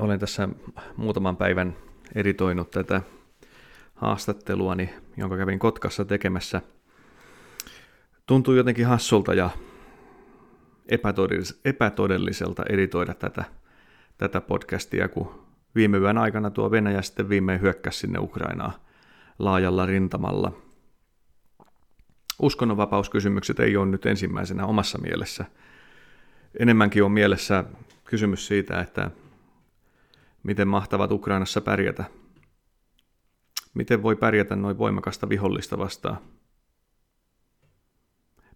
olen 0.00 0.18
tässä 0.18 0.48
muutaman 0.96 1.36
päivän 1.36 1.76
editoinut 2.14 2.70
tätä 2.70 3.02
haastatteluani, 3.94 4.90
jonka 5.16 5.36
kävin 5.36 5.58
Kotkassa 5.58 6.04
tekemässä. 6.04 6.60
Tuntuu 8.26 8.54
jotenkin 8.54 8.86
hassulta 8.86 9.34
ja 9.34 9.50
epätodelliselta 11.64 12.62
editoida 12.68 13.14
tätä, 13.14 13.44
tätä 14.18 14.40
podcastia, 14.40 15.08
kun 15.08 15.44
viime 15.74 15.98
yön 15.98 16.18
aikana 16.18 16.50
tuo 16.50 16.70
Venäjä 16.70 17.02
sitten 17.02 17.28
viimein 17.28 17.60
hyökkäsi 17.60 17.98
sinne 17.98 18.18
Ukrainaa 18.18 18.84
laajalla 19.38 19.86
rintamalla. 19.86 20.52
Uskonnonvapauskysymykset 22.42 23.60
ei 23.60 23.76
ole 23.76 23.86
nyt 23.86 24.06
ensimmäisenä 24.06 24.66
omassa 24.66 24.98
mielessä. 24.98 25.44
Enemmänkin 26.58 27.04
on 27.04 27.12
mielessä 27.12 27.64
kysymys 28.04 28.46
siitä, 28.46 28.80
että 28.80 29.10
miten 30.42 30.68
mahtavat 30.68 31.12
Ukrainassa 31.12 31.60
pärjätä. 31.60 32.04
Miten 33.74 34.02
voi 34.02 34.16
pärjätä 34.16 34.56
noin 34.56 34.78
voimakasta 34.78 35.28
vihollista 35.28 35.78
vastaan? 35.78 36.18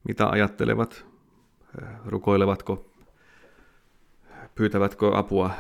Mitä 0.09 0.29
ajattelevat? 0.29 1.07
Rukoilevatko? 2.07 2.91
Pyytävätkö 4.55 5.19
apua 5.19 5.51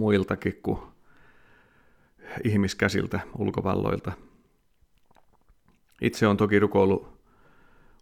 muiltakin 0.00 0.60
kuin 0.62 0.78
ihmiskäsiltä, 2.44 3.20
ulkovalloilta? 3.38 4.12
Itse 6.00 6.26
on 6.26 6.36
toki 6.36 6.58
rukoillut 6.58 7.20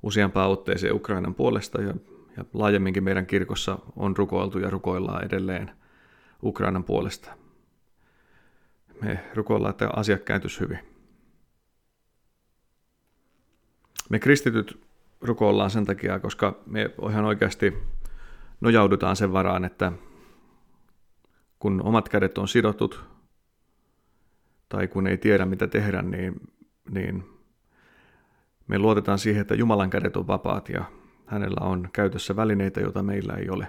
useampaan 0.03 0.51
otteeseen 0.51 0.95
Ukrainan 0.95 1.35
puolesta 1.35 1.83
ja, 1.83 1.95
ja 2.37 2.45
laajemminkin 2.55 3.05
meidän 3.05 3.27
kirkossa 3.27 3.79
on 3.97 4.17
rukoiltu 4.17 4.59
ja 4.59 4.71
rukoillaan 4.71 5.25
edelleen– 5.25 5.71
Ukrainan 6.43 6.85
puolesta. 6.85 7.33
Me 9.03 9.25
rukoillaan, 9.35 9.71
että 9.71 9.91
asiat 9.97 10.23
kääntyisi 10.23 10.61
hyvin. 10.61 10.79
Me 14.11 14.19
kristityt 14.19 14.81
rukoillaan 15.21 15.71
sen 15.71 15.85
takia, 15.85 16.21
koska 16.21 16.61
me 16.67 16.91
ihan 17.11 17.25
oikeasti 17.25 17.75
nojaudutaan 18.61 19.17
sen 19.17 19.33
varaan, 19.33 19.65
että 19.65 19.93
kun 21.59 21.83
omat 21.83 22.09
kädet 22.09 22.39
on 22.39 22.49
sidotut 22.49 23.05
tai 24.69 24.89
kun 24.89 25.07
ei 25.07 25.19
tiedä 25.19 25.47
mitä 25.47 25.67
tehdä, 25.67 26.03
niin, 26.03 26.41
niin 26.91 27.25
me 28.67 28.79
luotetaan 28.79 29.19
siihen, 29.19 29.41
että 29.41 29.55
Jumalan 29.55 29.91
kädet 29.91 30.17
on 30.17 30.27
vapaat 30.27 30.69
ja 30.69 30.85
hänellä 31.27 31.67
on 31.67 31.89
käytössä 31.93 32.37
välineitä, 32.37 32.81
joita 32.81 33.03
meillä 33.03 33.35
ei 33.35 33.51
ole. 33.51 33.69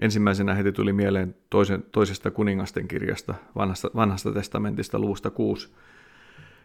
Ensimmäisenä 0.00 0.54
heti 0.54 0.72
tuli 0.72 0.92
mieleen 0.92 1.36
toisen, 1.50 1.84
toisesta 1.92 2.30
kuningasten 2.30 2.88
kirjasta, 2.88 3.34
vanhasta, 3.56 3.90
vanhasta 3.94 4.32
testamentista 4.32 4.98
luvusta 4.98 5.30
6. 5.30 5.74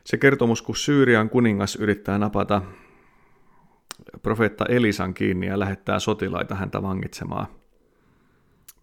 Se 0.03 0.17
kertomus, 0.17 0.61
kun 0.61 0.75
Syyrian 0.75 1.29
kuningas 1.29 1.75
yrittää 1.75 2.17
napata 2.17 2.61
profeetta 4.23 4.65
Elisan 4.65 5.13
kiinni 5.13 5.47
ja 5.47 5.59
lähettää 5.59 5.99
sotilaita 5.99 6.55
häntä 6.55 6.81
vangitsemaan. 6.81 7.47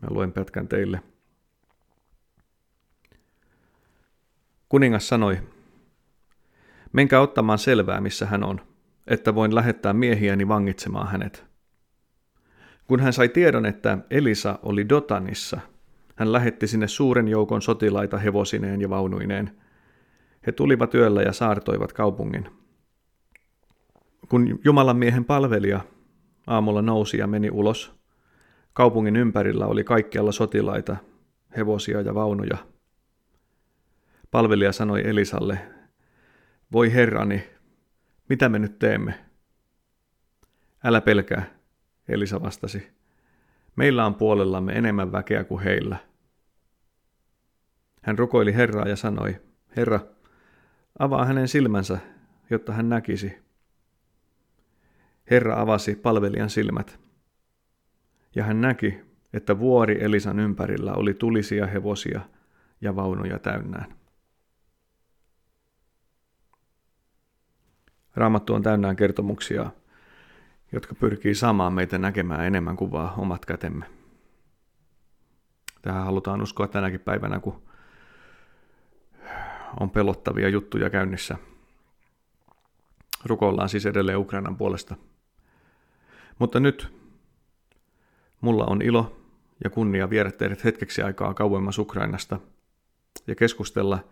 Mä 0.03 0.09
luen 0.11 0.33
pätkän 0.33 0.69
teille. 0.69 1.01
Kuningas 4.69 5.09
sanoi, 5.09 5.39
menkää 6.93 7.21
ottamaan 7.21 7.59
selvää, 7.59 8.01
missä 8.01 8.27
hän 8.27 8.45
on, 8.45 8.61
että 9.07 9.35
voin 9.35 9.55
lähettää 9.55 9.93
miehiäni 9.93 10.49
vangitsemaan 10.49 11.09
hänet. 11.09 11.56
Kun 12.87 13.01
hän 13.01 13.13
sai 13.13 13.29
tiedon, 13.29 13.67
että 13.67 13.99
Elisa 14.11 14.59
oli 14.63 14.89
Dotanissa, 14.89 15.61
hän 16.17 16.33
lähetti 16.33 16.67
sinne 16.67 16.89
suuren 16.89 17.29
joukon 17.29 17.63
sotilaita 17.63 18.19
hevosineen 18.19 18.81
ja 18.81 18.91
vaunuineen. 18.91 19.51
He 20.47 20.53
tulivat 20.53 20.95
yöllä 20.95 21.23
ja 21.23 21.33
saartoivat 21.33 21.93
kaupungin. 21.93 22.49
Kun 24.29 24.59
Jumalan 24.65 24.97
miehen 24.97 25.25
palvelija 25.25 25.81
aamulla 26.47 26.83
nousi 26.83 27.19
ja 27.19 27.27
meni 27.27 27.51
ulos, 27.51 27.95
kaupungin 28.73 29.17
ympärillä 29.17 29.67
oli 29.67 29.85
kaikkialla 29.85 30.33
sotilaita, 30.33 30.97
hevosia 31.57 32.01
ja 32.01 32.15
vaunuja. 32.15 32.57
Palvelija 34.31 34.73
sanoi 34.73 35.09
Elisalle, 35.09 35.59
voi 36.73 36.93
herrani, 36.93 37.49
mitä 38.29 38.49
me 38.49 38.59
nyt 38.59 38.79
teemme? 38.79 39.15
Älä 40.85 41.01
pelkää, 41.01 41.56
Elisa 42.09 42.43
vastasi, 42.43 42.93
meillä 43.77 44.07
on 44.07 44.15
puolellamme 44.15 44.73
enemmän 44.73 45.13
väkeä 45.13 45.45
kuin 45.45 45.65
heillä. 45.65 45.97
Hän 48.03 48.19
rukoili 48.19 48.55
Herraa 48.55 48.89
ja 48.89 48.97
sanoi, 48.97 49.41
Herra, 49.77 50.01
avaa 50.99 51.25
hänen 51.25 51.49
silmänsä, 51.49 51.99
jotta 52.51 52.73
hän 52.73 52.89
näkisi. 52.89 53.39
Herra 55.31 55.61
avasi 55.61 55.95
palvelijan 55.95 56.51
silmät, 56.51 57.01
ja 58.35 58.45
hän 58.45 58.61
näki, 58.61 59.01
että 59.33 59.59
vuori 59.59 60.05
Elisan 60.05 60.41
ympärillä 60.41 60.93
oli 60.93 61.15
tulisia 61.15 61.67
hevosia 61.67 62.21
ja 62.81 62.97
vaunuja 62.97 63.39
täynnään. 63.39 63.97
Raamattu 68.15 68.55
on 68.55 68.63
täynnään 68.63 68.97
kertomuksia 68.97 69.71
jotka 70.77 70.95
pyrkii 70.95 71.35
saamaan 71.35 71.73
meitä 71.73 71.99
näkemään 71.99 72.45
enemmän 72.45 72.77
kuin 72.77 72.93
vaan 72.93 73.21
omat 73.21 73.47
kätemme. 73.47 73.87
Tähän 75.83 76.05
halutaan 76.05 76.43
uskoa 76.43 76.69
tänäkin 76.69 77.01
päivänä, 77.01 77.41
kun 77.41 77.63
on 79.81 79.91
pelottavia 79.91 80.49
juttuja 80.49 80.91
käynnissä. 80.91 81.37
Rukoillaan 83.25 83.69
siis 83.69 83.87
edelleen 83.87 84.19
Ukrainan 84.19 84.57
puolesta. 84.57 84.97
Mutta 86.39 86.61
nyt 86.61 86.93
mulla 88.41 88.65
on 88.65 88.83
ilo 88.83 89.17
ja 89.65 89.71
kunnia 89.71 90.11
viedä 90.11 90.31
teidät 90.31 90.65
hetkeksi 90.65 91.03
aikaa 91.03 91.35
kauemmas 91.35 91.79
Ukrainasta 91.79 92.41
ja 93.27 93.35
keskustella, 93.35 94.05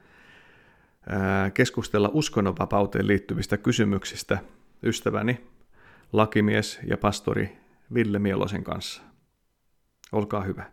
keskustella 1.54 2.10
uskonnonvapauteen 2.12 3.06
liittyvistä 3.06 3.56
kysymyksistä 3.56 4.38
ystäväni 4.82 5.53
lakimies 6.14 6.80
ja 6.86 6.96
pastori 6.98 7.58
Ville 7.94 8.18
Mielosen 8.18 8.64
kanssa. 8.64 9.02
Olkaa 10.12 10.40
hyvä. 10.40 10.72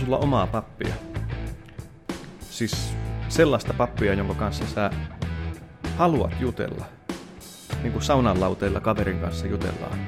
Sulla 0.00 0.18
omaa 0.18 0.46
pappia? 0.46 0.94
Siis 2.40 2.94
sellaista 3.28 3.74
pappia, 3.74 4.14
jonka 4.14 4.34
kanssa 4.34 4.66
sä 4.66 4.90
haluat 5.96 6.40
jutella. 6.40 6.84
Niin 7.82 7.92
kuin 7.92 8.02
saunan 8.02 8.40
lauteilla 8.40 8.80
kaverin 8.80 9.18
kanssa 9.20 9.46
jutellaan. 9.46 9.98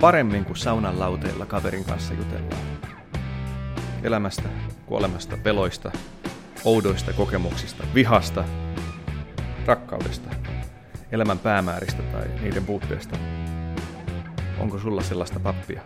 Paremmin 0.00 0.44
kuin 0.44 0.56
saunan 0.56 0.98
lauteilla 0.98 1.46
kaverin 1.46 1.84
kanssa 1.84 2.14
jutellaan. 2.14 2.62
Elämästä, 4.02 4.48
kuolemasta, 4.86 5.36
peloista, 5.42 5.92
oudoista 6.64 7.12
kokemuksista, 7.12 7.84
vihasta, 7.94 8.44
rakkaudesta, 9.66 10.30
elämän 11.12 11.38
päämääristä 11.38 12.02
tai 12.02 12.28
niiden 12.40 12.64
puutteesta. 12.64 13.16
Onko 14.58 14.78
sulla 14.78 15.02
sellaista 15.02 15.40
pappia? 15.40 15.82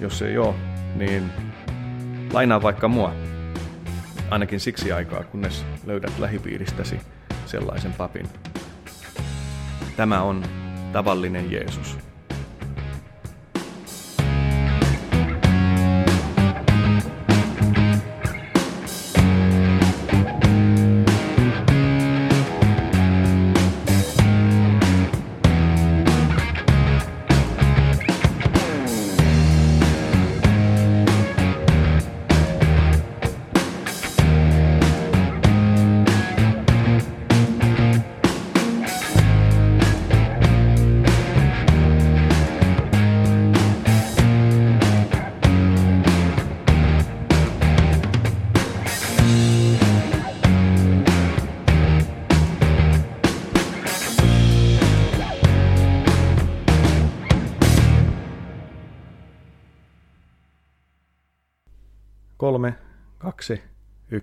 Jos 0.00 0.22
ei 0.22 0.38
ole, 0.38 0.54
niin 0.98 1.32
lainaa 2.32 2.62
vaikka 2.62 2.88
mua. 2.88 3.12
Ainakin 4.30 4.60
siksi 4.60 4.92
aikaa, 4.92 5.24
kunnes 5.24 5.64
löydät 5.86 6.18
lähipiiristäsi 6.18 7.00
sellaisen 7.46 7.92
papin. 7.92 8.28
Tämä 9.96 10.22
on 10.22 10.44
tavallinen 10.92 11.52
Jeesus. 11.52 11.98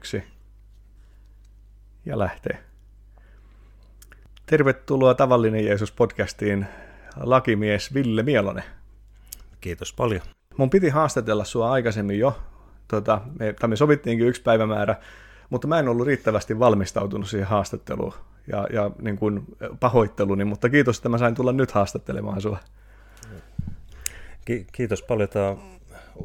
Yksi 0.03 0.23
ja 2.05 2.19
lähtee. 2.19 2.63
Tervetuloa 4.45 5.13
Tavallinen 5.13 5.65
Jeesus 5.65 5.91
podcastiin 5.91 6.65
lakimies 7.15 7.93
Ville 7.93 8.23
Mielonen. 8.23 8.63
Kiitos 9.61 9.93
paljon. 9.93 10.21
Mun 10.57 10.69
piti 10.69 10.89
haastatella 10.89 11.43
sua 11.45 11.71
aikaisemmin 11.71 12.19
jo, 12.19 12.39
tota, 12.87 13.21
me, 13.39 13.53
tai 13.53 13.69
me 13.69 13.75
sovittiinkin 13.75 14.27
yksi 14.27 14.41
päivämäärä, 14.41 14.95
mutta 15.49 15.67
mä 15.67 15.79
en 15.79 15.87
ollut 15.87 16.07
riittävästi 16.07 16.59
valmistautunut 16.59 17.27
siihen 17.27 17.47
haastatteluun 17.47 18.13
ja, 18.47 18.67
ja 18.73 18.91
niin 19.01 19.17
kuin 19.17 19.45
pahoitteluni, 19.79 20.45
mutta 20.45 20.69
kiitos, 20.69 20.97
että 20.97 21.09
mä 21.09 21.17
sain 21.17 21.35
tulla 21.35 21.51
nyt 21.51 21.71
haastattelemaan 21.71 22.41
sua. 22.41 22.59
Ki- 24.45 24.67
kiitos 24.71 25.01
paljon. 25.01 25.29
Tämä 25.29 25.49
on 25.49 25.59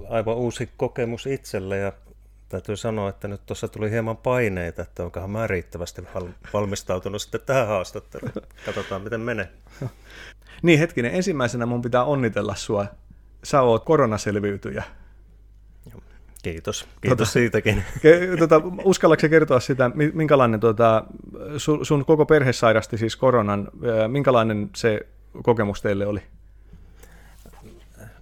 aivan 0.08 0.36
uusi 0.36 0.70
kokemus 0.76 1.26
itselle 1.26 1.78
ja 1.78 1.92
täytyy 2.48 2.76
sanoa, 2.76 3.08
että 3.08 3.28
nyt 3.28 3.46
tuossa 3.46 3.68
tuli 3.68 3.90
hieman 3.90 4.16
paineita, 4.16 4.82
että 4.82 5.04
onkohan 5.04 5.30
mä 5.30 5.46
riittävästi 5.46 6.02
valmistautunut 6.52 7.22
sitten 7.22 7.40
tähän 7.46 7.66
haastatteluun. 7.66 8.32
Katsotaan, 8.66 9.02
miten 9.02 9.20
menee. 9.20 9.48
Niin 10.62 10.78
hetkinen, 10.78 11.14
ensimmäisenä 11.14 11.66
mun 11.66 11.82
pitää 11.82 12.04
onnitella 12.04 12.54
sua. 12.54 12.86
Sä 13.44 13.62
oot 13.62 13.84
koronaselviytyjä. 13.84 14.84
Kiitos, 16.42 16.86
kiitos 17.00 17.18
tota, 17.18 17.24
siitäkin. 17.24 17.84
Tota, 18.38 18.62
uskallatko 18.84 19.28
kertoa 19.28 19.60
sitä, 19.60 19.90
minkälainen 20.12 20.60
tota, 20.60 21.04
sun, 21.56 21.86
sun 21.86 22.04
koko 22.04 22.26
perhe 22.26 22.52
sairasti 22.52 22.98
siis 22.98 23.16
koronan, 23.16 23.68
minkälainen 24.08 24.70
se 24.76 25.06
kokemus 25.42 25.82
teille 25.82 26.06
oli? 26.06 26.22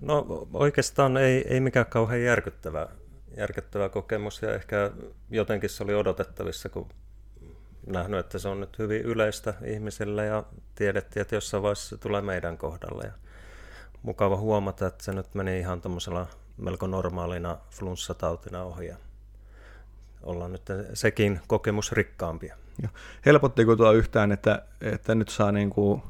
No 0.00 0.46
oikeastaan 0.52 1.17
ei, 1.17 1.44
ei 1.49 1.61
mikään 1.61 1.87
kauhean 1.87 2.22
järkyttävä, 2.22 2.88
järkyttävä 3.37 3.88
kokemus 3.88 4.43
ja 4.43 4.55
ehkä 4.55 4.91
jotenkin 5.31 5.71
se 5.71 5.85
oli 5.85 5.94
odotettavissa, 5.94 6.69
kun 6.69 6.88
nähnyt, 7.87 8.21
että 8.21 8.38
se 8.38 8.49
on 8.49 8.61
nyt 8.61 8.79
hyvin 8.79 9.03
yleistä 9.03 9.55
ihmisille 9.65 10.27
ja 10.27 10.44
tiedettiin, 10.75 11.21
että 11.21 11.35
jossain 11.35 11.62
vaiheessa 11.62 11.88
se 11.88 11.97
tulee 11.97 12.21
meidän 12.21 12.59
kohdalle. 12.59 13.05
Ja 13.05 13.12
mukava 14.03 14.37
huomata, 14.37 14.87
että 14.87 15.05
se 15.05 15.12
nyt 15.12 15.35
meni 15.35 15.59
ihan 15.59 15.81
tuommoisella 15.81 16.27
melko 16.56 16.87
normaalina 16.87 17.59
flunssatautina 17.71 18.62
ohi. 18.62 18.87
Ja 18.87 18.97
ollaan 20.23 20.53
nyt 20.53 20.62
sekin 20.94 21.41
kokemus 21.47 21.93
rikkaampia. 21.93 22.56
Helpottiko 23.27 23.77
tuo 23.77 23.93
yhtään, 23.93 24.32
että, 24.32 24.62
että 24.81 25.15
nyt 25.15 25.29
saa 25.29 25.53
niin 25.53 25.71
kuin, 25.71 26.03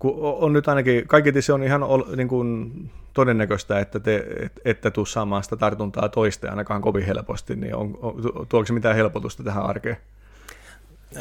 kun 0.00 0.14
on 0.20 0.52
nyt 0.52 0.68
ainakin, 0.68 1.08
kaiketi 1.08 1.42
se 1.42 1.52
on 1.52 1.62
ihan 1.62 1.80
niin 2.16 2.28
kuin 2.28 2.72
todennäköistä, 3.14 3.78
että 3.78 4.00
te 4.00 4.26
ette 4.64 4.90
tule 4.90 5.06
saamaan 5.06 5.42
sitä 5.42 5.56
tartuntaa 5.56 6.08
toista 6.08 6.50
ainakaan 6.50 6.82
kovin 6.82 7.06
helposti, 7.06 7.56
niin 7.56 7.74
on, 7.74 7.98
on, 8.02 8.22
tuoko 8.48 8.66
se 8.66 8.72
mitään 8.72 8.96
helpotusta 8.96 9.42
tähän 9.42 9.66
arkeen? 9.66 9.96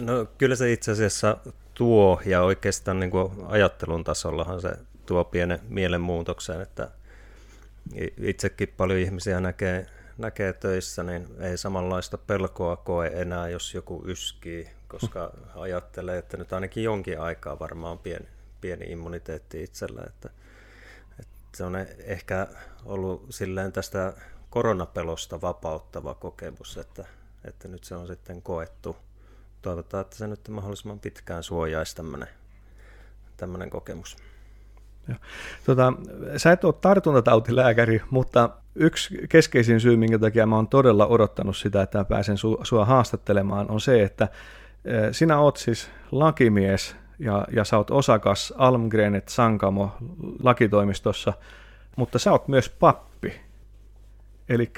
No 0.01 0.25
kyllä 0.37 0.55
se 0.55 0.71
itse 0.71 0.91
asiassa 0.91 1.37
tuo, 1.73 2.21
ja 2.25 2.41
oikeastaan 2.41 2.99
niin 2.99 3.11
kuin 3.11 3.31
ajattelun 3.47 4.03
tasollahan 4.03 4.61
se 4.61 4.71
tuo 5.05 5.23
pienen 5.23 5.59
mielenmuutoksen, 5.69 6.61
että 6.61 6.89
itsekin 8.17 8.73
paljon 8.77 8.99
ihmisiä 8.99 9.39
näkee, 9.39 9.85
näkee 10.17 10.53
töissä, 10.53 11.03
niin 11.03 11.27
ei 11.39 11.57
samanlaista 11.57 12.17
pelkoa 12.17 12.75
koe 12.75 13.11
enää, 13.13 13.49
jos 13.49 13.73
joku 13.73 14.03
yskii, 14.05 14.69
koska 14.87 15.31
ajattelee, 15.55 16.17
että 16.17 16.37
nyt 16.37 16.53
ainakin 16.53 16.83
jonkin 16.83 17.19
aikaa 17.19 17.59
varmaan 17.59 17.99
pieni, 17.99 18.25
pieni 18.61 18.91
immuniteetti 18.91 19.63
itsellä, 19.63 20.01
että, 20.07 20.29
että 21.19 21.57
se 21.57 21.63
on 21.63 21.75
ehkä 22.05 22.47
ollut 22.85 23.25
silleen 23.29 23.71
tästä 23.71 24.13
koronapelosta 24.49 25.41
vapauttava 25.41 26.13
kokemus, 26.13 26.77
että, 26.77 27.05
että 27.45 27.67
nyt 27.67 27.83
se 27.83 27.95
on 27.95 28.07
sitten 28.07 28.41
koettu. 28.41 28.95
Toivotaan, 29.61 30.01
että 30.01 30.15
se 30.15 30.27
nyt 30.27 30.49
mahdollisimman 30.49 30.99
pitkään 30.99 31.43
suojaisi 31.43 31.95
tämmöinen, 31.95 32.29
tämmöinen 33.37 33.69
kokemus. 33.69 34.17
Tota, 35.65 35.93
sä 36.37 36.51
et 36.51 36.63
ole 36.63 36.73
tartuntatautilääkäri, 36.73 38.01
mutta 38.09 38.49
yksi 38.75 39.27
keskeisin 39.29 39.79
syy, 39.79 39.97
minkä 39.97 40.19
takia 40.19 40.45
mä 40.45 40.55
oon 40.55 40.67
todella 40.67 41.07
odottanut 41.07 41.57
sitä, 41.57 41.81
että 41.81 42.05
pääsen 42.05 42.35
su- 42.35 42.65
sua 42.65 42.85
haastattelemaan, 42.85 43.71
on 43.71 43.81
se, 43.81 44.03
että 44.03 44.27
sinä 45.11 45.39
oot 45.39 45.57
siis 45.57 45.89
lakimies 46.11 46.95
ja, 47.19 47.45
ja 47.51 47.63
sä 47.63 47.77
oot 47.77 47.91
osakas 47.91 48.53
Almgrenet 48.57 49.29
Sankamo 49.29 49.91
lakitoimistossa, 50.43 51.33
mutta 51.95 52.19
sä 52.19 52.31
oot 52.31 52.47
myös 52.47 52.69
pappi. 52.69 53.33
Eli 54.49 54.71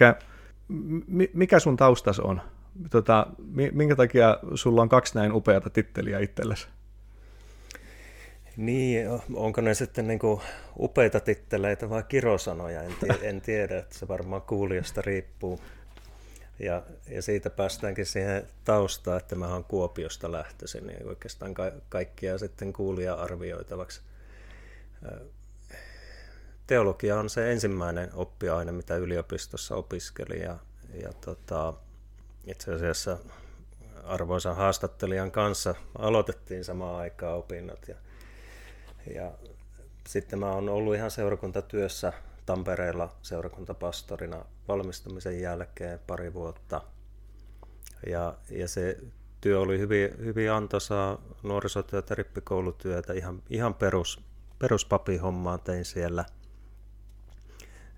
mikä 1.33 1.59
sun 1.59 1.77
taustas 1.77 2.19
on? 2.19 2.41
Tota, 2.89 3.27
minkä 3.71 3.95
takia 3.95 4.37
sulla 4.55 4.81
on 4.81 4.89
kaksi 4.89 5.15
näin 5.15 5.31
upeata 5.31 5.69
titteliä 5.69 6.19
itsellesi? 6.19 6.67
Niin, 8.57 9.07
onko 9.33 9.61
ne 9.61 9.73
sitten 9.73 10.07
niin 10.07 10.19
kuin 10.19 10.41
upeita 10.79 11.19
titteleitä 11.19 11.89
vai 11.89 12.03
kirosanoja, 12.07 12.83
en, 12.83 12.93
tie, 12.99 13.29
en 13.29 13.41
tiedä, 13.41 13.77
että 13.77 13.97
se 13.97 14.07
varmaan 14.07 14.41
kuulijasta 14.41 15.01
riippuu. 15.01 15.59
Ja, 16.63 16.83
ja 17.09 17.21
siitä 17.21 17.49
päästäänkin 17.49 18.05
siihen 18.05 18.47
taustaan, 18.63 19.17
että 19.17 19.35
mä 19.35 19.47
oon 19.47 19.63
Kuopiosta 19.63 20.31
lähtöisin, 20.31 20.87
niin 20.87 21.07
oikeastaan 21.07 21.53
ka- 21.53 21.71
kaikkia 21.89 22.37
sitten 22.37 22.73
kuulija 22.73 23.13
arvioitavaksi. 23.13 24.01
Teologia 26.67 27.19
on 27.19 27.29
se 27.29 27.51
ensimmäinen 27.51 28.09
oppiaine, 28.13 28.71
mitä 28.71 28.95
yliopistossa 28.95 29.75
opiskeli 29.75 30.39
ja, 30.39 30.57
ja 31.03 31.13
tota, 31.13 31.73
itse 32.47 32.73
asiassa 32.73 33.17
arvoisan 34.03 34.55
haastattelijan 34.55 35.31
kanssa 35.31 35.75
aloitettiin 35.97 36.63
samaan 36.63 36.95
aikaan 36.95 37.37
opinnot 37.37 37.87
ja 37.87 37.95
ja 39.15 39.31
sitten 40.07 40.39
mä 40.39 40.51
oon 40.51 40.69
ollut 40.69 40.95
ihan 40.95 41.11
seurakuntatyössä 41.11 42.13
Tampereella 42.45 43.15
seurakuntapastorina 43.21 44.45
valmistumisen 44.71 45.41
jälkeen 45.41 45.99
pari 46.07 46.33
vuotta. 46.33 46.81
Ja, 48.07 48.37
ja 48.49 48.67
se 48.67 48.97
työ 49.41 49.59
oli 49.59 49.79
hyvin, 49.79 50.09
hyvin 50.17 50.51
antoisaa 50.51 51.21
nuorisotyötä, 51.43 52.15
rippikoulutyötä, 52.15 53.13
ihan, 53.13 53.43
ihan 53.49 53.73
perus, 53.73 54.19
peruspapihommaa 54.59 55.57
tein 55.57 55.85
siellä. 55.85 56.25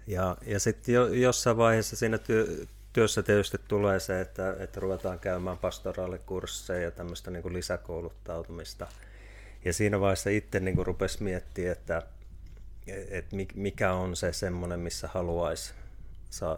Ja, 0.07 0.37
ja 0.45 0.59
sitten 0.59 0.95
jo, 0.95 1.07
jossain 1.07 1.57
vaiheessa 1.57 1.95
siinä 1.95 2.17
työ, 2.17 2.65
työssä 2.93 3.23
tietysti 3.23 3.57
tulee 3.67 3.99
se, 3.99 4.21
että, 4.21 4.55
että 4.59 4.79
ruvetaan 4.79 5.19
käymään 5.19 5.57
pastoraalikursseja 5.57 6.81
ja 6.81 6.91
tämmöistä 6.91 7.31
niin 7.31 7.43
kuin 7.43 7.53
lisäkouluttautumista– 7.53 8.87
ja 9.65 9.73
siinä 9.73 9.99
vaiheessa 9.99 10.29
itse 10.29 10.59
niin 10.59 10.85
rupesi 10.85 11.23
miettimään, 11.23 11.71
että, 11.71 12.01
että 12.87 13.35
mikä 13.55 13.93
on 13.93 14.15
se 14.15 14.33
semmoinen, 14.33 14.79
missä 14.79 15.09
haluaisi 15.13 15.73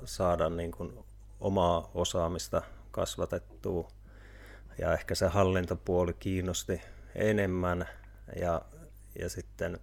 saada 0.05 0.49
niin 0.49 0.71
kuin 0.71 0.99
omaa 1.39 1.91
osaamista 1.93 2.61
kasvatettua. 2.91 3.87
Ja 4.77 4.93
ehkä 4.93 5.15
se 5.15 5.27
hallintopuoli 5.27 6.13
kiinnosti 6.13 6.81
enemmän 7.15 7.89
ja, 8.39 8.61
ja 9.19 9.29
sitten 9.29 9.79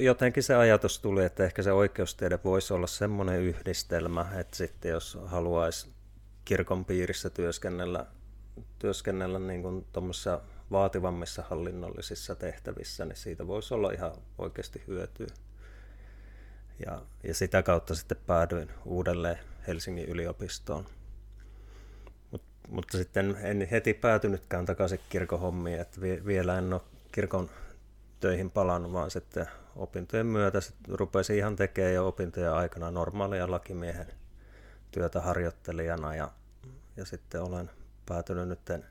jotenkin 0.00 0.42
se 0.42 0.54
ajatus 0.54 0.98
tuli, 0.98 1.24
että 1.24 1.44
ehkä 1.44 1.62
se 1.62 1.72
oikeustiede 1.72 2.38
voisi 2.44 2.74
olla 2.74 2.86
semmoinen 2.86 3.40
yhdistelmä, 3.40 4.26
että 4.38 4.56
sitten 4.56 4.90
jos 4.90 5.18
haluaisi 5.24 5.92
kirkon 6.44 6.84
piirissä 6.84 7.30
työskennellä, 7.30 8.06
työskennellä 8.78 9.38
niin 9.38 9.62
kuin 9.62 9.86
vaativammissa 10.70 11.42
hallinnollisissa 11.50 12.34
tehtävissä, 12.34 13.04
niin 13.04 13.16
siitä 13.16 13.46
voisi 13.46 13.74
olla 13.74 13.90
ihan 13.90 14.12
oikeasti 14.38 14.82
hyötyä. 14.86 15.26
Ja, 16.86 17.02
ja 17.24 17.34
sitä 17.34 17.62
kautta 17.62 17.94
sitten 17.94 18.18
päädyin 18.26 18.70
uudelleen 18.84 19.38
Helsingin 19.66 20.08
yliopistoon. 20.08 20.86
Mut, 22.30 22.42
mutta 22.68 22.98
sitten 22.98 23.36
en 23.42 23.68
heti 23.70 23.94
päätynytkään 23.94 24.66
takaisin 24.66 25.00
kirkon 25.08 25.40
hommiin, 25.40 25.80
että 25.80 26.00
vie, 26.00 26.24
vielä 26.24 26.58
en 26.58 26.72
ole 26.72 26.80
kirkon 27.12 27.50
töihin 28.20 28.50
palannut, 28.50 28.92
vaan 28.92 29.10
sitten 29.10 29.46
opintojen 29.76 30.26
myötä 30.26 30.60
sitten 30.60 30.98
rupesin 30.98 31.36
ihan 31.36 31.56
tekemään 31.56 31.94
jo 31.94 32.08
opintojen 32.08 32.52
aikana 32.52 32.90
normaalia 32.90 33.50
lakimiehen 33.50 34.06
työtä 34.90 35.20
harjoittelijana 35.20 36.14
ja, 36.14 36.30
ja 36.96 37.04
sitten 37.04 37.42
olen 37.42 37.70
päätynyt 38.06 38.48
nyt 38.48 38.84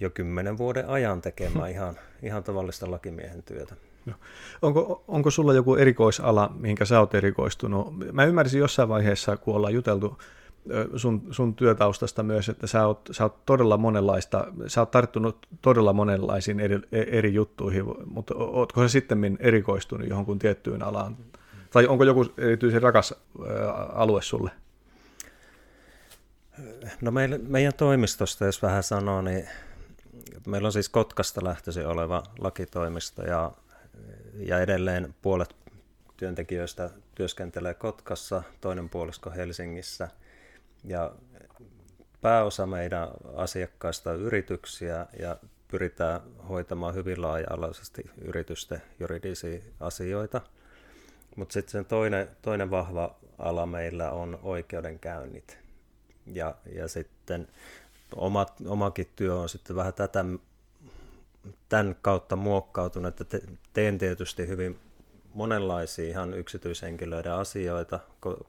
jo 0.00 0.10
kymmenen 0.10 0.58
vuoden 0.58 0.88
ajan 0.88 1.22
tekemään 1.22 1.70
ihan, 1.76 1.98
ihan 2.22 2.44
tavallista 2.44 2.90
lakimiehen 2.90 3.42
työtä. 3.42 3.74
No. 4.08 4.14
Onko, 4.62 5.04
onko 5.08 5.30
sulla 5.30 5.54
joku 5.54 5.74
erikoisala, 5.74 6.54
mihinkä 6.58 6.84
sä 6.84 7.00
oot 7.00 7.14
erikoistunut? 7.14 8.12
Mä 8.12 8.24
ymmärsin 8.24 8.60
jossain 8.60 8.88
vaiheessa, 8.88 9.36
kun 9.36 9.54
ollaan 9.54 9.74
juteltu 9.74 10.18
sun, 10.96 11.22
sun 11.30 11.54
työtaustasta 11.54 12.22
myös, 12.22 12.48
että 12.48 12.66
sä 12.66 12.86
oot, 12.86 13.08
sä 13.10 13.24
oot 13.24 13.46
todella 13.46 13.76
monenlaista, 13.76 14.46
sä 14.66 14.80
oot 14.80 14.90
tarttunut 14.90 15.46
todella 15.62 15.92
monenlaisiin 15.92 16.60
eri, 16.60 16.78
eri 16.92 17.34
juttuihin, 17.34 17.84
mutta 18.06 18.34
ootko 18.36 18.82
sä 18.82 18.88
sitten 18.88 19.38
erikoistunut 19.40 20.08
johonkin 20.08 20.38
tiettyyn 20.38 20.82
alaan? 20.82 21.16
Tai 21.70 21.86
onko 21.86 22.04
joku 22.04 22.26
erityisen 22.38 22.82
rakas 22.82 23.14
alue 23.92 24.22
sulle? 24.22 24.50
No 27.00 27.10
meillä, 27.10 27.38
meidän 27.48 27.74
toimistosta, 27.76 28.44
jos 28.44 28.62
vähän 28.62 28.82
sanoo, 28.82 29.22
niin 29.22 29.48
meillä 30.46 30.66
on 30.66 30.72
siis 30.72 30.88
Kotkasta 30.88 31.44
lähtöisin 31.44 31.86
oleva 31.86 32.22
lakitoimisto 32.38 33.22
ja, 33.22 33.52
ja 34.38 34.60
edelleen 34.60 35.14
puolet 35.22 35.56
työntekijöistä 36.16 36.90
työskentelee 37.14 37.74
Kotkassa, 37.74 38.42
toinen 38.60 38.88
puolisko 38.88 39.30
Helsingissä 39.30 40.08
ja 40.84 41.12
pääosa 42.20 42.66
meidän 42.66 43.08
asiakkaista 43.36 44.10
on 44.10 44.20
yrityksiä 44.20 45.06
ja 45.18 45.36
pyritään 45.68 46.20
hoitamaan 46.48 46.94
hyvin 46.94 47.22
laaja-alaisesti 47.22 48.10
yritysten 48.20 48.82
juridisia 49.00 49.60
asioita. 49.80 50.40
Mutta 51.36 51.52
sitten 51.52 51.72
sen 51.72 51.84
toinen, 51.84 52.28
toinen 52.42 52.70
vahva 52.70 53.16
ala 53.38 53.66
meillä 53.66 54.10
on 54.10 54.38
oikeudenkäynnit. 54.42 55.58
Ja, 56.26 56.54
ja 56.74 56.88
sitten 56.88 57.48
omat, 58.16 58.52
omakin 58.66 59.08
työ 59.16 59.36
on 59.36 59.48
sitten 59.48 59.76
vähän 59.76 59.94
tätä, 59.94 60.24
tämän 61.68 61.96
kautta 62.02 62.36
muokkautunut, 62.36 63.20
että 63.20 63.38
te, 63.38 63.46
teen 63.72 63.98
tietysti 63.98 64.48
hyvin 64.48 64.78
monenlaisia 65.34 66.08
ihan 66.08 66.34
yksityishenkilöiden 66.34 67.32
asioita. 67.32 68.00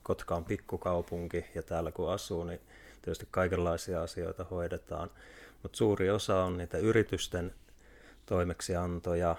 Kotka 0.03 0.35
on 0.35 0.45
pikkukaupunki 0.45 1.45
ja 1.55 1.63
täällä 1.63 1.91
kun 1.91 2.11
asuu, 2.11 2.43
niin 2.43 2.59
tietysti 3.01 3.27
kaikenlaisia 3.31 4.01
asioita 4.01 4.45
hoidetaan. 4.51 5.09
Mutta 5.63 5.77
suuri 5.77 6.09
osa 6.09 6.43
on 6.43 6.57
niitä 6.57 6.77
yritysten 6.77 7.53
toimeksiantoja 8.25 9.35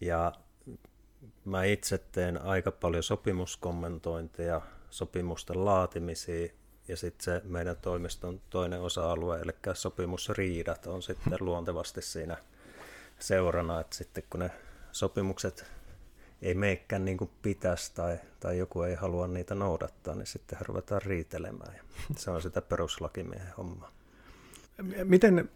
ja 0.00 0.32
mä 1.44 1.64
itse 1.64 1.98
teen 2.12 2.42
aika 2.42 2.70
paljon 2.72 3.02
sopimuskommentointeja, 3.02 4.60
sopimusten 4.90 5.64
laatimisia 5.64 6.52
ja 6.88 6.96
sitten 6.96 7.24
se 7.24 7.42
meidän 7.44 7.76
toimiston 7.76 8.40
toinen 8.50 8.80
osa-alue, 8.80 9.40
eli 9.40 9.52
sopimusriidat 9.74 10.86
on 10.86 11.02
sitten 11.02 11.38
luontevasti 11.40 12.02
siinä 12.02 12.36
seurana, 13.22 13.80
että 13.80 13.96
sitten 13.96 14.24
kun 14.30 14.40
ne 14.40 14.50
sopimukset 14.92 15.64
ei 16.42 16.54
meikään 16.54 17.04
niin 17.04 17.16
kuin 17.16 17.30
pitäisi 17.42 17.94
tai, 17.94 18.18
tai 18.40 18.58
joku 18.58 18.82
ei 18.82 18.94
halua 18.94 19.26
niitä 19.26 19.54
noudattaa, 19.54 20.14
niin 20.14 20.26
sitten 20.26 20.58
ruvetaan 20.60 21.02
riitelemään. 21.02 21.74
Ja 21.74 21.82
se 22.16 22.30
on 22.30 22.42
sitä 22.42 22.62
peruslakimiehen 22.62 23.52
hommaa. 23.58 23.90
Miten, 25.04 25.50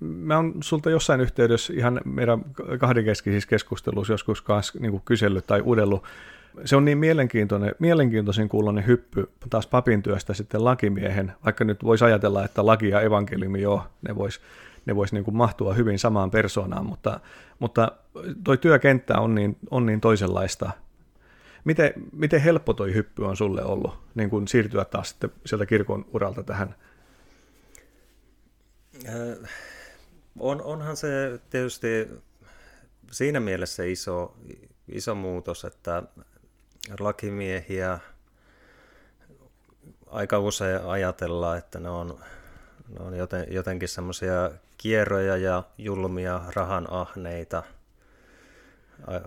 mä 0.00 0.36
oon 0.36 0.54
sulta 0.60 0.90
jossain 0.90 1.20
yhteydessä 1.20 1.72
ihan 1.76 2.00
meidän 2.04 2.44
kahdenkeskisissä 2.80 3.48
keskusteluissa 3.48 4.12
joskus 4.12 4.42
kanssa 4.42 4.78
niin 4.78 5.02
kysellyt 5.04 5.46
tai 5.46 5.60
uudellut, 5.60 6.04
se 6.64 6.76
on 6.76 6.84
niin 6.84 6.98
mielenkiintoinen, 6.98 7.74
mielenkiintoisin 7.78 8.48
kuulonen 8.48 8.86
hyppy 8.86 9.30
taas 9.50 9.66
papin 9.66 10.02
työstä 10.02 10.34
sitten 10.34 10.64
lakimiehen, 10.64 11.32
vaikka 11.44 11.64
nyt 11.64 11.84
voisi 11.84 12.04
ajatella, 12.04 12.44
että 12.44 12.66
laki 12.66 12.88
ja 12.88 13.00
evankeliumi 13.00 13.62
jo, 13.62 13.86
ne 14.08 14.16
vois, 14.16 14.40
ne 14.88 14.96
vois 14.96 15.12
niin 15.12 15.24
kuin 15.24 15.36
mahtua 15.36 15.74
hyvin 15.74 15.98
samaan 15.98 16.30
persoonaan, 16.30 16.86
mutta, 16.86 17.20
mutta 17.58 17.92
toi 18.44 18.58
työkenttä 18.58 19.18
on 19.18 19.34
niin, 19.34 19.56
on 19.70 19.86
niin 19.86 20.00
toisenlaista. 20.00 20.70
Miten, 21.64 21.92
miten 22.12 22.40
helppo 22.40 22.74
toi 22.74 22.94
hyppy 22.94 23.24
on 23.24 23.36
sulle 23.36 23.64
ollut 23.64 23.98
niin 24.14 24.30
kuin 24.30 24.48
siirtyä 24.48 24.84
taas 24.84 25.08
sitten 25.08 25.30
sieltä 25.46 25.66
kirkon 25.66 26.04
uralta 26.12 26.42
tähän? 26.42 26.74
Äh, 29.08 29.50
on, 30.38 30.62
onhan 30.62 30.96
se 30.96 31.40
tietysti 31.50 32.08
siinä 33.10 33.40
mielessä 33.40 33.84
iso, 33.84 34.36
iso 34.88 35.14
muutos, 35.14 35.64
että 35.64 36.02
lakimiehiä 36.98 37.98
aika 40.06 40.38
usein 40.38 40.80
ajatellaan, 40.82 41.58
että 41.58 41.80
ne 41.80 41.88
on, 41.88 42.18
ne 42.88 43.04
on 43.04 43.14
joten, 43.14 43.46
jotenkin 43.50 43.88
semmoisia 43.88 44.50
kierroja 44.78 45.36
ja 45.36 45.62
julmia 45.78 46.40
rahan 46.54 46.86
ahneita, 46.90 47.62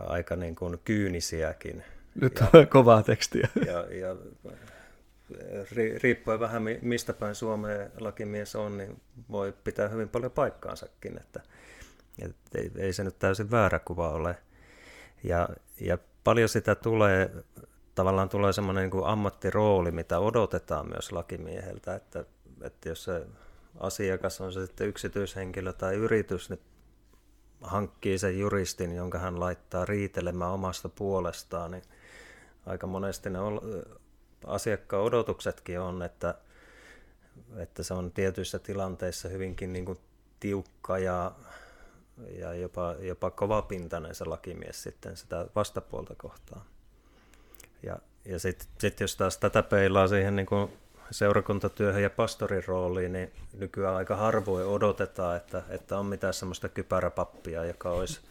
aika 0.07 0.35
niin 0.35 0.55
kuin 0.55 0.79
kyynisiäkin. 0.85 1.83
Nyt 2.21 2.39
ja, 2.39 2.59
on 2.59 2.67
kovaa 2.67 3.03
tekstiä. 3.03 3.49
Ja, 3.65 3.95
ja 3.95 4.15
riippuen 6.03 6.39
vähän 6.39 6.63
mistä 6.81 7.13
päin 7.13 7.35
Suomeen 7.35 7.91
lakimies 7.99 8.55
on, 8.55 8.77
niin 8.77 9.01
voi 9.31 9.53
pitää 9.63 9.87
hyvin 9.87 10.09
paljon 10.09 10.31
paikkaansakin, 10.31 11.17
että, 11.17 11.41
että 12.21 12.59
ei, 12.59 12.71
ei 12.77 12.93
se 12.93 13.03
nyt 13.03 13.19
täysin 13.19 13.51
väärä 13.51 13.79
kuva 13.79 14.09
ole. 14.09 14.37
Ja, 15.23 15.49
ja 15.79 15.97
paljon 16.23 16.49
sitä 16.49 16.75
tulee, 16.75 17.31
tavallaan 17.95 18.29
tulee 18.29 18.53
semmoinen 18.53 18.81
niin 18.81 18.91
kuin 18.91 19.05
ammattirooli, 19.05 19.91
mitä 19.91 20.19
odotetaan 20.19 20.89
myös 20.89 21.11
lakimieheltä, 21.11 21.95
että, 21.95 22.25
että 22.61 22.89
jos 22.89 23.03
se 23.03 23.25
asiakas 23.79 24.41
on 24.41 24.53
se 24.53 24.65
sitten 24.65 24.87
yksityishenkilö 24.87 25.73
tai 25.73 25.95
yritys, 25.95 26.49
niin 26.49 26.61
hankkii 27.61 28.17
sen 28.17 28.39
juristin, 28.39 28.95
jonka 28.95 29.19
hän 29.19 29.39
laittaa 29.39 29.85
riitelemään 29.85 30.51
omasta 30.51 30.89
puolestaan, 30.89 31.71
niin 31.71 31.83
aika 32.65 32.87
monesti 32.87 33.29
ne 33.29 33.39
asiakkaan 34.45 35.03
odotuksetkin 35.03 35.79
on, 35.79 36.03
että, 36.03 36.35
että 37.57 37.83
se 37.83 37.93
on 37.93 38.11
tietyissä 38.11 38.59
tilanteissa 38.59 39.29
hyvinkin 39.29 39.73
niin 39.73 39.85
kuin 39.85 39.99
tiukka 40.39 40.97
ja 40.97 41.31
ja 42.39 42.53
jopa, 42.53 42.95
jopa 42.99 43.31
kovapintainen 43.31 44.15
se 44.15 44.25
lakimies 44.25 44.83
sitten 44.83 45.17
sitä 45.17 45.45
vastapuolta 45.55 46.15
kohtaan. 46.17 46.61
Ja, 47.83 47.97
ja 48.25 48.39
sitten 48.39 48.67
sit 48.79 48.99
jos 48.99 49.15
taas 49.15 49.37
tätä 49.37 49.63
peilaa 49.63 50.07
siihen 50.07 50.35
niin 50.35 50.45
kuin 50.45 50.71
seurakuntatyöhön 51.11 52.03
ja 52.03 52.09
pastorin 52.09 52.63
rooliin, 52.67 53.13
niin 53.13 53.31
nykyään 53.53 53.95
aika 53.95 54.15
harvoin 54.15 54.65
odotetaan, 54.65 55.37
että, 55.37 55.63
että 55.69 55.97
on 55.97 56.05
mitään 56.05 56.33
semmoista 56.33 56.69
kypäräpappia, 56.69 57.65
joka 57.65 57.89
olisi, 57.89 58.21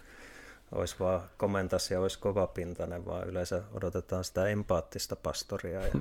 olisi 0.72 0.96
vaan 1.00 1.20
komentas 1.36 1.90
ja 1.90 2.00
olisi 2.00 2.18
kovapintainen, 2.18 3.06
vaan 3.06 3.28
yleensä 3.28 3.62
odotetaan 3.72 4.24
sitä 4.24 4.46
empaattista 4.46 5.16
pastoria. 5.16 5.80
Ja, 5.80 6.00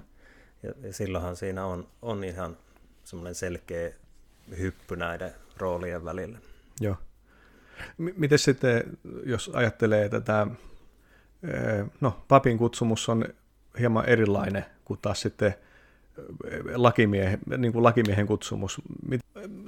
ja, 0.64 0.74
ja 0.82 0.94
silloinhan 0.94 1.36
siinä 1.36 1.66
on, 1.66 1.88
on 2.02 2.24
ihan 2.24 2.58
semmoinen 3.04 3.36
selkeä 3.36 3.92
hyppy 4.58 4.96
näiden 4.96 5.34
roolien 5.58 6.06
välillä. 6.06 6.38
Joo. 6.82 6.96
Miten 7.98 8.40
sitten, 8.40 8.84
jos 9.26 9.52
ajattelee 9.54 10.10
tätä, 10.10 10.48
no 12.02 12.24
papin 12.28 12.58
kutsumus 12.58 13.10
on 13.10 13.26
hieman 13.80 14.10
erilainen 14.10 14.66
kuin 14.86 15.00
taas 15.02 15.22
sitten 15.22 15.56
lakimiehen, 16.76 17.40
niin 17.58 17.74
kuin 17.74 17.84
lakimiehen 17.84 18.28
kutsumus. 18.28 18.82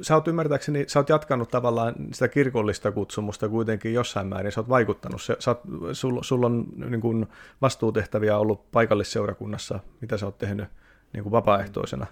Sä 0.01 0.15
oot 0.15 0.27
ymmärtääkseni, 0.27 0.85
sä 0.87 0.99
oot 0.99 1.09
jatkanut 1.09 1.49
tavallaan 1.49 1.95
sitä 2.13 2.27
kirkollista 2.27 2.91
kutsumusta 2.91 3.49
kuitenkin 3.49 3.93
jossain 3.93 4.27
määrin, 4.27 4.51
sä 4.51 4.59
oot 4.59 4.69
vaikuttanut, 4.69 5.21
sä, 5.21 5.35
sä 5.39 5.51
oot, 5.51 5.61
sul, 5.93 6.19
sulla 6.21 6.45
on 6.45 6.65
niin 6.75 7.01
kuin 7.01 7.27
vastuutehtäviä 7.61 8.37
ollut 8.37 8.71
paikallisseurakunnassa, 8.71 9.79
mitä 10.01 10.17
sä 10.17 10.25
oot 10.25 10.37
tehnyt 10.37 10.67
niin 11.13 11.23
kuin 11.23 11.31
vapaaehtoisena? 11.31 12.07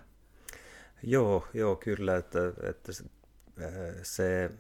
Joo, 1.04 1.48
joo 1.54 1.76
kyllä, 1.76 2.16
että, 2.16 2.40
että 2.64 2.92
se, 2.92 3.04
se 4.04 4.52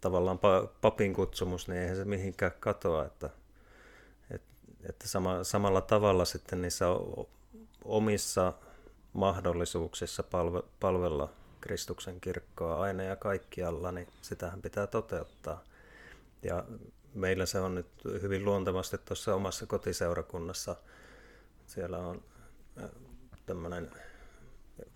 tavallaan 0.00 0.38
papin 0.80 1.14
kutsumus, 1.14 1.68
niin 1.68 1.80
eihän 1.80 1.96
se 1.96 2.04
mihinkään 2.04 2.52
katoa, 2.60 3.04
että, 3.04 3.30
että, 4.30 4.48
että 4.88 5.08
sama, 5.08 5.44
samalla 5.44 5.80
tavalla 5.80 6.24
sitten 6.24 6.62
niissä 6.62 6.86
omissa 7.84 8.52
mahdollisuuksissa 9.12 10.22
palve, 10.22 10.62
palvella 10.80 11.28
Kristuksen 11.60 12.20
kirkkoa 12.20 12.80
aina 12.80 13.02
ja 13.02 13.16
kaikkialla, 13.16 13.92
niin 13.92 14.08
sitähän 14.22 14.62
pitää 14.62 14.86
toteuttaa. 14.86 15.64
Ja 16.42 16.64
meillä 17.14 17.46
se 17.46 17.60
on 17.60 17.74
nyt 17.74 17.86
hyvin 18.22 18.44
luontevasti 18.44 18.98
tuossa 18.98 19.34
omassa 19.34 19.66
kotiseurakunnassa. 19.66 20.76
Siellä 21.66 21.98
on 21.98 22.22
tämmöinen 23.46 23.90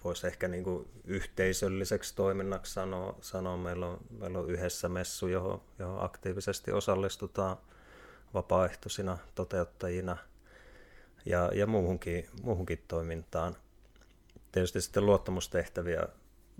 voisi 0.05 0.27
ehkä 0.27 0.49
niin 0.49 0.65
kuin 0.65 0.89
yhteisölliseksi 1.05 2.17
toiminnaksi 2.17 2.73
sanoa. 2.73 3.19
sanoa. 3.21 3.57
Meillä, 3.57 3.87
on, 3.87 4.01
meillä 4.19 4.39
on 4.39 4.51
yhdessä 4.51 4.89
messu, 4.89 5.27
johon, 5.27 5.63
johon 5.79 6.05
aktiivisesti 6.05 6.73
osallistutaan 6.73 7.57
vapaaehtoisina 8.35 9.19
toteuttajina 9.35 10.17
ja, 11.27 11.51
ja 11.55 11.67
muuhunkin, 11.67 12.29
muuhunkin 12.43 12.85
toimintaan. 12.89 13.57
Tietysti 14.55 14.81
sitten 14.81 15.07
luottamustehtäviä 15.07 16.03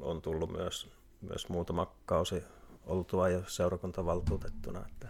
on 0.01 0.23
tullut 0.23 0.53
myös, 0.53 0.89
myös 1.21 1.49
muutama 1.49 1.95
kausi 2.07 2.45
oltua 2.87 3.29
jo 3.29 3.43
seurakuntavaltuutettuna. 3.47 4.87
Että, 4.87 5.09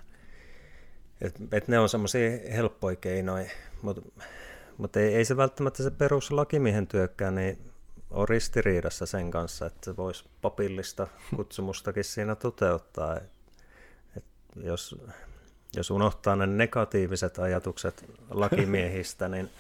et, 1.21 1.35
et 1.53 1.69
ne 1.69 1.79
on 1.79 1.89
semmoisia 1.89 2.31
helppoja 2.53 2.97
keinoja, 2.97 3.51
mutta 3.83 4.03
mut 4.79 4.97
ei, 4.97 5.15
ei 5.15 5.25
se 5.25 5.37
välttämättä 5.37 5.83
se 5.83 5.91
peruslakimiehen 5.91 6.87
työkkään, 6.87 7.35
niin 7.35 7.71
on 8.11 8.29
ristiriidassa 8.29 9.07
sen 9.07 9.31
kanssa, 9.31 9.67
että 9.67 9.85
se 9.85 9.97
voisi 9.97 10.25
papillista 10.43 11.07
kutsumustakin 11.37 12.05
siinä 12.05 12.35
toteuttaa. 12.35 13.17
Et, 13.17 13.31
et 14.17 14.25
jos, 14.63 14.97
jos 15.77 15.91
unohtaa 15.91 16.37
ne 16.37 16.47
negatiiviset 16.47 17.39
ajatukset 17.39 18.05
lakimiehistä, 18.31 19.29
niin 19.29 19.51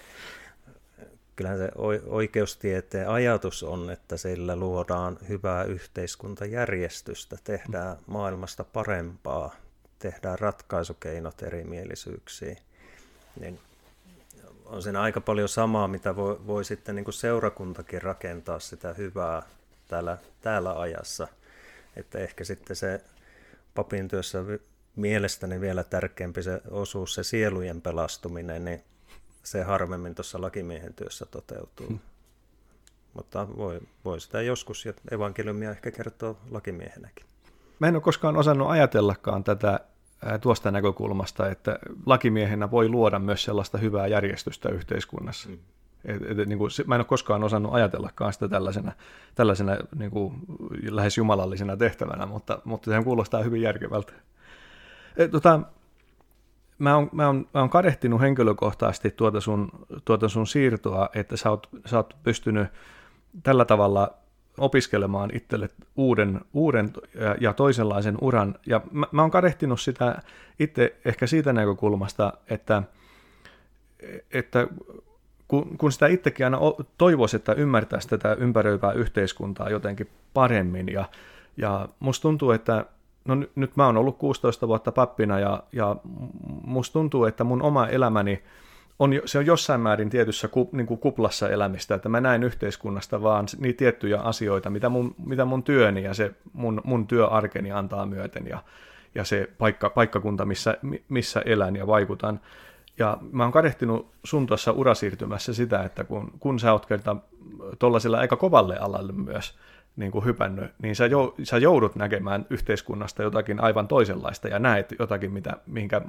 kyllähän 1.36 1.58
se 1.58 1.68
oikeustieteen 2.06 3.08
ajatus 3.08 3.62
on, 3.62 3.90
että 3.90 4.16
sillä 4.16 4.56
luodaan 4.56 5.18
hyvää 5.28 5.64
yhteiskuntajärjestystä, 5.64 7.36
tehdään 7.44 7.96
maailmasta 8.06 8.64
parempaa, 8.64 9.54
tehdään 9.98 10.38
ratkaisukeinot 10.38 11.42
erimielisyyksiin. 11.42 12.58
Niin 13.40 13.60
on 14.64 14.82
siinä 14.82 15.00
aika 15.00 15.20
paljon 15.20 15.48
samaa, 15.48 15.88
mitä 15.88 16.16
voi, 16.16 16.40
voi 16.46 16.64
sitten 16.64 16.94
niin 16.94 17.04
kuin 17.04 17.14
seurakuntakin 17.14 18.02
rakentaa 18.02 18.60
sitä 18.60 18.92
hyvää 18.92 19.42
täällä, 19.88 20.18
täällä 20.40 20.80
ajassa. 20.80 21.28
Että 21.96 22.18
ehkä 22.18 22.44
sitten 22.44 22.76
se 22.76 23.00
papin 23.74 24.08
työssä 24.08 24.38
mielestäni 24.96 25.60
vielä 25.60 25.84
tärkeämpi 25.84 26.42
se 26.42 26.60
osuus, 26.70 27.14
se 27.14 27.22
sielujen 27.22 27.82
pelastuminen, 27.82 28.64
niin 28.64 28.84
se 29.44 29.62
harvemmin 29.62 30.14
tuossa 30.14 30.40
lakimiehen 30.40 30.94
työssä 30.94 31.26
toteutuu. 31.26 31.86
Hmm. 31.86 31.98
Mutta 33.14 33.48
voi, 33.56 33.80
voi 34.04 34.20
sitä 34.20 34.42
joskus, 34.42 34.84
ja 34.84 34.92
evankeliumia 35.10 35.70
ehkä 35.70 35.90
kertoo 35.90 36.38
lakimiehenäkin. 36.50 37.26
Mä 37.78 37.88
en 37.88 37.94
ole 37.94 38.02
koskaan 38.02 38.36
osannut 38.36 38.70
ajatellakaan 38.70 39.44
tätä 39.44 39.80
tuosta 40.40 40.70
näkökulmasta, 40.70 41.50
että 41.50 41.78
lakimiehenä 42.06 42.70
voi 42.70 42.88
luoda 42.88 43.18
myös 43.18 43.44
sellaista 43.44 43.78
hyvää 43.78 44.06
järjestystä 44.06 44.68
yhteiskunnassa. 44.68 45.48
Mm. 45.48 45.58
Et, 46.04 46.22
et, 46.22 46.48
niin 46.48 46.58
kuin, 46.58 46.70
mä 46.86 46.94
en 46.94 47.00
ole 47.00 47.06
koskaan 47.06 47.44
osannut 47.44 47.74
ajatellakaan 47.74 48.32
sitä 48.32 48.48
tällaisena, 48.48 48.92
tällaisena 49.34 49.76
niin 49.98 50.10
kuin, 50.10 50.34
lähes 50.90 51.18
jumalallisena 51.18 51.76
tehtävänä, 51.76 52.26
mutta, 52.26 52.58
mutta 52.64 52.90
sehän 52.90 53.04
kuulostaa 53.04 53.42
hyvin 53.42 53.62
järkevältä. 53.62 54.12
Et, 55.16 55.30
tota, 55.30 55.60
mä 56.78 56.96
oon, 56.96 57.10
mä, 57.12 57.26
oon, 57.26 57.46
mä 57.54 57.60
oon 57.60 57.70
kadehtinut 57.70 58.20
henkilökohtaisesti 58.20 59.10
tuota 59.10 59.40
sun, 59.40 59.70
tuota 60.04 60.28
sun 60.28 60.46
siirtoa, 60.46 61.08
että 61.14 61.36
sä 61.36 61.50
oot, 61.50 61.68
sä 61.86 61.96
oot 61.96 62.16
pystynyt 62.22 62.68
tällä 63.42 63.64
tavalla 63.64 64.14
opiskelemaan 64.58 65.30
itselle 65.34 65.68
uuden, 65.96 66.40
uuden 66.52 66.92
ja 67.40 67.52
toisenlaisen 67.52 68.18
uran. 68.20 68.54
Ja 68.66 68.80
mä, 68.90 69.06
mä 69.12 69.22
oon 69.22 69.30
kadehtinut 69.30 69.80
sitä 69.80 70.22
itse 70.60 70.96
ehkä 71.04 71.26
siitä 71.26 71.52
näkökulmasta, 71.52 72.32
että, 72.50 72.82
että 74.32 74.68
kun, 75.48 75.78
kun 75.78 75.92
sitä 75.92 76.06
itsekin 76.06 76.46
aina 76.46 76.58
toivoisi, 76.98 77.36
että 77.36 77.52
ymmärtäisi 77.52 78.08
tätä 78.08 78.32
ympäröivää 78.32 78.92
yhteiskuntaa 78.92 79.70
jotenkin 79.70 80.08
paremmin. 80.34 80.88
Ja, 80.88 81.04
ja 81.56 81.88
musta 82.00 82.22
tuntuu, 82.22 82.50
että 82.50 82.84
no 83.24 83.34
nyt 83.54 83.76
mä 83.76 83.86
oon 83.86 83.96
ollut 83.96 84.18
16 84.18 84.68
vuotta 84.68 84.92
pappina 84.92 85.38
ja, 85.38 85.62
ja 85.72 85.96
musta 86.64 86.92
tuntuu, 86.92 87.24
että 87.24 87.44
mun 87.44 87.62
oma 87.62 87.86
elämäni 87.86 88.42
on, 88.98 89.10
se 89.24 89.38
on 89.38 89.46
jossain 89.46 89.80
määrin 89.80 90.10
tietyssä 90.10 90.48
ku, 90.48 90.68
niin 90.72 90.86
kuin 90.86 91.00
kuplassa 91.00 91.48
elämistä, 91.48 91.94
että 91.94 92.08
mä 92.08 92.20
näen 92.20 92.42
yhteiskunnasta 92.42 93.22
vaan 93.22 93.46
niitä 93.58 93.78
tiettyjä 93.78 94.20
asioita, 94.20 94.70
mitä 94.70 94.88
mun, 94.88 95.14
mitä 95.26 95.44
mun 95.44 95.62
työni 95.62 96.02
ja 96.02 96.14
se 96.14 96.34
mun, 96.52 96.80
mun 96.84 97.06
työarkeni 97.06 97.72
antaa 97.72 98.06
myöten 98.06 98.46
ja, 98.46 98.62
ja 99.14 99.24
se 99.24 99.50
paikka, 99.58 99.90
paikkakunta, 99.90 100.44
missä, 100.44 100.78
missä 101.08 101.42
elän 101.46 101.76
ja 101.76 101.86
vaikutan. 101.86 102.40
Ja 102.98 103.18
mä 103.32 103.42
oon 103.42 103.52
kadehtinut 103.52 104.10
sun 104.24 104.46
tuossa 104.46 104.72
urasiirtymässä 104.72 105.54
sitä, 105.54 105.82
että 105.82 106.04
kun, 106.04 106.32
kun 106.40 106.58
sä 106.58 106.72
oot 106.72 106.86
kerta 106.86 107.16
tuollaisella 107.78 108.18
aika 108.18 108.36
kovalle 108.36 108.78
alalle 108.78 109.12
myös, 109.12 109.58
niin 109.96 110.12
kuin 110.12 110.24
hypännyt, 110.24 110.70
niin 110.82 110.96
sä, 110.96 111.06
jou, 111.06 111.34
sä 111.42 111.58
joudut 111.58 111.96
näkemään 111.96 112.46
yhteiskunnasta 112.50 113.22
jotakin 113.22 113.60
aivan 113.60 113.88
toisenlaista 113.88 114.48
ja 114.48 114.58
näet 114.58 114.94
jotakin, 114.98 115.32
mitä, 115.32 115.52
mihinkä, 115.66 116.00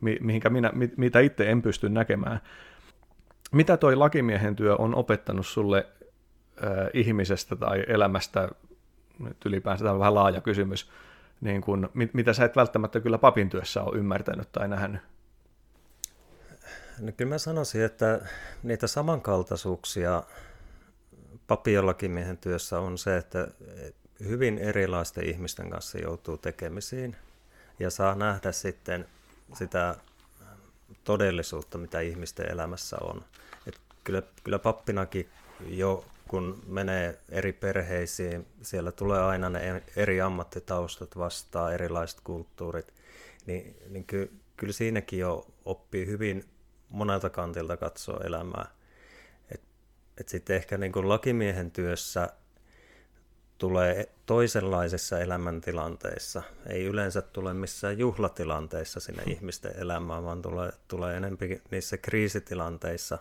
mihinkä 0.00 0.50
minä, 0.50 0.72
mitä 0.96 1.20
itse 1.20 1.50
en 1.50 1.62
pysty 1.62 1.88
näkemään. 1.88 2.40
Mitä 3.52 3.76
toi 3.76 3.96
lakimiehen 3.96 4.56
työ 4.56 4.76
on 4.76 4.94
opettanut 4.94 5.46
sulle 5.46 5.86
äh, 6.64 6.70
ihmisestä 6.94 7.56
tai 7.56 7.84
elämästä, 7.88 8.48
nyt 9.18 9.36
ylipäänsä 9.44 9.84
tämä 9.84 9.92
on 9.92 9.98
vähän 9.98 10.14
laaja 10.14 10.40
kysymys, 10.40 10.90
niin 11.40 11.60
kun, 11.60 11.90
mit, 11.94 12.14
mitä 12.14 12.32
sä 12.32 12.44
et 12.44 12.56
välttämättä 12.56 13.00
kyllä 13.00 13.18
papin 13.18 13.50
työssä 13.50 13.82
ole 13.82 13.98
ymmärtänyt 13.98 14.52
tai 14.52 14.68
nähnyt? 14.68 15.00
No 17.00 17.12
kyllä 17.16 17.28
mä 17.28 17.38
sanoisin, 17.38 17.84
että 17.84 18.20
niitä 18.62 18.86
samankaltaisuuksia 18.86 20.22
papin 21.46 22.10
miehen 22.10 22.38
työssä 22.38 22.78
on 22.78 22.98
se, 22.98 23.16
että 23.16 23.48
hyvin 24.20 24.58
erilaisten 24.58 25.24
ihmisten 25.24 25.70
kanssa 25.70 25.98
joutuu 25.98 26.38
tekemisiin 26.38 27.16
ja 27.78 27.90
saa 27.90 28.14
nähdä 28.14 28.52
sitten 28.52 29.06
sitä 29.54 29.96
todellisuutta, 31.04 31.78
mitä 31.78 32.00
ihmisten 32.00 32.52
elämässä 32.52 32.96
on. 33.00 33.24
Et 33.66 33.80
kyllä, 34.04 34.22
kyllä 34.44 34.58
pappinakin 34.58 35.28
jo 35.66 36.04
kun 36.28 36.62
menee 36.66 37.18
eri 37.28 37.52
perheisiin, 37.52 38.46
siellä 38.62 38.92
tulee 38.92 39.22
aina 39.22 39.48
ne 39.48 39.82
eri 39.96 40.20
ammattitaustat 40.20 41.18
vastaan, 41.18 41.74
erilaiset 41.74 42.20
kulttuurit, 42.24 42.94
niin, 43.46 43.76
niin 43.88 44.04
ky, 44.04 44.32
kyllä 44.56 44.72
siinäkin 44.72 45.18
jo 45.18 45.46
oppii 45.64 46.06
hyvin 46.06 46.44
monelta 46.88 47.30
kantilta 47.30 47.76
katsoa 47.76 48.20
elämää. 48.24 48.66
Et 50.20 50.28
sitten 50.28 50.56
ehkä 50.56 50.78
niin 50.78 50.92
kuin 50.92 51.08
lakimiehen 51.08 51.70
työssä 51.70 52.28
tulee 53.58 54.08
toisenlaisessa 54.26 55.20
elämäntilanteissa. 55.20 56.42
Ei 56.66 56.84
yleensä 56.84 57.22
tule 57.22 57.54
missään 57.54 57.98
juhlatilanteissa 57.98 59.00
sinne 59.00 59.22
hmm. 59.22 59.32
ihmisten 59.32 59.72
elämään, 59.76 60.24
vaan 60.24 60.42
tulee, 60.42 60.72
tulee 60.88 61.16
enemmän 61.16 61.38
niissä 61.70 61.96
kriisitilanteissa 61.96 63.18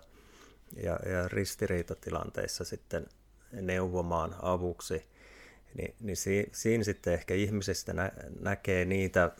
ja, 0.83 0.99
ja 1.11 1.27
ristiriitatilanteissa 1.27 2.63
sitten 2.63 3.05
neuvomaan 3.51 4.35
avuksi. 4.41 5.05
Ni, 5.73 5.95
niin 5.99 6.17
si, 6.17 6.49
siinä 6.51 6.83
sitten 6.83 7.13
ehkä 7.13 7.33
ihmisistä 7.33 7.93
nä, 7.93 8.11
näkee 8.39 8.85
niitä, 8.85 9.31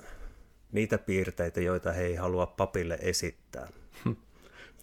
niitä 0.72 0.98
piirteitä, 0.98 1.62
joita 1.62 1.92
he 1.92 2.04
ei 2.04 2.16
halua 2.16 2.46
papille 2.46 2.98
esittää. 3.02 3.68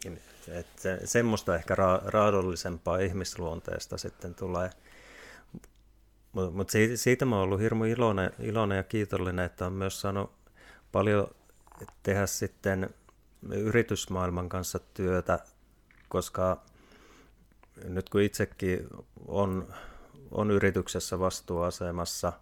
Niin 0.05 0.21
että 0.49 0.83
se, 0.83 1.01
semmoista 1.05 1.57
ehkä 1.57 1.75
ra, 1.75 2.01
raadollisempaa 2.05 2.99
ihmisluonteesta 2.99 3.99
sitten 3.99 4.35
tulee. 4.35 4.71
Mutta 6.33 6.51
mut 6.57 6.71
siitä, 6.71 6.97
siitä 6.97 7.25
mä 7.25 7.37
oon 7.37 7.45
ollut 7.45 7.61
hirmu 7.61 7.85
iloinen, 7.85 8.31
iloinen 8.39 8.77
ja 8.77 8.83
kiitollinen, 8.83 9.45
että 9.45 9.67
on 9.67 9.73
myös 9.73 10.01
saanut 10.01 10.33
paljon 10.93 11.29
tehdä 12.03 12.27
sitten 12.27 12.91
yritysmaailman 13.51 14.49
kanssa 14.49 14.79
työtä, 14.95 15.39
koska 16.09 16.63
nyt 17.85 18.09
kun 18.09 18.21
itsekin 18.21 18.87
on, 19.29 19.75
on 20.31 20.51
yrityksessä 20.51 21.19
vastuuasemassa, 21.19 22.33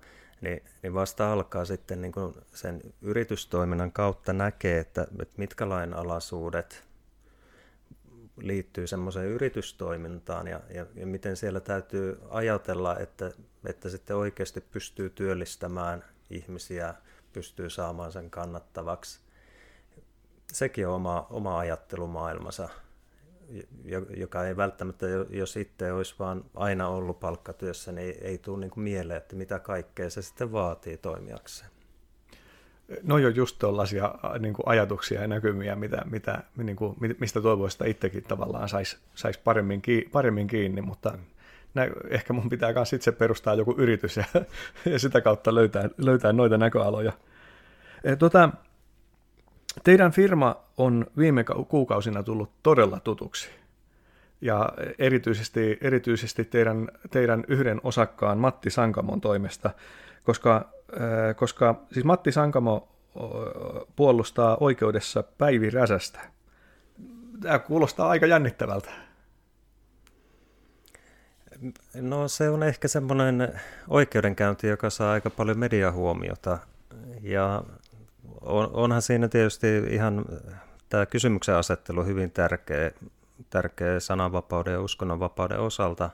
niin, 0.40 0.62
niin 0.82 0.94
vasta 0.94 1.32
alkaa 1.32 1.64
sitten 1.64 2.00
niin 2.00 2.12
sen 2.54 2.80
yritystoiminnan 3.02 3.92
kautta 3.92 4.32
näkee, 4.32 4.78
että, 4.78 5.02
että 5.02 5.34
mitkä 5.36 5.68
lainalaisuudet 5.68 6.87
liittyy 8.40 8.86
semmoiseen 8.86 9.26
yritystoimintaan 9.26 10.46
ja, 10.46 10.60
ja, 10.74 10.86
ja 10.94 11.06
miten 11.06 11.36
siellä 11.36 11.60
täytyy 11.60 12.20
ajatella, 12.30 12.98
että, 12.98 13.32
että 13.66 13.88
sitten 13.88 14.16
oikeasti 14.16 14.60
pystyy 14.60 15.10
työllistämään 15.10 16.04
ihmisiä, 16.30 16.94
pystyy 17.32 17.70
saamaan 17.70 18.12
sen 18.12 18.30
kannattavaksi. 18.30 19.20
Sekin 20.52 20.88
on 20.88 20.94
oma, 20.94 21.26
oma 21.30 21.58
ajattelumaailmansa, 21.58 22.68
joka 24.16 24.46
ei 24.46 24.56
välttämättä, 24.56 25.06
jos 25.30 25.56
itse 25.56 25.92
olisi 25.92 26.14
vaan 26.18 26.44
aina 26.54 26.88
ollut 26.88 27.20
palkkatyössä, 27.20 27.92
niin 27.92 28.14
ei, 28.20 28.38
tule 28.38 28.60
niin 28.60 28.70
kuin 28.70 28.84
mieleen, 28.84 29.16
että 29.16 29.36
mitä 29.36 29.58
kaikkea 29.58 30.10
se 30.10 30.22
sitten 30.22 30.52
vaatii 30.52 30.96
toimijakseen. 30.96 31.70
No 33.02 33.14
on 33.14 33.36
just 33.36 33.58
tuollaisia 33.58 34.14
niin 34.38 34.54
ajatuksia 34.66 35.20
ja 35.20 35.28
näkymiä, 35.28 35.76
mitä, 35.76 36.02
mitä, 36.10 36.42
niin 36.56 36.76
kuin, 36.76 36.96
mistä 37.20 37.40
toivoisi, 37.40 37.74
että 37.74 37.86
itsekin 37.86 38.22
tavallaan 38.22 38.68
saisi 38.68 38.98
sais 39.14 39.38
paremmin, 39.38 39.82
paremmin 40.12 40.46
kiinni, 40.46 40.82
mutta 40.82 41.18
nä, 41.74 41.88
ehkä 42.08 42.32
mun 42.32 42.48
pitää 42.48 42.72
myös 42.72 42.92
itse 42.92 43.12
perustaa 43.12 43.54
joku 43.54 43.74
yritys 43.78 44.16
ja, 44.16 44.24
ja 44.92 44.98
sitä 44.98 45.20
kautta 45.20 45.54
löytää, 45.54 45.88
löytää 45.98 46.32
noita 46.32 46.58
näköaloja. 46.58 47.12
E, 48.04 48.16
tota, 48.16 48.50
teidän 49.84 50.12
firma 50.12 50.56
on 50.76 51.06
viime 51.18 51.44
kuukausina 51.68 52.22
tullut 52.22 52.50
todella 52.62 53.00
tutuksi. 53.00 53.48
Ja 54.40 54.68
erityisesti, 54.98 55.78
erityisesti 55.80 56.44
teidän, 56.44 56.88
teidän 57.10 57.44
yhden 57.48 57.80
osakkaan 57.82 58.38
Matti 58.38 58.70
Sankamon 58.70 59.20
toimesta, 59.20 59.70
koska 60.24 60.77
koska 61.36 61.74
siis 61.92 62.04
Matti 62.04 62.32
Sankamo 62.32 62.88
puolustaa 63.96 64.56
oikeudessa 64.60 65.22
Päivi 65.22 65.70
Räsästä. 65.70 66.20
Tämä 67.42 67.58
kuulostaa 67.58 68.08
aika 68.08 68.26
jännittävältä. 68.26 68.90
No 71.94 72.28
se 72.28 72.50
on 72.50 72.62
ehkä 72.62 72.88
semmoinen 72.88 73.60
oikeudenkäynti, 73.88 74.66
joka 74.66 74.90
saa 74.90 75.12
aika 75.12 75.30
paljon 75.30 75.58
mediahuomiota. 75.58 76.58
Ja 77.22 77.62
on, 78.40 78.70
onhan 78.72 79.02
siinä 79.02 79.28
tietysti 79.28 79.78
ihan 79.78 80.24
tämä 80.88 81.06
kysymyksen 81.06 81.54
asettelu 81.54 82.04
hyvin 82.04 82.30
tärkeä, 82.30 82.90
tärkeä 83.50 84.00
sananvapauden 84.00 84.72
ja 84.72 84.80
uskonnonvapauden 84.80 85.60
osalta. 85.60 86.10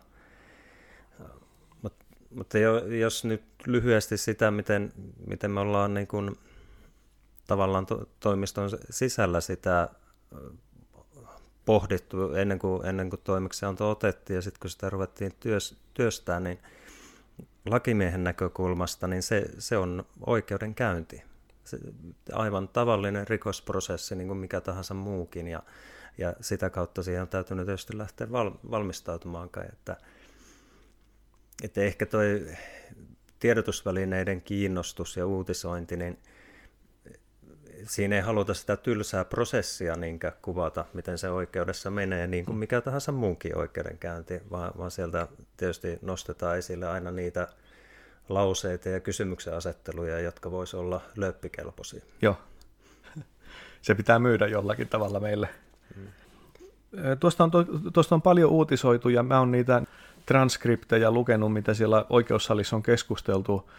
Mutta, 2.34 2.58
mutta 2.58 2.94
jos 2.94 3.24
nyt 3.24 3.42
lyhyesti 3.66 4.16
sitä, 4.16 4.50
miten, 4.50 4.92
miten 5.26 5.50
me 5.50 5.60
ollaan 5.60 5.94
niin 5.94 6.06
kuin, 6.06 6.36
tavallaan 7.46 7.86
to, 7.86 8.08
toimiston 8.20 8.70
sisällä 8.90 9.40
sitä 9.40 9.88
pohdittu 11.64 12.32
ennen 12.32 12.58
kuin, 12.58 12.86
ennen 12.86 13.10
kuin 13.10 13.20
toimeksianto 13.24 13.90
otettiin 13.90 14.34
ja 14.34 14.42
sitten 14.42 14.60
kun 14.60 14.70
sitä 14.70 14.90
ruvettiin 14.90 15.32
työs, 15.40 15.76
työstää, 15.94 16.40
niin 16.40 16.58
lakimiehen 17.70 18.24
näkökulmasta 18.24 19.06
niin 19.06 19.22
se, 19.22 19.44
se 19.58 19.76
on 19.76 20.04
oikeudenkäynti. 20.26 21.22
Se, 21.64 21.78
aivan 22.32 22.68
tavallinen 22.68 23.28
rikosprosessi, 23.28 24.14
niin 24.14 24.28
kuin 24.28 24.38
mikä 24.38 24.60
tahansa 24.60 24.94
muukin, 24.94 25.48
ja, 25.48 25.62
ja 26.18 26.34
sitä 26.40 26.70
kautta 26.70 27.02
siihen 27.02 27.22
on 27.22 27.28
täytynyt 27.28 27.66
tietysti 27.66 27.98
lähteä 27.98 28.32
val, 28.32 28.50
valmistautumaan. 28.70 29.50
Että, 29.72 29.96
että 31.62 31.80
ehkä 31.80 32.06
toi 32.06 32.46
tiedotusvälineiden 33.38 34.42
kiinnostus 34.42 35.16
ja 35.16 35.26
uutisointi, 35.26 35.96
niin– 35.96 36.18
siinä 37.88 38.16
ei 38.16 38.22
haluta 38.22 38.54
sitä 38.54 38.76
tylsää 38.76 39.24
prosessia 39.24 39.96
niin 39.96 40.20
kuvata, 40.42 40.84
miten 40.92 41.18
se 41.18 41.30
oikeudessa 41.30 41.90
menee, 41.90 42.26
niin 42.26 42.44
kuin 42.44 42.58
mikä 42.58 42.80
tahansa 42.80 43.12
muunkin 43.12 43.58
oikeudenkäynti, 43.58 44.42
vaan, 44.50 44.72
vaan 44.78 44.90
sieltä 44.90 45.28
tietysti 45.56 45.98
nostetaan 46.02 46.58
esille 46.58 46.88
aina 46.88 47.10
niitä 47.10 47.48
lauseita 48.28 48.88
ja 48.88 49.00
kysymyksen 49.00 49.54
asetteluja, 49.54 50.20
jotka 50.20 50.50
voisi 50.50 50.76
olla 50.76 51.00
löppikelpoisia. 51.16 52.02
Joo. 52.22 52.36
Se 53.82 53.94
pitää 53.94 54.18
myydä 54.18 54.46
jollakin 54.46 54.88
tavalla 54.88 55.20
meille. 55.20 55.48
Hmm. 55.94 56.08
Tuosta, 57.20 57.44
on, 57.44 57.50
tuosta 57.92 58.14
on 58.14 58.22
paljon 58.22 58.50
uutisoitu 58.50 59.08
ja 59.08 59.22
mä 59.22 59.38
oon 59.38 59.50
niitä 59.50 59.82
transkriptejä 60.26 61.10
lukenut, 61.10 61.52
mitä 61.52 61.74
siellä 61.74 62.06
oikeussalissa 62.10 62.76
on 62.76 62.82
keskusteltu 62.82 63.70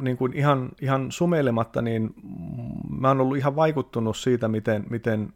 niin 0.00 0.16
kuin 0.16 0.32
ihan, 0.32 0.68
ihan 0.80 1.12
sumeilematta, 1.12 1.82
niin 1.82 2.14
mä 2.98 3.08
oon 3.08 3.20
ollut 3.20 3.36
ihan 3.36 3.56
vaikuttunut 3.56 4.16
siitä, 4.16 4.48
miten, 4.48 4.84
miten 4.90 5.32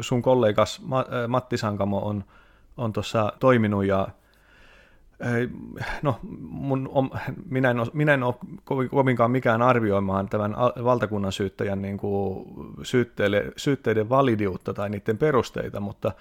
sun 0.00 0.22
kollegas 0.22 0.82
Matti 1.28 1.56
Sankamo 1.56 1.98
on, 1.98 2.24
on 2.76 2.92
tuossa 2.92 3.32
toiminut 3.40 3.84
ja 3.84 4.08
no, 6.02 6.18
mun, 6.40 6.90
minä, 7.50 7.70
en 7.70 7.80
ole, 7.80 7.88
minä 7.92 8.14
en 8.14 8.22
ole 8.22 8.34
kovinkaan 8.90 9.30
mikään 9.30 9.62
arvioimaan 9.62 10.28
tämän 10.28 10.56
valtakunnan 10.84 11.32
syyttäjän 11.32 11.82
niin 11.82 11.98
kuin 11.98 12.46
syytteiden 13.56 14.08
validiutta 14.08 14.74
tai 14.74 14.90
niiden 14.90 15.18
perusteita, 15.18 15.80
mutta 15.80 16.12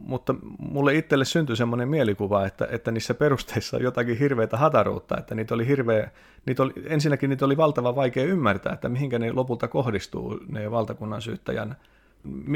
mutta 0.00 0.34
mulle 0.58 0.94
itselle 0.94 1.24
syntyi 1.24 1.56
semmoinen 1.56 1.88
mielikuva, 1.88 2.46
että, 2.46 2.68
että 2.70 2.90
niissä 2.90 3.14
perusteissa 3.14 3.76
on 3.76 3.82
jotakin 3.82 4.18
hirveätä 4.18 4.56
hataruutta, 4.56 5.18
että 5.18 5.34
niitä 5.34 5.54
oli 5.54 5.66
hirveä, 5.66 6.10
niitä 6.46 6.62
oli, 6.62 6.72
ensinnäkin 6.86 7.30
niitä 7.30 7.44
oli 7.44 7.56
valtava 7.56 7.96
vaikea 7.96 8.24
ymmärtää, 8.24 8.72
että 8.72 8.88
mihinkä 8.88 9.18
ne 9.18 9.32
lopulta 9.32 9.68
kohdistuu, 9.68 10.40
ne 10.48 10.70
valtakunnan 10.70 11.22
syyttäjän, 11.22 11.76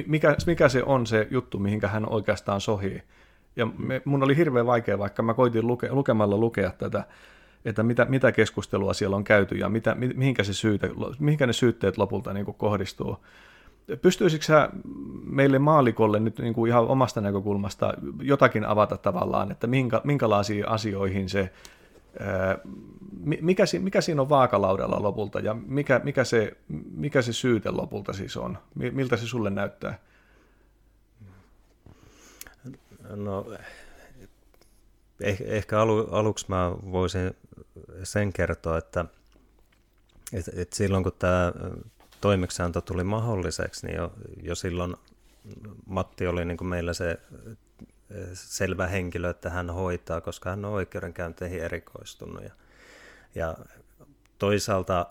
mikä, 0.07 0.37
mikä 0.47 0.69
se 0.69 0.83
on 0.83 1.07
se 1.07 1.29
juttu, 1.31 1.59
mihinkä 1.59 1.89
hän 1.89 2.09
oikeastaan 2.09 2.61
sohii. 2.61 3.03
Ja 3.57 3.67
me, 3.79 4.03
mun 4.05 4.23
oli 4.23 4.37
hirveän 4.37 4.67
vaikea, 4.67 4.99
vaikka 4.99 5.23
mä 5.23 5.35
koitin 5.35 5.67
luke, 5.67 5.93
lukemalla 5.93 6.37
lukea 6.37 6.71
tätä, 6.71 7.05
että 7.65 7.83
mitä, 7.83 8.05
mitä 8.05 8.33
keskustelua 8.33 8.95
siellä 8.95 9.17
on 9.17 9.25
käyty 9.25 9.55
ja 9.55 9.69
mitä, 9.69 9.95
mihinkä, 9.95 10.45
se 10.45 10.55
syyte, 10.55 10.91
mihinkä 11.19 11.47
ne 11.47 11.53
syytteet 11.53 11.99
lopulta 11.99 12.33
niin 12.33 12.47
kohdistuu. 12.47 13.17
Pystyisikö 14.03 14.45
sä 14.45 14.71
meille 15.25 15.59
maalikolle 15.59 16.21
nyt 16.21 16.39
niin 16.39 16.55
kuin 16.55 16.69
ihan 16.69 16.87
omasta 16.87 17.21
näkökulmasta 17.21 17.95
jotakin 18.23 18.65
avata 18.65 18.97
tavallaan, 18.97 19.51
että 19.53 19.67
minkä, 19.67 20.01
minkälaisiin 20.05 20.69
asioihin 20.69 21.29
se, 21.29 21.53
mikä, 23.41 23.65
mikä 23.81 24.01
siinä 24.01 24.23
on 24.23 24.29
vaakalaudalla 24.29 25.03
lopulta 25.03 25.41
ja 25.41 25.55
mikä, 25.55 26.01
mikä, 26.05 26.25
se, 26.25 26.57
mikä 26.91 27.23
se 27.23 27.33
syyte 27.33 27.71
lopulta 27.71 28.13
siis 28.13 28.37
on? 28.37 28.59
Miltä 28.75 29.17
se 29.17 29.27
sulle 29.27 29.51
näyttää? 29.51 29.99
No, 33.15 33.47
eh, 35.21 35.39
ehkä 35.47 35.81
alu, 35.81 36.09
aluksi 36.11 36.47
mä 36.49 36.73
voisin 36.91 37.31
sen 38.03 38.33
kertoa, 38.33 38.79
että, 38.79 39.05
että, 40.33 40.51
että 40.57 40.77
silloin 40.77 41.03
kun 41.03 41.13
tämä 41.19 41.53
toimeksianto 42.27 42.81
tuli 42.81 43.05
mahdolliseksi, 43.05 43.87
niin 43.87 43.97
jo, 43.97 44.13
jo 44.43 44.55
silloin 44.55 44.97
Matti 45.87 46.27
oli 46.27 46.45
niin 46.45 46.57
kuin 46.57 46.69
meillä 46.69 46.93
se 46.93 47.19
selvä 48.35 48.87
henkilö, 48.87 49.31
että 49.31 49.51
hän 49.51 49.71
hoitaa, 49.71 50.21
koska 50.21 50.51
hän 50.51 50.65
on 50.65 50.73
oikeudenkäynteihin 50.73 51.63
erikoistunut. 51.63 52.45
Ja, 52.45 52.51
ja 53.35 53.57
toisaalta, 54.39 55.07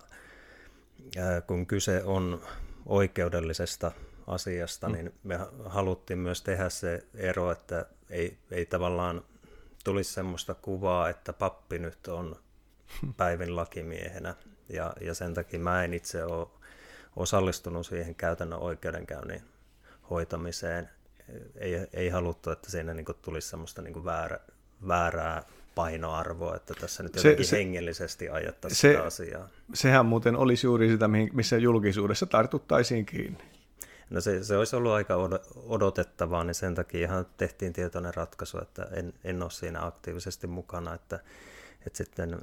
kun 1.48 1.66
kyse 1.66 2.04
on 2.04 2.42
oikeudellisesta 2.86 3.92
asiasta, 4.28 4.90
mm. 4.90 4.94
niin 4.94 5.14
me 5.24 5.40
haluttiin 5.66 6.20
myös 6.20 6.42
tehdä 6.42 6.70
se 6.70 7.04
ero, 7.14 7.52
että 7.52 7.86
ei, 8.10 8.38
ei 8.52 8.66
tavallaan 8.66 9.24
tulisi 9.84 10.14
semmoista 10.14 10.54
kuvaa, 10.54 11.10
että 11.10 11.34
pappi 11.34 11.80
nyt 11.80 12.08
on 12.08 12.36
päivin 13.18 13.56
lakimiehenä. 13.56 14.36
Ja, 14.70 14.94
ja 15.02 15.14
sen 15.14 15.34
takia 15.34 15.60
mä 15.60 15.84
en 15.84 15.94
itse 15.94 16.24
ole 16.24 16.48
osallistunut 17.16 17.86
siihen 17.86 18.16
käytännön 18.16 18.60
oikeudenkäynnin 18.60 19.42
hoitamiseen. 20.10 20.90
Ei, 21.56 21.88
ei 21.94 22.10
haluttu, 22.10 22.50
että 22.52 22.72
siinä 22.72 22.94
niin 22.94 23.06
kuin 23.06 23.18
tulisi 23.22 23.50
semmoista 23.50 23.82
niin 23.82 23.94
kuin 23.94 24.06
väärä, 24.06 24.40
väärää 24.88 25.44
painoarvoa, 25.76 26.56
että 26.56 26.74
tässä 26.82 27.04
nyt 27.04 27.16
jotenkin 27.16 27.46
se, 27.46 27.58
hengellisesti 27.58 28.30
ajattaisiin 28.30 28.80
se, 28.80 28.92
sitä 28.92 29.04
asiaa. 29.04 29.48
Sehän 29.74 30.06
muuten 30.06 30.36
olisi 30.36 30.68
juuri 30.68 30.90
sitä, 30.90 31.10
missä 31.34 31.58
julkisuudessa 31.58 32.26
tartuttaisiin 32.26 33.06
kiinni. 33.06 33.44
No 34.10 34.22
se, 34.22 34.44
se 34.44 34.58
olisi 34.58 34.76
ollut 34.76 34.92
aika 34.92 35.16
odotettavaa, 35.56 36.44
niin 36.44 36.56
sen 36.56 36.76
takia 36.76 37.08
ihan 37.08 37.26
tehtiin 37.38 37.74
tietoinen 37.74 38.14
ratkaisu, 38.14 38.62
että 38.62 38.88
en, 38.92 39.14
en 39.24 39.44
ole 39.44 39.52
siinä 39.52 39.86
aktiivisesti 39.86 40.48
mukana, 40.48 40.94
että, 40.94 41.20
että 41.86 41.98
sitten 41.98 42.40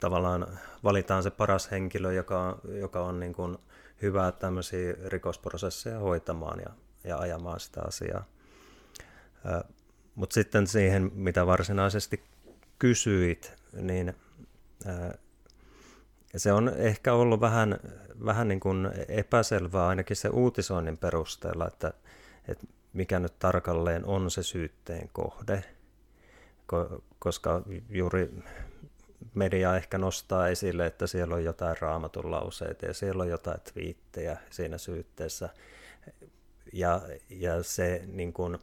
tavallaan 0.00 0.58
valitaan 0.84 1.22
se 1.22 1.30
paras 1.30 1.70
henkilö, 1.70 2.12
joka, 2.12 2.58
joka 2.80 3.00
on 3.00 3.20
niin 3.20 3.32
kuin 3.32 3.58
hyvä 4.02 4.32
tämmöisiä 4.32 4.94
rikosprosesseja 5.06 5.98
hoitamaan 5.98 6.60
ja, 6.60 6.70
ja 7.04 7.18
ajamaan 7.18 7.60
sitä 7.60 7.82
asiaa. 7.82 8.24
Mutta 10.14 10.34
sitten 10.34 10.66
siihen, 10.66 11.10
mitä 11.14 11.46
varsinaisesti 11.46 12.24
kysyit, 12.78 13.52
niin 13.72 14.14
se 16.36 16.52
on 16.52 16.68
ehkä 16.68 17.12
ollut 17.12 17.40
vähän, 17.40 17.78
vähän 18.24 18.48
niin 18.48 18.60
kuin 18.60 18.88
epäselvää 19.08 19.86
ainakin 19.86 20.16
se 20.16 20.28
uutisoinnin 20.28 20.98
perusteella, 20.98 21.66
että, 21.66 21.92
että 22.48 22.66
mikä 22.92 23.18
nyt 23.18 23.38
tarkalleen 23.38 24.06
on 24.06 24.30
se 24.30 24.42
syytteen 24.42 25.08
kohde, 25.12 25.64
koska 27.18 27.62
juuri 27.88 28.42
media 29.36 29.76
ehkä 29.76 29.98
nostaa 29.98 30.48
esille, 30.48 30.86
että 30.86 31.06
siellä 31.06 31.34
on 31.34 31.44
jotain 31.44 31.76
raamatun 31.80 32.30
lauseita 32.30 32.86
ja 32.86 32.94
siellä 32.94 33.22
on 33.22 33.28
jotain 33.28 33.60
twiittejä 33.72 34.36
siinä 34.50 34.78
syytteessä. 34.78 35.48
Ja, 36.72 37.00
ja 37.30 37.62
se 37.62 38.02
niin 38.06 38.32
kuin, 38.32 38.58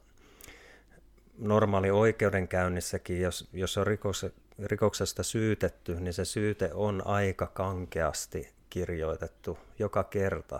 normaali 1.37 1.91
oikeudenkäynnissäkin, 1.91 3.21
jos, 3.21 3.49
jos 3.53 3.77
on 3.77 3.87
rikos, 3.87 4.25
rikoksesta 4.63 5.23
syytetty, 5.23 5.95
niin 5.95 6.13
se 6.13 6.25
syyte 6.25 6.69
on 6.73 7.07
aika 7.07 7.47
kankeasti 7.47 8.49
kirjoitettu 8.69 9.57
joka 9.79 10.03
kerta. 10.03 10.59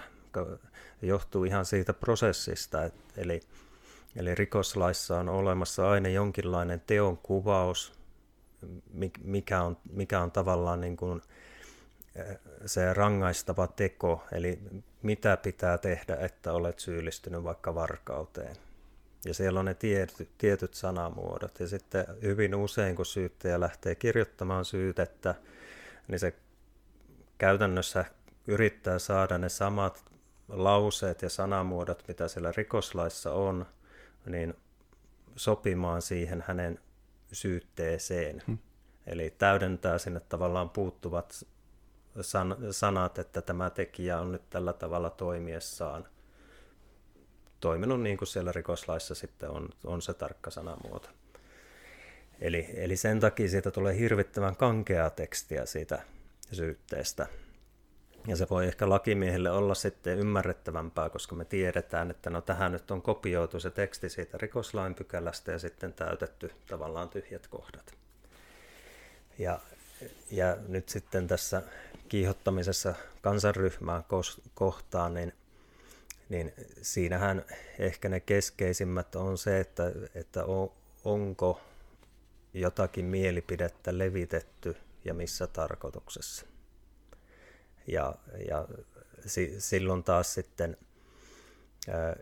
Johtuu 1.02 1.44
ihan 1.44 1.66
siitä 1.66 1.94
prosessista, 1.94 2.90
eli, 3.18 3.42
eli 4.16 4.36
rikoslaissa 4.36 5.20
on 5.20 5.30
olemassa 5.30 5.90
aina 5.90 6.10
jonkinlainen 6.10 6.82
teon 6.88 7.18
kuvaus, 7.18 8.03
mikä 9.24 9.62
on, 9.62 9.78
mikä 9.92 10.22
on 10.22 10.32
tavallaan 10.32 10.82
niin 10.82 10.98
kuin 10.98 11.22
eh, 12.16 12.40
se 12.66 12.94
rangaistava 12.94 13.68
teko, 13.68 14.24
eli 14.32 14.60
mitä 15.02 15.38
pitää 15.38 15.78
tehdä, 15.78 16.16
että 16.16 16.54
olet 16.54 16.80
syyllistynyt 16.80 17.44
vaikka 17.44 17.76
varkauteen. 17.76 18.56
Ja 19.26 19.34
siellä 19.34 19.60
on 19.60 19.66
ne 19.66 19.74
tietyt, 19.74 20.30
tietyt 20.38 20.74
sanamuodot. 20.74 21.60
Ja 21.60 21.68
sitten 21.68 22.06
hyvin 22.22 22.56
usein, 22.56 22.96
kun 22.96 23.06
syyttäjä 23.06 23.60
lähtee 23.60 23.96
kirjoittamaan 23.96 24.66
syytettä, 24.66 25.36
niin 26.08 26.20
se 26.20 26.34
käytännössä 27.38 28.06
yrittää 28.48 29.00
saada 29.00 29.38
ne 29.38 29.50
samat 29.50 30.04
lauseet 30.48 31.22
ja 31.22 31.30
sanamuodot, 31.30 32.04
mitä 32.08 32.28
siellä 32.28 32.54
rikoslaissa 32.58 33.34
on, 33.34 33.66
niin 34.26 34.54
sopimaan 35.36 36.02
siihen 36.02 36.44
hänen 36.48 36.80
syytteeseen. 37.34 38.44
Hmm. 38.48 38.58
Eli 39.08 39.36
täydentää 39.38 39.98
sinne 39.98 40.20
tavallaan 40.20 40.70
puuttuvat 40.70 41.46
san- 42.22 42.58
sanat, 42.72 43.20
että 43.20 43.42
tämä 43.42 43.70
tekijä 43.70 44.20
on 44.20 44.32
nyt 44.32 44.50
tällä 44.50 44.74
tavalla 44.74 45.10
toimiessaan 45.10 46.08
toiminut 47.60 48.02
niin 48.02 48.18
kuin 48.18 48.28
siellä 48.28 48.52
rikoslaissa 48.52 49.16
sitten 49.16 49.50
on, 49.50 49.70
on 49.84 50.02
se 50.02 50.14
tarkka 50.14 50.52
sanamuoto. 50.52 51.10
Eli, 52.40 52.70
eli 52.74 52.98
sen 52.98 53.20
takia 53.20 53.50
siitä 53.50 53.72
tulee 53.72 53.98
hirvittävän 53.98 54.56
kankeaa 54.56 55.10
tekstiä 55.10 55.66
siitä 55.66 56.02
syytteestä. 56.52 57.28
Ja 58.28 58.36
se 58.36 58.48
voi 58.50 58.66
ehkä 58.66 58.90
lakimiehelle 58.90 59.52
olla 59.52 59.76
sitten 59.76 60.20
ymmärrettävämpää, 60.20 61.10
koska 61.10 61.36
me 61.36 61.46
tiedetään, 61.46 62.12
että 62.12 62.30
no 62.30 62.42
tähän 62.42 62.72
nyt 62.72 62.92
on 62.92 63.02
kopioitu 63.02 63.60
se 63.60 63.70
teksti 63.70 64.10
siitä 64.10 64.38
rikoslain 64.38 64.96
pykälästä 64.96 65.52
ja 65.52 65.60
sitten 65.60 65.94
täytetty 65.94 66.52
tavallaan 66.68 67.10
tyhjät 67.10 67.48
kohdat. 67.48 67.94
Ja, 69.40 69.60
ja 70.32 70.58
nyt 70.68 70.90
sitten 70.90 71.28
tässä 71.28 71.62
kiihottamisessa 72.10 72.94
kansanryhmää 73.22 74.04
kohtaan, 74.54 75.14
niin, 75.14 75.34
niin 76.30 76.54
siinähän 76.82 77.46
ehkä 77.80 78.10
ne 78.10 78.20
keskeisimmät 78.20 79.16
on 79.16 79.38
se, 79.38 79.60
että, 79.60 79.92
että 80.16 80.46
on, 80.46 80.72
onko 81.06 81.62
jotakin 82.54 83.06
mielipidettä 83.06 83.98
levitetty 83.98 84.78
ja 85.06 85.14
missä 85.14 85.48
tarkoituksessa. 85.48 86.53
Ja, 87.88 88.16
ja 88.50 88.68
si, 89.26 89.56
silloin 89.60 90.04
taas 90.04 90.34
sitten 90.34 90.78
ää, 91.90 92.16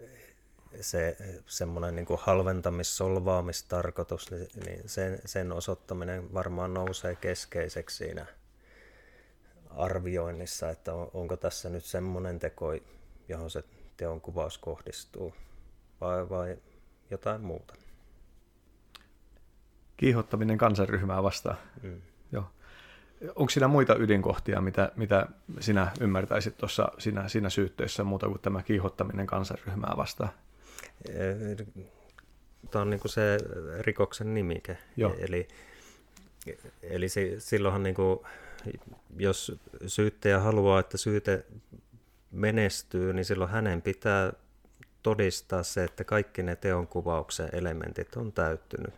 se 0.81 1.17
semmoinen 1.47 1.95
niin 1.95 2.07
halventamis, 2.17 2.97
solvaamistarkoitus, 2.97 4.31
niin, 4.31 4.47
niin 4.65 4.89
sen, 4.89 5.19
sen 5.25 5.51
osoittaminen 5.51 6.33
varmaan 6.33 6.73
nousee 6.73 7.15
keskeiseksi 7.15 7.97
siinä 7.97 8.25
arvioinnissa, 9.69 10.69
että 10.69 10.93
on, 10.93 11.11
onko 11.13 11.37
tässä 11.37 11.69
nyt 11.69 11.85
semmoinen 11.85 12.39
teko, 12.39 12.73
johon 13.27 13.49
se 13.49 13.63
teon 13.97 14.21
kuvaus 14.21 14.57
kohdistuu, 14.57 15.35
vai, 16.01 16.29
vai 16.29 16.57
jotain 17.09 17.41
muuta. 17.41 17.73
Kiihottaminen 19.97 20.57
kansanryhmää 20.57 21.23
vastaan. 21.23 21.57
Mm. 21.81 22.01
Joo. 22.31 22.45
Onko 23.27 23.49
siinä 23.49 23.67
muita 23.67 23.95
ydinkohtia, 23.95 24.61
mitä, 24.61 24.91
mitä 24.95 25.27
sinä 25.59 25.91
ymmärtäisit 25.99 26.57
tuossa 26.57 26.91
siinä, 26.97 27.27
siinä 27.27 27.49
syytteessä 27.49 28.03
muuta 28.03 28.27
kuin 28.27 28.41
tämä 28.41 28.63
kiihottaminen 28.63 29.27
kansanryhmää 29.27 29.93
vastaan? 29.97 30.29
Tämä 32.71 32.81
on 32.81 32.89
niin 32.89 32.99
kuin 32.99 33.11
se 33.11 33.37
rikoksen 33.79 34.33
nimike. 34.33 34.77
Joo. 34.97 35.15
Eli, 35.19 35.47
eli 36.83 37.09
se, 37.09 37.35
silloinhan 37.39 37.83
niin 37.83 37.95
kuin, 37.95 38.19
jos 39.17 39.59
syyttäjä 39.87 40.39
haluaa, 40.39 40.79
että 40.79 40.97
syyte 40.97 41.45
menestyy, 42.31 43.13
niin 43.13 43.25
silloin 43.25 43.51
hänen 43.51 43.81
pitää 43.81 44.33
todistaa 45.03 45.63
se, 45.63 45.83
että 45.83 46.03
kaikki 46.03 46.43
ne 46.43 46.55
teonkuvauksen 46.55 47.49
elementit 47.53 48.15
on 48.15 48.31
täyttynyt. 48.31 48.93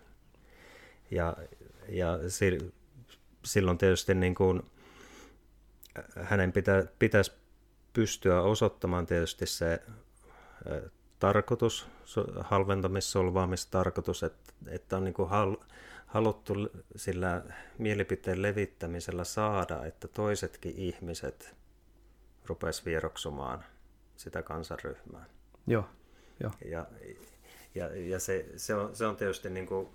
Ja, 1.11 1.37
ja 1.89 2.19
silloin 3.45 3.77
tietysti 3.77 4.15
niin 4.15 4.35
kuin, 4.35 4.61
hänen 6.23 6.51
pitä, 6.51 6.85
pitäisi 6.99 7.31
pystyä 7.93 8.41
osoittamaan 8.41 9.05
tietysti 9.05 9.45
se 9.45 9.83
tarkoitus, 11.19 11.87
halventamissolvaamistarkoitus, 12.39 14.23
että, 14.23 14.53
että 14.67 14.97
on 14.97 15.03
niin 15.03 15.13
kuin 15.13 15.29
hal, 15.29 15.55
haluttu 16.05 16.53
sillä 16.95 17.43
mielipiteen 17.77 18.41
levittämisellä 18.41 19.23
saada, 19.23 19.85
että 19.85 20.07
toisetkin 20.07 20.73
ihmiset 20.77 21.55
rupes 22.45 22.85
vieroksumaan 22.85 23.63
sitä 24.15 24.41
kansanryhmää. 24.41 25.25
Joo, 25.67 25.89
jo. 26.43 26.51
Ja, 26.65 26.85
ja, 27.75 27.95
ja 27.95 28.19
se, 28.19 28.45
se, 28.55 28.75
on, 28.75 28.95
se 28.95 29.05
on 29.05 29.15
tietysti 29.15 29.49
niin 29.49 29.65
kuin, 29.65 29.89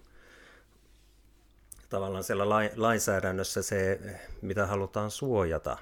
tavallaan 1.88 2.24
siellä 2.24 2.48
lainsäädännössä 2.76 3.62
se, 3.62 4.00
mitä 4.42 4.66
halutaan 4.66 5.10
suojata. 5.10 5.76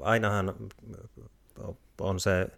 Ainahan 0.00 0.54
on 2.00 2.20
se 2.20 2.48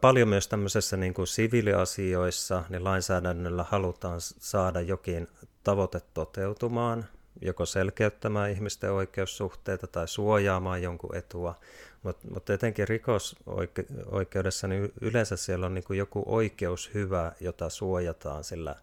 paljon 0.00 0.28
myös 0.28 0.48
tämmöisessä 0.48 0.96
niin 0.96 1.14
kuin 1.14 1.26
siviiliasioissa, 1.26 2.64
niin 2.68 2.84
lainsäädännöllä 2.84 3.64
halutaan 3.68 4.20
saada 4.20 4.80
jokin 4.80 5.28
tavoite 5.64 6.00
toteutumaan, 6.14 7.04
joko 7.42 7.66
selkeyttämään 7.66 8.50
ihmisten 8.50 8.92
oikeussuhteita 8.92 9.86
tai 9.86 10.08
suojaamaan 10.08 10.82
jonkun 10.82 11.16
etua, 11.16 11.54
mutta 12.02 12.28
mut 12.30 12.50
etenkin 12.50 12.88
rikosoikeudessa 12.88 14.68
niin 14.68 14.92
yleensä 15.00 15.36
siellä 15.36 15.66
on 15.66 15.74
niin 15.74 15.84
kuin 15.84 15.98
joku 15.98 16.22
oikeus 16.26 16.90
hyvä, 16.94 17.32
jota 17.40 17.68
suojataan 17.68 18.44
sillä, 18.44 18.76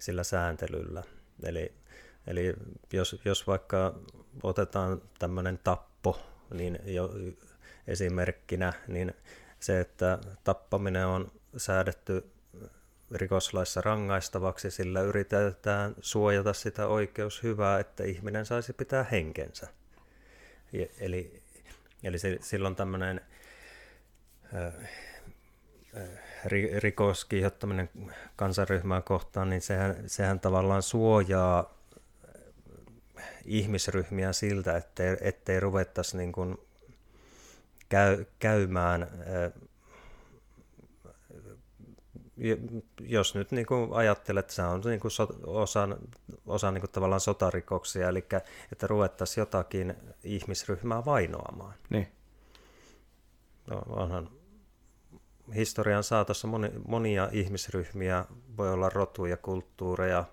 sillä 0.00 0.24
sääntelyllä. 0.24 1.02
Eli, 1.42 1.72
eli 2.26 2.54
jos, 2.92 3.20
jos 3.24 3.46
vaikka 3.46 3.94
otetaan 4.42 5.02
tämmöinen 5.18 5.58
tappo 5.64 6.20
niin 6.54 6.78
jo 6.84 7.10
esimerkkinä, 7.86 8.72
niin 8.88 9.14
se, 9.60 9.80
että 9.80 10.18
tappaminen 10.44 11.06
on 11.06 11.32
säädetty 11.56 12.30
rikoslaissa 13.12 13.80
rangaistavaksi, 13.80 14.70
sillä 14.70 15.00
yritetään 15.00 15.94
suojata 16.00 16.52
sitä 16.52 16.86
oikeushyvää, 16.86 17.80
että 17.80 18.04
ihminen 18.04 18.46
saisi 18.46 18.72
pitää 18.72 19.04
henkensä. 19.04 19.68
Eli, 21.00 21.42
eli 22.02 22.16
silloin 22.40 22.76
tämmöinen 22.76 23.20
äh, 24.54 24.74
rikos, 25.94 26.08
kiihottaminen 27.28 27.90
kansanryhmää 28.36 29.02
kohtaan, 29.02 29.50
niin 29.50 29.62
sehän, 29.62 29.96
sehän 30.06 30.40
tavallaan 30.40 30.82
suojaa 30.82 31.74
ihmisryhmiä 33.44 34.32
siltä, 34.32 34.76
ettei, 34.76 35.16
ettei 35.20 35.60
ruvettaisi 35.60 36.16
niin 36.16 36.32
kuin 36.32 36.58
käy, 37.88 38.24
käymään, 38.38 39.08
jos 43.00 43.34
nyt 43.34 43.50
niin 43.50 43.66
kuin 43.66 43.92
ajattelet, 43.92 44.44
että 44.44 44.54
se 44.54 44.62
on 44.62 44.80
niin 44.80 45.00
kuin 45.00 45.12
osa, 45.46 45.88
osa 46.46 46.70
niin 46.70 46.80
kuin 46.80 46.90
tavallaan 46.90 47.20
sotarikoksia, 47.20 48.08
eli 48.08 48.26
että 48.72 48.86
ruvettaisiin 48.86 49.42
jotakin 49.42 49.94
ihmisryhmää 50.24 51.04
vainoamaan. 51.04 51.74
Niin. 51.90 52.08
No, 53.66 53.82
onhan 53.88 54.39
historian 55.54 56.04
saatossa 56.04 56.48
moni, 56.48 56.70
monia 56.88 57.28
ihmisryhmiä, 57.32 58.24
voi 58.56 58.72
olla 58.72 58.88
rotuja, 58.88 59.36
kulttuureja 59.36 60.24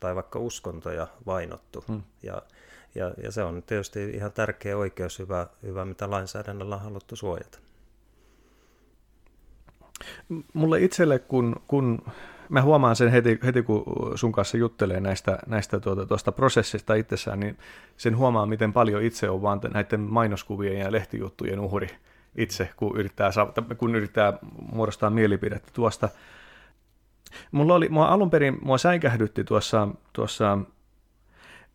tai 0.00 0.14
vaikka 0.14 0.38
uskontoja 0.38 1.06
vainottu. 1.26 1.84
Hmm. 1.88 2.02
Ja 2.22 2.42
ja, 2.96 3.14
ja 3.22 3.32
se 3.32 3.42
on 3.42 3.62
tietysti 3.66 4.10
ihan 4.10 4.32
tärkeä 4.32 4.76
oikeus, 4.76 5.18
hyvä, 5.18 5.46
hyvä 5.62 5.84
mitä 5.84 6.10
lainsäädännöllä 6.10 6.74
on 6.74 6.82
haluttu 6.82 7.16
suojata. 7.16 7.58
Mulle 10.52 10.80
itselle, 10.80 11.18
kun, 11.18 11.56
kun 11.66 12.02
mä 12.48 12.62
huomaan 12.62 12.96
sen 12.96 13.10
heti, 13.10 13.38
heti 13.44 13.62
kun 13.62 13.84
sun 14.14 14.32
kanssa 14.32 14.56
juttelee 14.56 15.00
näistä, 15.00 15.38
näistä 15.46 15.80
tuota, 15.80 16.06
tuosta 16.06 16.32
prosessista 16.32 16.94
itsessään, 16.94 17.40
niin 17.40 17.58
sen 17.96 18.16
huomaa, 18.16 18.46
miten 18.46 18.72
paljon 18.72 19.02
itse 19.02 19.30
on 19.30 19.42
vaan 19.42 19.60
näiden 19.74 20.00
mainoskuvien 20.00 20.78
ja 20.78 20.92
lehtijuttujen 20.92 21.60
uhri 21.60 21.88
itse, 22.36 22.70
kun 22.76 22.98
yrittää, 22.98 23.30
kun 23.78 23.96
yrittää 23.96 24.38
muodostaa 24.72 25.10
mielipidettä 25.10 25.70
tuosta. 25.72 26.08
Mulla 27.52 27.74
oli, 27.74 27.88
mua 27.88 28.06
alun 28.08 28.30
perin, 28.30 28.58
mua 28.62 28.78
säikähdytti 28.78 29.44
tuossa, 29.44 29.88
tuossa 30.12 30.58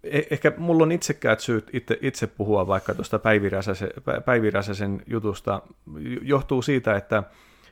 Eh, 0.04 0.28
ehkä 0.30 0.54
mulla 0.58 0.84
on 0.84 0.92
itsekkäät 0.92 1.40
syyt 1.40 1.70
itse, 1.74 1.98
itse 2.02 2.28
puhua 2.28 2.68
vaikka 2.68 2.94
tuosta 2.96 3.20
Päivi 4.26 4.52
jutusta. 5.08 5.62
Johtuu 6.22 6.62
siitä, 6.62 6.96
että, 6.96 7.24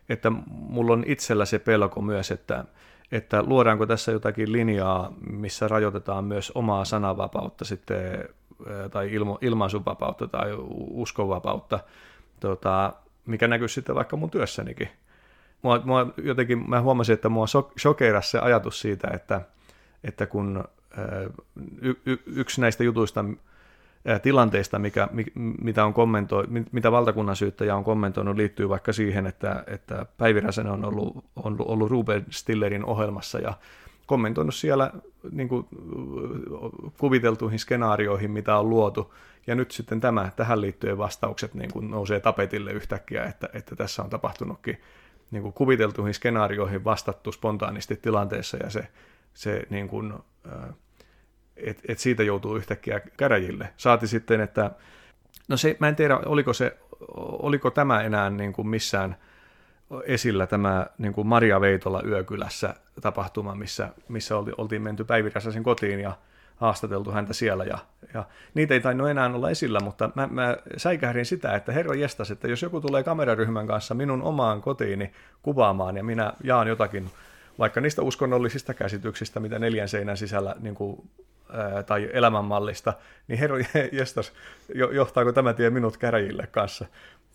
että 0.09 0.29
mulla 0.47 0.93
on 0.93 1.03
itsellä 1.07 1.45
se 1.45 1.59
pelko 1.59 2.01
myös, 2.01 2.31
että, 2.31 2.65
että 3.11 3.43
luodaanko 3.43 3.85
tässä 3.85 4.11
jotakin 4.11 4.51
linjaa, 4.51 5.13
missä 5.29 5.67
rajoitetaan 5.67 6.23
myös 6.23 6.51
omaa 6.55 6.85
sananvapautta 6.85 7.65
sitten, 7.65 8.05
eh, 8.15 8.89
tai 8.91 9.09
ilmaisuvapautta 9.41 10.27
tai 10.27 10.55
uskonvapautta, 10.89 11.79
tota, 12.39 12.93
mikä 13.25 13.47
näkyy 13.47 13.67
sitten 13.67 13.95
vaikka 13.95 14.17
mun 14.17 14.29
työssänikin. 14.29 14.89
Mua, 15.61 15.81
mua 15.85 16.13
jotenkin, 16.23 16.69
mä 16.69 16.81
huomasin, 16.81 17.13
että 17.13 17.29
mua 17.29 17.45
shokeerasi 17.79 18.29
se 18.29 18.39
ajatus 18.39 18.81
siitä, 18.81 19.07
että, 19.13 19.41
että 20.03 20.25
kun 20.25 20.63
y- 21.81 22.01
y- 22.05 22.23
yksi 22.25 22.61
näistä 22.61 22.83
jutuista, 22.83 23.25
tilanteista, 24.21 24.79
mikä, 24.79 25.07
mitä, 25.61 25.85
on 25.85 25.93
kommentoi, 25.93 26.47
mitä 26.71 26.91
valtakunnan 26.91 27.35
syyttäjä 27.35 27.75
on 27.75 27.83
kommentoinut, 27.83 28.35
liittyy 28.35 28.69
vaikka 28.69 28.93
siihen, 28.93 29.27
että, 29.27 29.63
että 29.67 30.05
Päivi 30.17 30.39
Räsänen 30.39 30.71
on 30.71 30.85
ollut, 30.85 31.25
on 31.35 31.55
ollut 31.59 31.91
Ruben 31.91 32.25
Stillerin 32.29 32.85
ohjelmassa 32.85 33.39
ja 33.39 33.53
kommentoinut 34.09 34.55
siellä 34.55 34.91
niin 35.31 35.49
kuin, 35.49 35.67
kuviteltuihin 36.97 37.59
skenaarioihin, 37.59 38.31
mitä 38.31 38.57
on 38.57 38.69
luotu, 38.69 39.13
ja 39.47 39.55
nyt 39.55 39.71
sitten 39.71 40.01
tämä, 40.01 40.31
tähän 40.35 40.61
liittyen 40.61 40.97
vastaukset 40.97 41.53
niin 41.53 41.71
kuin 41.71 41.91
nousee 41.91 42.19
tapetille 42.19 42.71
yhtäkkiä, 42.71 43.23
että, 43.23 43.49
että 43.53 43.75
tässä 43.75 44.03
on 44.03 44.09
tapahtunutkin 44.09 44.81
niin 45.31 45.43
kuin 45.43 45.53
kuviteltuihin 45.53 46.13
skenaarioihin 46.13 46.83
vastattu 46.83 47.31
spontaanisti 47.31 47.95
tilanteessa, 47.95 48.57
ja 48.57 48.69
se, 48.69 48.87
se 49.33 49.63
niin 49.69 49.87
kuin, 49.87 50.13
että 51.57 51.83
et 51.87 51.99
siitä 51.99 52.23
joutuu 52.23 52.55
yhtäkkiä 52.55 52.99
käräjille. 53.17 53.73
Saati 53.77 54.07
sitten, 54.07 54.41
että 54.41 54.71
no 55.47 55.57
se, 55.57 55.77
mä 55.79 55.87
en 55.87 55.95
tiedä, 55.95 56.17
oliko, 56.17 56.53
se, 56.53 56.77
oliko 57.17 57.71
tämä 57.71 58.01
enää 58.01 58.29
niin 58.29 58.53
kuin 58.53 58.67
missään 58.67 59.15
esillä 60.05 60.47
tämä 60.47 60.87
niin 60.97 61.13
kuin 61.13 61.27
Maria 61.27 61.61
Veitola 61.61 62.01
Yökylässä 62.05 62.75
tapahtuma, 63.01 63.55
missä, 63.55 63.89
missä 64.07 64.35
oltiin 64.37 64.81
menty 64.81 65.03
Päivi 65.03 65.29
Räsäsen 65.29 65.63
kotiin 65.63 65.99
ja 65.99 66.13
haastateltu 66.55 67.11
häntä 67.11 67.33
siellä. 67.33 67.63
Ja, 67.63 67.77
ja 68.13 68.25
niitä 68.53 68.73
ei 68.73 68.79
tainnut 68.79 69.09
enää 69.09 69.29
olla 69.33 69.49
esillä, 69.49 69.79
mutta 69.79 70.09
mä, 70.15 70.27
mä 70.31 70.57
säikähdin 70.77 71.25
sitä, 71.25 71.55
että 71.55 71.71
herra 71.71 71.95
jestas, 71.95 72.31
että 72.31 72.47
jos 72.47 72.61
joku 72.61 72.81
tulee 72.81 73.03
kameraryhmän 73.03 73.67
kanssa 73.67 73.93
minun 73.93 74.21
omaan 74.21 74.61
kotiini 74.61 75.11
kuvaamaan 75.41 75.97
ja 75.97 76.03
minä 76.03 76.33
jaan 76.43 76.67
jotakin, 76.67 77.09
vaikka 77.59 77.81
niistä 77.81 78.01
uskonnollisista 78.01 78.73
käsityksistä, 78.73 79.39
mitä 79.39 79.59
neljän 79.59 79.89
seinän 79.89 80.17
sisällä 80.17 80.55
niin 80.59 80.75
kuin 80.75 81.09
tai 81.85 82.09
elämänmallista, 82.13 82.93
niin 83.27 83.39
herra 83.39 83.57
jestas, 83.91 84.33
johtaako 84.91 85.31
tämä 85.31 85.53
tie 85.53 85.69
minut 85.69 85.97
käräjille 85.97 86.47
kanssa? 86.51 86.85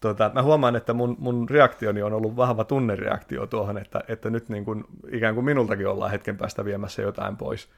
Tuota, 0.05 0.31
mä 0.35 0.43
huomaan, 0.43 0.77
että 0.77 0.93
mun, 0.93 1.17
mun 1.19 1.49
reaktioni 1.49 2.03
on 2.03 2.12
ollut 2.12 2.37
vahva 2.37 2.64
tunnereaktio 2.64 3.47
tuohon, 3.47 3.79
että, 3.79 4.01
että 4.09 4.31
nyt 4.31 4.49
niin 4.49 4.64
kuin, 4.64 4.85
ikään 5.12 5.35
kuin 5.35 5.45
minultakin 5.45 5.88
ollaan 5.88 6.11
hetken 6.11 6.37
päästä 6.37 6.64
viemässä 6.64 7.03
jotain 7.03 7.37
pois. 7.37 7.69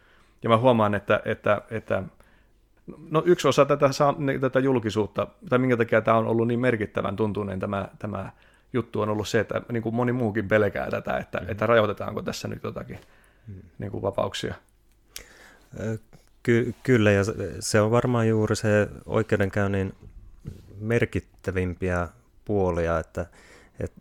Ja 0.42 0.48
mä 0.48 0.58
huomaan, 0.58 0.94
että, 0.94 1.20
että, 1.24 1.62
että 1.70 2.02
no 3.10 3.22
yksi 3.26 3.48
osa 3.48 3.64
tätä, 3.64 3.90
tätä 4.40 4.58
julkisuutta, 4.58 5.26
tai 5.48 5.58
minkä 5.58 5.76
takia 5.76 6.00
tämä 6.00 6.16
on 6.16 6.26
ollut 6.26 6.46
niin 6.46 6.60
merkittävän 6.60 7.16
tuntuneen 7.16 7.60
tämä, 7.60 7.88
tämä 7.98 8.30
juttu 8.72 9.00
on 9.00 9.08
ollut 9.08 9.28
se, 9.28 9.40
että 9.40 9.62
niin 9.72 9.82
kuin 9.82 9.94
moni 9.94 10.12
muukin 10.12 10.48
pelkää 10.48 10.90
tätä, 10.90 11.16
että, 11.16 11.38
mm. 11.38 11.50
että 11.50 11.66
rajoitetaanko 11.66 12.22
tässä 12.22 12.48
nyt 12.48 12.64
jotakin 12.64 12.98
mm. 13.48 13.54
niin 13.78 13.90
kuin 13.90 14.02
vapauksia. 14.02 14.54
Ky- 16.42 16.74
kyllä, 16.82 17.10
ja 17.10 17.22
se 17.60 17.80
on 17.80 17.90
varmaan 17.90 18.28
juuri 18.28 18.56
se 18.56 18.88
oikeudenkäynnin 19.06 19.92
merkittävimpiä 20.78 22.08
puolia, 22.44 22.98
että, 22.98 23.26
että 23.80 24.00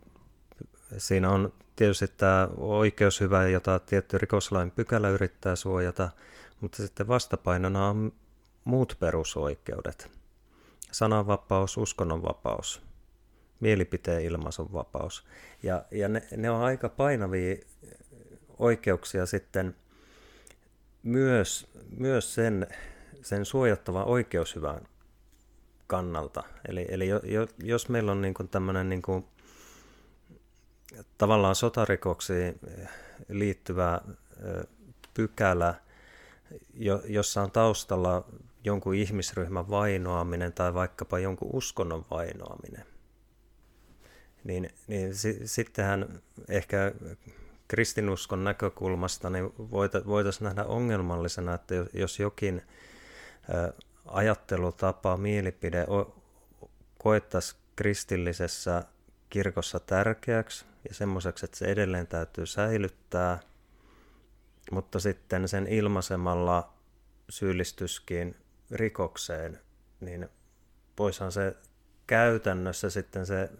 siinä 0.98 1.30
on 1.30 1.52
tietysti 1.76 2.08
tämä 2.08 2.48
oikeushyvä, 2.56 3.48
jota 3.48 3.78
tietty 3.78 4.18
rikoslain 4.18 4.70
pykälä 4.70 5.08
yrittää 5.08 5.56
suojata, 5.56 6.10
mutta 6.60 6.76
sitten 6.76 7.08
vastapainona 7.08 7.88
on 7.88 8.12
muut 8.64 8.96
perusoikeudet. 9.00 10.10
Sananvapaus, 10.92 11.76
uskonnonvapaus, 11.76 12.82
mielipiteen 13.60 14.22
ilmaisun 14.22 14.72
vapaus. 14.72 15.26
Ja, 15.62 15.84
ja 15.90 16.08
ne, 16.08 16.22
ne 16.36 16.50
on 16.50 16.62
aika 16.62 16.88
painavia 16.88 17.56
oikeuksia 18.58 19.26
sitten– 19.26 19.74
myös, 21.06 21.66
myös 21.90 22.34
sen, 22.34 22.66
sen 23.22 23.44
suojattavan 23.44 24.04
oikeushyvän 24.04 24.80
kannalta. 25.86 26.42
Eli, 26.68 26.86
eli 26.88 27.08
jo, 27.08 27.20
jo, 27.24 27.46
jos 27.58 27.88
meillä 27.88 28.12
on 28.12 28.22
niin 28.22 28.34
tämmöinen 28.50 28.88
niin 28.88 29.02
kuin, 29.02 29.24
tavallaan 31.18 31.54
sotarikoksiin 31.54 32.60
liittyvä 33.28 34.00
pykälä, 35.14 35.74
jo, 36.74 37.02
jossa 37.04 37.42
on 37.42 37.50
taustalla 37.50 38.24
jonkun 38.64 38.94
ihmisryhmän 38.94 39.70
vainoaminen 39.70 40.52
tai 40.52 40.74
vaikkapa 40.74 41.18
jonkun 41.18 41.50
uskonnon 41.52 42.04
vainoaminen, 42.10 42.86
niin, 44.44 44.70
niin 44.86 45.14
si, 45.14 45.40
sittenhän 45.44 46.22
ehkä 46.48 46.92
kristinuskon 47.68 48.44
näkökulmasta 48.44 49.30
niin 49.30 49.52
voitaisiin 50.06 50.44
nähdä 50.44 50.64
ongelmallisena, 50.64 51.54
että 51.54 51.74
jos 51.92 52.20
jokin 52.20 52.62
ajattelutapa, 54.06 55.16
mielipide 55.16 55.86
koettaisiin 56.98 57.60
kristillisessä 57.76 58.84
kirkossa 59.30 59.80
tärkeäksi 59.80 60.64
ja 60.88 60.94
semmoiseksi, 60.94 61.44
että 61.44 61.56
se 61.56 61.64
edelleen 61.64 62.06
täytyy 62.06 62.46
säilyttää, 62.46 63.38
mutta 64.70 65.00
sitten 65.00 65.48
sen 65.48 65.66
ilmaisemalla 65.66 66.72
syyllistyskin 67.28 68.36
rikokseen, 68.70 69.60
niin 70.00 70.28
voisihan 70.98 71.32
se 71.32 71.56
käytännössä 72.06 72.90
sitten 72.90 73.26
se 73.26 73.50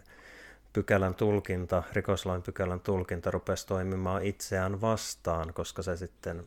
pykälän 0.73 1.15
tulkinta, 1.15 1.83
rikoslain 1.93 2.41
pykälän 2.41 2.79
tulkinta 2.79 3.31
rupesi 3.31 3.67
toimimaan 3.67 4.23
itseään 4.23 4.81
vastaan, 4.81 5.53
koska 5.53 5.81
se 5.81 5.97
sitten 5.97 6.43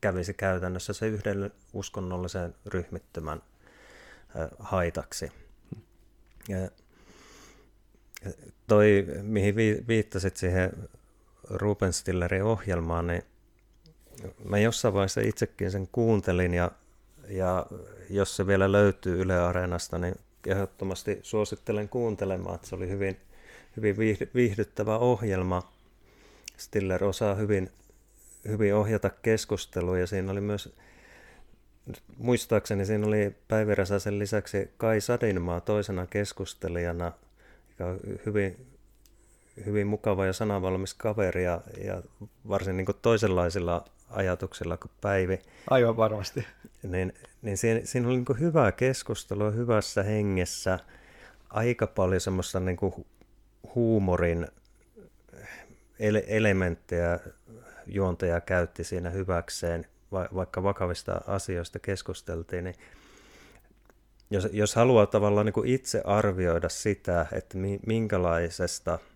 kävisi 0.00 0.34
käytännössä 0.34 0.92
se 0.92 1.06
yhden 1.06 1.50
uskonnollisen 1.72 2.54
ryhmittymän 2.66 3.42
haitaksi. 4.58 5.32
Ja 6.48 6.70
toi, 8.66 9.06
mihin 9.22 9.56
viittasit 9.88 10.36
siihen 10.36 10.88
Ruben 11.50 11.92
Stillerin 11.92 12.44
ohjelmaan, 12.44 13.06
niin 13.06 13.22
mä 14.44 14.58
jossain 14.58 14.94
vaiheessa 14.94 15.20
itsekin 15.20 15.70
sen 15.70 15.88
kuuntelin 15.92 16.54
ja, 16.54 16.70
ja 17.28 17.66
jos 18.10 18.36
se 18.36 18.46
vielä 18.46 18.72
löytyy 18.72 19.20
Yle 19.20 19.38
Areenasta, 19.40 19.98
niin 19.98 20.14
ehdottomasti 20.46 21.20
suosittelen 21.22 21.88
kuuntelemaan, 21.88 22.54
että 22.54 22.68
se 22.68 22.74
oli 22.74 22.88
hyvin, 22.88 23.20
hyvin 23.76 23.96
viihdyttävä 24.34 24.98
ohjelma. 24.98 25.72
Stiller 26.56 27.04
osaa 27.04 27.34
hyvin, 27.34 27.70
hyvin 28.48 28.74
ohjata 28.74 29.10
keskustelua 29.10 29.98
ja 29.98 30.06
siinä 30.06 30.32
oli 30.32 30.40
myös, 30.40 30.76
muistaakseni 32.16 32.86
siinä 32.86 33.06
oli 33.06 33.36
Päivi 33.48 33.74
Räsäsen 33.74 34.18
lisäksi 34.18 34.70
Kai 34.76 35.00
Sadinmaa 35.00 35.60
toisena 35.60 36.06
keskustelijana, 36.06 37.12
joka 37.68 37.90
on 37.90 38.00
hyvin, 38.26 38.66
hyvin 39.66 39.86
mukava 39.86 40.26
ja 40.26 40.32
sanavalmis 40.32 40.94
kaveri 40.94 41.44
ja, 41.44 41.60
ja 41.84 42.02
varsin 42.48 42.76
niin 42.76 42.86
toisenlaisilla 43.02 43.84
ajatuksilla 44.10 44.76
kuin 44.76 44.90
Päivi. 45.00 45.38
Aivan 45.70 45.96
varmasti. 45.96 46.46
Niin, 46.82 47.12
niin 47.42 47.56
siinä, 47.56 47.80
siinä 47.84 48.08
oli 48.08 48.16
niin 48.16 48.40
hyvää 48.40 48.72
keskustelua 48.72 49.50
hyvässä 49.50 50.02
hengessä, 50.02 50.78
aika 51.50 51.86
paljon 51.86 52.20
semmoista 52.20 52.60
niin 52.60 52.76
kuin 52.76 53.06
huumorin 53.74 54.48
ele- 55.98 56.24
elementtejä 56.26 57.18
juontaja 57.86 58.40
käytti 58.40 58.84
siinä 58.84 59.10
hyväkseen, 59.10 59.86
va- 60.12 60.28
vaikka 60.34 60.62
vakavista 60.62 61.20
asioista 61.26 61.78
keskusteltiin, 61.78 62.64
niin 62.64 62.76
jos, 64.30 64.48
jos 64.52 64.74
haluaa 64.74 65.06
tavallaan 65.06 65.46
niin 65.46 65.54
kuin 65.54 65.68
itse 65.68 66.02
arvioida 66.04 66.68
sitä, 66.68 67.26
että 67.32 67.58
minkälaisesta– 67.86 68.98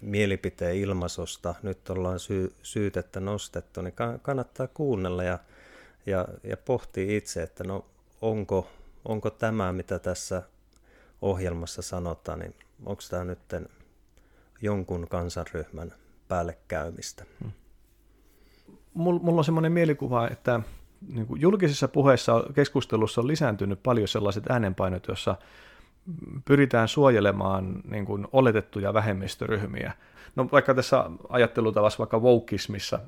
mielipiteen 0.00 0.76
ilmaisusta 0.76 1.54
nyt 1.62 1.90
ollaan 1.90 2.20
sy- 2.20 2.52
syytettä 2.62 3.20
nostettu, 3.20 3.82
niin 3.82 3.94
kannattaa 4.22 4.66
kuunnella 4.66 5.24
ja, 5.24 5.38
ja, 6.06 6.28
ja 6.42 6.56
pohtia 6.56 7.16
itse, 7.16 7.42
että 7.42 7.64
no 7.64 7.86
onko, 8.22 8.68
onko 9.04 9.30
tämä, 9.30 9.72
mitä 9.72 9.98
tässä 9.98 10.42
ohjelmassa 11.22 11.82
sanotaan, 11.82 12.38
niin 12.38 12.54
onko 12.86 13.02
tämä 13.10 13.24
nyt 13.24 13.38
jonkun 14.62 15.08
kansanryhmän 15.08 15.92
käymistä? 16.68 17.24
Hmm. 17.42 17.52
Mulla 18.94 19.38
on 19.38 19.44
semmoinen 19.44 19.72
mielikuva, 19.72 20.28
että 20.28 20.60
niin 21.08 21.26
julkisessa 21.36 21.88
puheessa 21.88 22.44
keskustelussa 22.54 23.20
on 23.20 23.26
lisääntynyt 23.26 23.82
paljon 23.82 24.08
sellaiset 24.08 24.50
äänenpainot, 24.50 25.08
joissa 25.08 25.36
pyritään 26.44 26.88
suojelemaan 26.88 27.80
niin 27.90 28.06
kuin 28.06 28.26
oletettuja 28.32 28.94
vähemmistöryhmiä. 28.94 29.92
No 30.36 30.48
vaikka 30.52 30.74
tässä 30.74 31.10
ajattelutavassa, 31.28 31.98
vaikka 31.98 32.18
wokeismissa, 32.18 32.98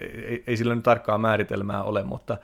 ei, 0.00 0.44
ei 0.46 0.56
sillä 0.56 0.74
nyt 0.74 0.84
tarkkaa 0.84 1.18
määritelmää 1.18 1.82
ole, 1.82 2.02
mutta 2.02 2.38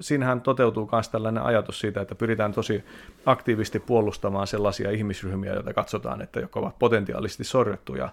siinähän 0.00 0.40
toteutuu 0.40 0.88
myös 0.92 1.08
tällainen 1.08 1.42
ajatus 1.42 1.80
siitä, 1.80 2.00
että 2.00 2.14
pyritään 2.14 2.52
tosi 2.52 2.84
aktiivisesti 3.26 3.80
puolustamaan 3.80 4.46
sellaisia 4.46 4.90
ihmisryhmiä, 4.90 5.52
joita 5.52 5.74
katsotaan, 5.74 6.22
että 6.22 6.40
jotka 6.40 6.60
ovat 6.60 6.78
potentiaalisesti 6.78 7.44
sorrettuja, 7.44 8.08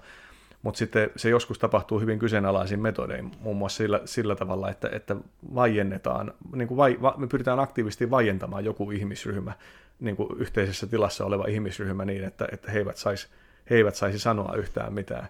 mutta 0.61 0.77
sitten 0.77 1.09
se 1.15 1.29
joskus 1.29 1.59
tapahtuu 1.59 1.99
hyvin 1.99 2.19
kyseenalaisin 2.19 2.79
metodein, 2.79 3.31
muun 3.39 3.57
muassa 3.57 3.77
sillä, 3.77 4.01
sillä 4.05 4.35
tavalla, 4.35 4.69
että, 4.69 4.89
että 4.91 5.15
vaiennetaan, 5.55 6.33
niin 6.55 6.67
kuin 6.67 6.77
vai, 6.77 6.97
va, 7.01 7.15
me 7.17 7.27
pyritään 7.27 7.59
aktiivisesti 7.59 8.09
vaientamaan 8.09 8.65
joku 8.65 8.91
ihmisryhmä 8.91 9.53
niin 9.99 10.15
kuin 10.15 10.29
yhteisessä 10.37 10.87
tilassa 10.87 11.25
oleva 11.25 11.45
ihmisryhmä 11.47 12.05
niin, 12.05 12.23
että, 12.23 12.47
että 12.51 12.71
he, 12.71 12.77
eivät 12.79 12.97
saisi, 12.97 13.27
he 13.69 13.75
eivät 13.75 13.95
saisi 13.95 14.19
sanoa 14.19 14.55
yhtään 14.55 14.93
mitään. 14.93 15.27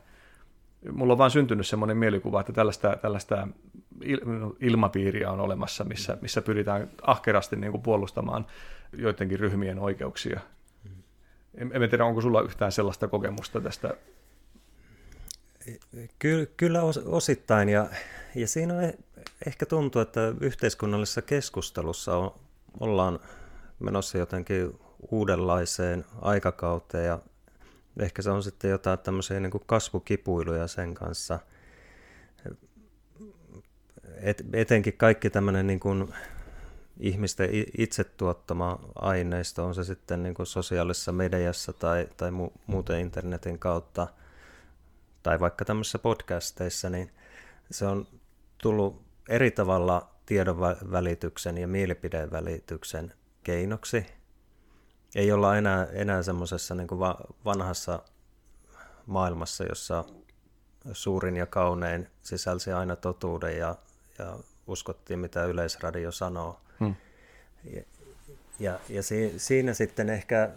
mulla 0.91 1.13
on 1.13 1.17
vaan 1.17 1.31
syntynyt 1.31 1.67
semmoinen 1.67 1.97
mielikuva, 1.97 2.39
että 2.39 2.53
tällaista, 2.53 2.97
tällaista 3.01 3.47
ilmapiiriä 4.59 5.31
on 5.31 5.39
olemassa, 5.39 5.83
missä, 5.83 6.17
missä 6.21 6.41
pyritään 6.41 6.89
ahkerasti 7.01 7.55
niin 7.55 7.71
kuin 7.71 7.83
puolustamaan 7.83 8.45
joidenkin 8.97 9.39
ryhmien 9.39 9.79
oikeuksia. 9.79 10.39
En, 11.55 11.71
en 11.73 11.89
tiedä, 11.89 12.05
onko 12.05 12.21
sulla 12.21 12.41
yhtään 12.41 12.71
sellaista 12.71 13.07
kokemusta 13.07 13.61
tästä? 13.61 13.93
Kyllä, 16.19 16.45
kyllä 16.57 16.81
osittain, 17.05 17.69
ja, 17.69 17.87
ja 18.35 18.47
siinä 18.47 18.73
on 18.73 18.93
ehkä 19.47 19.65
tuntuu, 19.65 20.01
että 20.01 20.33
yhteiskunnallisessa 20.41 21.21
keskustelussa 21.21 22.17
on, 22.17 22.35
ollaan 22.79 23.19
menossa 23.79 24.17
jotenkin 24.17 24.79
uudenlaiseen 25.11 26.05
aikakauteen, 26.21 27.05
ja 27.05 27.19
ehkä 27.99 28.21
se 28.21 28.29
on 28.29 28.43
sitten 28.43 28.71
jotain 28.71 28.99
tämmöisiä 28.99 29.39
niin 29.39 29.51
kuin 29.51 29.63
kasvukipuiluja 29.65 30.67
sen 30.67 30.93
kanssa. 30.93 31.39
Et, 34.21 34.43
etenkin 34.53 34.97
kaikki 34.97 35.29
tämmöinen 35.29 35.67
niin 35.67 35.79
kuin 35.79 36.13
ihmisten 36.99 37.49
itse 37.77 38.03
tuottama 38.03 38.79
aineisto, 38.95 39.65
on 39.65 39.75
se 39.75 39.83
sitten 39.83 40.23
niin 40.23 40.33
kuin 40.33 40.45
sosiaalisessa 40.45 41.11
mediassa 41.11 41.73
tai, 41.73 42.07
tai 42.17 42.31
mu, 42.31 42.49
muuten 42.67 42.99
internetin 42.99 43.59
kautta, 43.59 44.07
tai 45.23 45.39
vaikka 45.39 45.65
tämmöisissä 45.65 45.99
podcasteissa, 45.99 46.89
niin 46.89 47.11
se 47.71 47.85
on 47.85 48.07
tullut 48.57 49.01
eri 49.29 49.51
tavalla 49.51 50.09
tiedon 50.25 50.59
välityksen 50.91 51.57
ja 51.57 51.67
mielipideen 51.67 52.31
välityksen 52.31 53.13
keinoksi– 53.43 54.05
ei 55.15 55.31
olla 55.31 55.57
enää, 55.57 55.87
enää 55.91 56.23
semmoisessa 56.23 56.75
niin 56.75 56.87
kuin 56.87 56.99
vanhassa 57.45 57.99
maailmassa, 59.05 59.63
jossa 59.63 60.05
suurin 60.93 61.37
ja 61.37 61.45
kaunein 61.45 62.07
sisälsi 62.21 62.71
aina 62.71 62.95
totuuden 62.95 63.57
ja, 63.57 63.75
ja 64.19 64.37
uskottiin, 64.67 65.19
mitä 65.19 65.45
yleisradio 65.45 66.11
sanoo. 66.11 66.59
Hmm. 66.79 66.95
Ja, 67.63 67.81
ja, 68.59 68.79
ja 68.89 69.03
si, 69.03 69.33
siinä 69.37 69.73
sitten 69.73 70.09
ehkä 70.09 70.49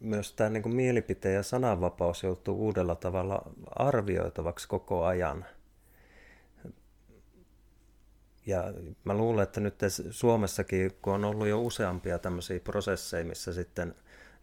myös 0.00 0.32
tämä 0.32 0.50
niin 0.50 0.76
mielipiteen 0.76 1.34
ja 1.34 1.42
sananvapaus 1.42 2.22
joutuu 2.22 2.58
uudella 2.66 2.94
tavalla 2.94 3.42
arvioitavaksi 3.76 4.68
koko 4.68 5.04
ajan. 5.04 5.44
Ja 8.46 8.64
mä 9.04 9.14
luulen, 9.14 9.42
että 9.42 9.60
nyt 9.60 9.74
Suomessakin, 10.10 10.92
kun 11.02 11.14
on 11.14 11.24
ollut 11.24 11.46
jo 11.48 11.62
useampia 11.62 12.18
tämmöisiä 12.18 12.60
prosesseja, 12.60 13.24
missä 13.24 13.52
sitten 13.52 13.94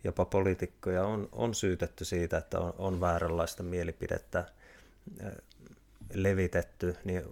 jopa 0.04 0.26
poliitikkoja 0.26 1.06
on, 1.06 1.30
on 1.32 1.54
syytetty 1.54 2.06
siitä, 2.06 2.38
että 2.38 2.60
on, 2.60 2.74
on 2.78 3.02
vääränlaista 3.02 3.64
mielipidettä 3.64 4.46
levitetty, 6.14 6.96
niin 7.04 7.24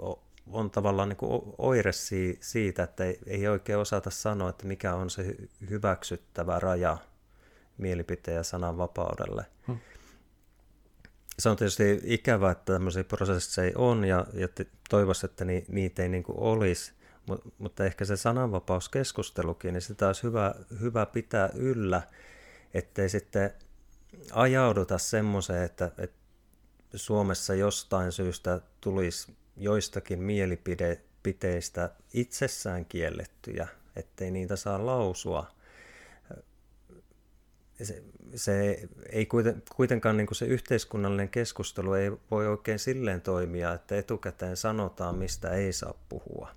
on 0.52 0.72
tavallaan 0.72 1.10
niin 1.10 1.18
oire 1.58 1.92
siitä, 2.40 2.84
että 2.84 3.04
ei, 3.04 3.20
ei 3.28 3.48
oikein 3.48 3.80
osata 3.80 4.10
sanoa, 4.10 4.50
että 4.50 4.68
mikä 4.68 4.96
on 4.96 5.10
se 5.10 5.36
hyväksyttävä 5.70 6.60
raja 6.60 6.98
mielipiteen 7.78 8.38
ja 8.38 8.44
sananvapaudelle. 8.44 9.46
Hmm. 9.68 9.78
Se 11.40 11.50
on 11.50 11.58
tietysti 11.58 12.02
ikävä, 12.04 12.52
että 12.52 12.74
tämmöisiä 12.74 13.04
prosesseja 13.04 13.72
on 13.76 14.06
ja, 14.06 14.26
ja 14.34 14.48
toivoisi, 14.90 15.26
että 15.26 15.46
ni, 15.46 15.66
niitä 15.68 16.04
ei 16.04 16.10
niin 16.10 16.24
olisi, 16.28 16.94
mutta 17.58 17.86
ehkä 17.86 18.06
se 18.06 18.18
sananvapauskeskustelukin, 18.18 19.74
niin 19.74 19.82
sitä 19.82 20.08
olisi 20.08 20.24
hyvä, 20.24 20.56
hyvä 20.82 21.06
pitää 21.06 21.50
yllä, 21.56 22.02
ettei 22.74 23.10
sitten 23.10 23.54
ajauduta 24.32 24.98
semmoiseen, 24.98 25.64
että, 25.64 25.92
että 25.98 26.18
Suomessa 26.96 27.54
jostain 27.54 28.12
syystä 28.12 28.62
tulisi 28.82 29.34
joistakin 29.58 30.20
mielipiteistä 30.20 31.90
itsessään 32.14 32.86
kiellettyjä, 32.86 33.68
ettei 33.96 34.32
niitä 34.32 34.56
saa 34.56 34.86
lausua. 34.86 35.53
Se, 37.86 38.04
se 38.36 38.88
ei 39.10 39.28
kuitenkaan 39.76 40.18
niin 40.18 40.28
kuin 40.28 40.36
se 40.36 40.46
yhteiskunnallinen 40.46 41.30
keskustelu 41.30 41.94
ei 41.94 42.12
voi 42.32 42.48
oikein 42.48 42.80
silleen 42.80 43.22
toimia, 43.22 43.74
että 43.74 43.98
etukäteen 43.98 44.58
sanotaan, 44.58 45.16
mistä 45.16 45.50
ei 45.50 45.74
saa 45.74 45.94
puhua 46.10 46.50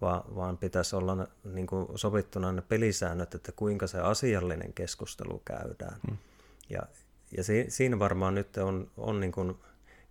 vaan, 0.00 0.36
vaan 0.36 0.58
pitäisi 0.58 0.96
olla 0.96 1.28
niin 1.44 1.66
kuin 1.66 1.86
sovittuna 1.94 2.52
ne 2.52 2.62
pelisäännöt, 2.62 3.34
että 3.34 3.52
kuinka 3.52 3.86
se 3.86 4.00
asiallinen 4.00 4.72
keskustelu 4.72 5.42
käydään. 5.44 5.96
Hmm. 6.08 6.16
Ja, 6.70 6.82
ja 7.36 7.44
si, 7.44 7.66
siinä 7.68 7.98
varmaan 7.98 8.34
nyt 8.34 8.56
on, 8.56 8.90
on 8.96 9.20
niin 9.20 9.32
kuin 9.32 9.54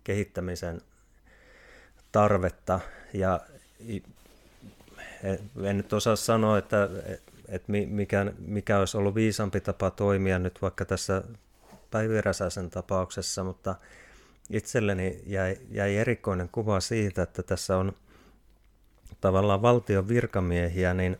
kehittämisen 0.04 0.80
tarvetta, 2.12 2.80
ja 3.12 3.40
en 5.64 5.76
nyt 5.76 5.92
osaa 5.92 6.16
sanoa, 6.16 6.58
että, 6.58 6.88
että 7.48 7.72
mikä, 7.72 8.32
mikä 8.38 8.78
olisi 8.78 8.96
ollut 8.96 9.14
viisampi 9.14 9.60
tapa 9.60 9.90
toimia 9.90 10.38
nyt 10.38 10.62
vaikka 10.62 10.84
tässä 10.84 11.22
Päivi 11.90 12.20
Räsäsen 12.20 12.70
tapauksessa, 12.70 13.44
mutta 13.44 13.74
itselleni 14.50 15.22
jäi, 15.26 15.56
jäi 15.70 15.96
erikoinen 15.96 16.48
kuva 16.48 16.80
siitä, 16.80 17.22
että 17.22 17.42
tässä 17.42 17.76
on 17.76 17.92
tavallaan 19.20 19.62
valtion 19.62 20.08
virkamiehiä, 20.08 20.94
niin 20.94 21.18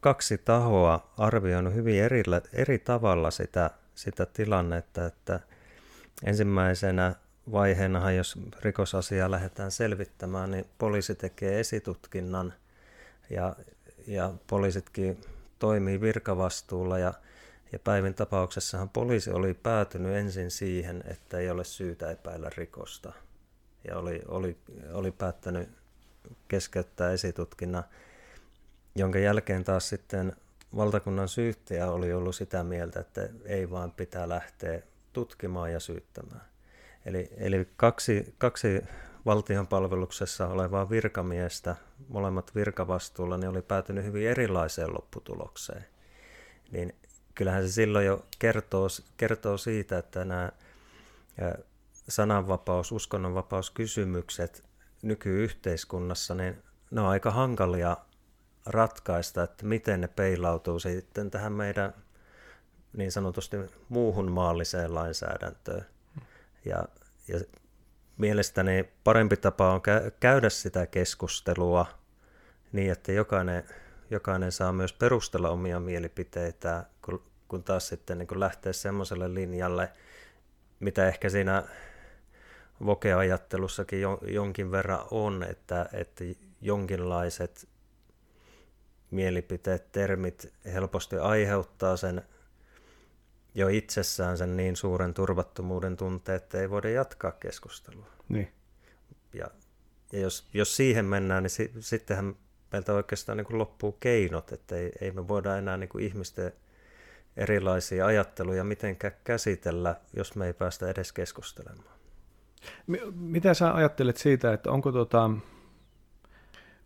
kaksi 0.00 0.38
tahoa 0.38 1.12
arvioinut 1.18 1.74
hyvin 1.74 2.02
eri, 2.02 2.22
eri 2.52 2.78
tavalla 2.78 3.30
sitä, 3.30 3.70
sitä 3.94 4.26
tilannetta, 4.26 5.06
että 5.06 5.40
ensimmäisenä 6.24 7.14
vaiheena, 7.52 8.12
jos 8.12 8.38
rikosasiaa 8.60 9.30
lähdetään 9.30 9.70
selvittämään, 9.70 10.50
niin 10.50 10.64
poliisi 10.78 11.14
tekee 11.14 11.60
esitutkinnan 11.60 12.54
ja, 13.30 13.56
ja 14.08 14.32
poliisitkin 14.46 15.20
toimii 15.58 16.00
virkavastuulla 16.00 16.98
ja, 16.98 17.14
ja 17.72 17.78
päivin 17.78 18.14
tapauksessahan 18.14 18.88
poliisi 18.88 19.30
oli 19.30 19.54
päätynyt 19.54 20.12
ensin 20.12 20.50
siihen, 20.50 21.04
että 21.06 21.38
ei 21.38 21.50
ole 21.50 21.64
syytä 21.64 22.10
epäillä 22.10 22.50
rikosta 22.56 23.12
ja 23.88 23.98
oli, 23.98 24.22
oli, 24.28 24.56
oli 24.92 25.10
päättänyt 25.10 25.68
keskeyttää 26.48 27.12
esitutkinnan, 27.12 27.84
jonka 28.94 29.18
jälkeen 29.18 29.64
taas 29.64 29.88
sitten 29.88 30.36
valtakunnan 30.76 31.28
syyttäjä 31.28 31.90
oli 31.90 32.12
ollut 32.12 32.36
sitä 32.36 32.64
mieltä, 32.64 33.00
että 33.00 33.28
ei 33.44 33.70
vaan 33.70 33.92
pitää 33.92 34.28
lähteä 34.28 34.82
tutkimaan 35.12 35.72
ja 35.72 35.80
syyttämään. 35.80 36.42
Eli, 37.06 37.30
eli 37.36 37.68
kaksi, 37.76 38.34
kaksi 38.38 38.80
valtion 39.28 39.66
palveluksessa 39.66 40.46
olevaa 40.46 40.90
virkamiestä, 40.90 41.76
molemmat 42.08 42.54
virkavastuulla, 42.54 43.38
niin 43.38 43.50
oli 43.50 43.62
päätynyt 43.62 44.04
hyvin 44.04 44.28
erilaiseen 44.28 44.94
lopputulokseen. 44.94 45.84
Niin 46.70 46.94
kyllähän 47.34 47.62
se 47.62 47.72
silloin 47.72 48.06
jo 48.06 48.26
kertoo, 48.38 48.86
kertoo 49.16 49.56
siitä, 49.56 49.98
että 49.98 50.24
nämä 50.24 50.52
sananvapaus, 52.08 52.92
uskonnonvapauskysymykset 52.92 54.64
nykyyhteiskunnassa, 55.02 56.34
niin 56.34 56.62
ne 56.90 57.00
on 57.00 57.06
aika 57.06 57.30
hankalia 57.30 57.96
ratkaista, 58.66 59.42
että 59.42 59.66
miten 59.66 60.00
ne 60.00 60.08
peilautuu 60.08 60.78
sitten 60.78 61.30
tähän 61.30 61.52
meidän 61.52 61.94
niin 62.96 63.12
sanotusti 63.12 63.56
muuhun 63.88 64.30
maalliseen 64.32 64.94
lainsäädäntöön. 64.94 65.86
Ja, 66.64 66.84
ja 67.28 67.40
mielestäni 68.18 68.88
parempi 69.04 69.36
tapa 69.36 69.72
on 69.72 69.80
käydä 70.20 70.48
sitä 70.48 70.86
keskustelua 70.86 71.86
niin, 72.72 72.92
että 72.92 73.12
jokainen, 73.12 73.64
jokainen 74.10 74.52
saa 74.52 74.72
myös 74.72 74.92
perustella 74.92 75.50
omia 75.50 75.80
mielipiteitä, 75.80 76.84
kun, 77.48 77.62
taas 77.64 77.88
sitten 77.88 78.18
niin 78.18 78.26
kun 78.26 78.40
lähtee 78.40 78.72
semmoiselle 78.72 79.34
linjalle, 79.34 79.92
mitä 80.80 81.08
ehkä 81.08 81.28
siinä 81.28 81.62
vokeajattelussakin 82.86 84.00
jonkin 84.22 84.70
verran 84.70 85.04
on, 85.10 85.46
että, 85.50 85.88
että 85.92 86.24
jonkinlaiset 86.60 87.68
mielipiteet, 89.10 89.92
termit 89.92 90.52
helposti 90.64 91.16
aiheuttaa 91.16 91.96
sen 91.96 92.22
jo 93.58 93.68
itsessään 93.68 94.38
sen 94.38 94.56
niin 94.56 94.76
suuren 94.76 95.14
turvattomuuden 95.14 95.96
tunteen, 95.96 96.36
että 96.36 96.60
ei 96.60 96.70
voida 96.70 96.90
jatkaa 96.90 97.32
keskustelua. 97.32 98.06
Niin. 98.28 98.52
Ja, 99.32 99.46
ja 100.12 100.20
jos, 100.20 100.48
jos 100.54 100.76
siihen 100.76 101.04
mennään, 101.04 101.42
niin 101.42 101.50
si, 101.50 101.72
sittenhän 101.80 102.34
meiltä 102.72 102.94
oikeastaan 102.94 103.38
niin 103.38 103.46
kuin 103.46 103.58
loppuu 103.58 103.92
keinot, 103.92 104.52
että 104.52 104.76
ei, 104.76 104.92
ei 105.00 105.10
me 105.10 105.28
voida 105.28 105.56
enää 105.56 105.76
niin 105.76 105.88
kuin 105.88 106.04
ihmisten 106.04 106.52
erilaisia 107.36 108.06
ajatteluja 108.06 108.64
mitenkään 108.64 109.12
käsitellä, 109.24 109.96
jos 110.16 110.34
me 110.36 110.46
ei 110.46 110.52
päästä 110.52 110.88
edes 110.88 111.12
keskustelemaan. 111.12 111.98
Mitä 113.14 113.54
sä 113.54 113.74
ajattelet 113.74 114.16
siitä, 114.16 114.52
että 114.52 114.70
onko, 114.70 114.92
tota, 114.92 115.30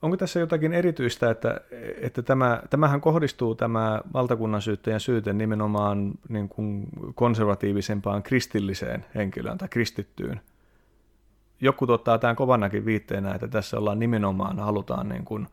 onko 0.02 0.16
tässä 0.16 0.40
jotakin 0.40 0.72
erityistä, 0.72 1.30
että, 1.30 1.60
että 2.00 2.22
tämä, 2.22 2.62
tämähän 2.70 3.00
kohdistuu 3.00 3.54
tämä 3.54 4.00
valtakunnan 4.12 4.62
syyttäjän 4.62 5.00
syyte 5.00 5.32
nimenomaan 5.32 6.12
niin 6.28 6.48
kuin 6.48 6.86
konservatiivisempaan 7.14 8.22
kristilliseen 8.22 9.04
henkilöön 9.14 9.58
tai 9.58 9.68
kristittyyn 9.68 10.40
joku 11.62 11.86
ottaa 11.88 12.18
tämän 12.18 12.36
kovanakin 12.36 12.84
viitteenä, 12.84 13.34
että 13.34 13.48
tässä 13.48 13.78
ollaan 13.78 13.98
nimenomaan, 13.98 14.58
halutaan 14.58 15.08
niin 15.08 15.24
kuin 15.24 15.46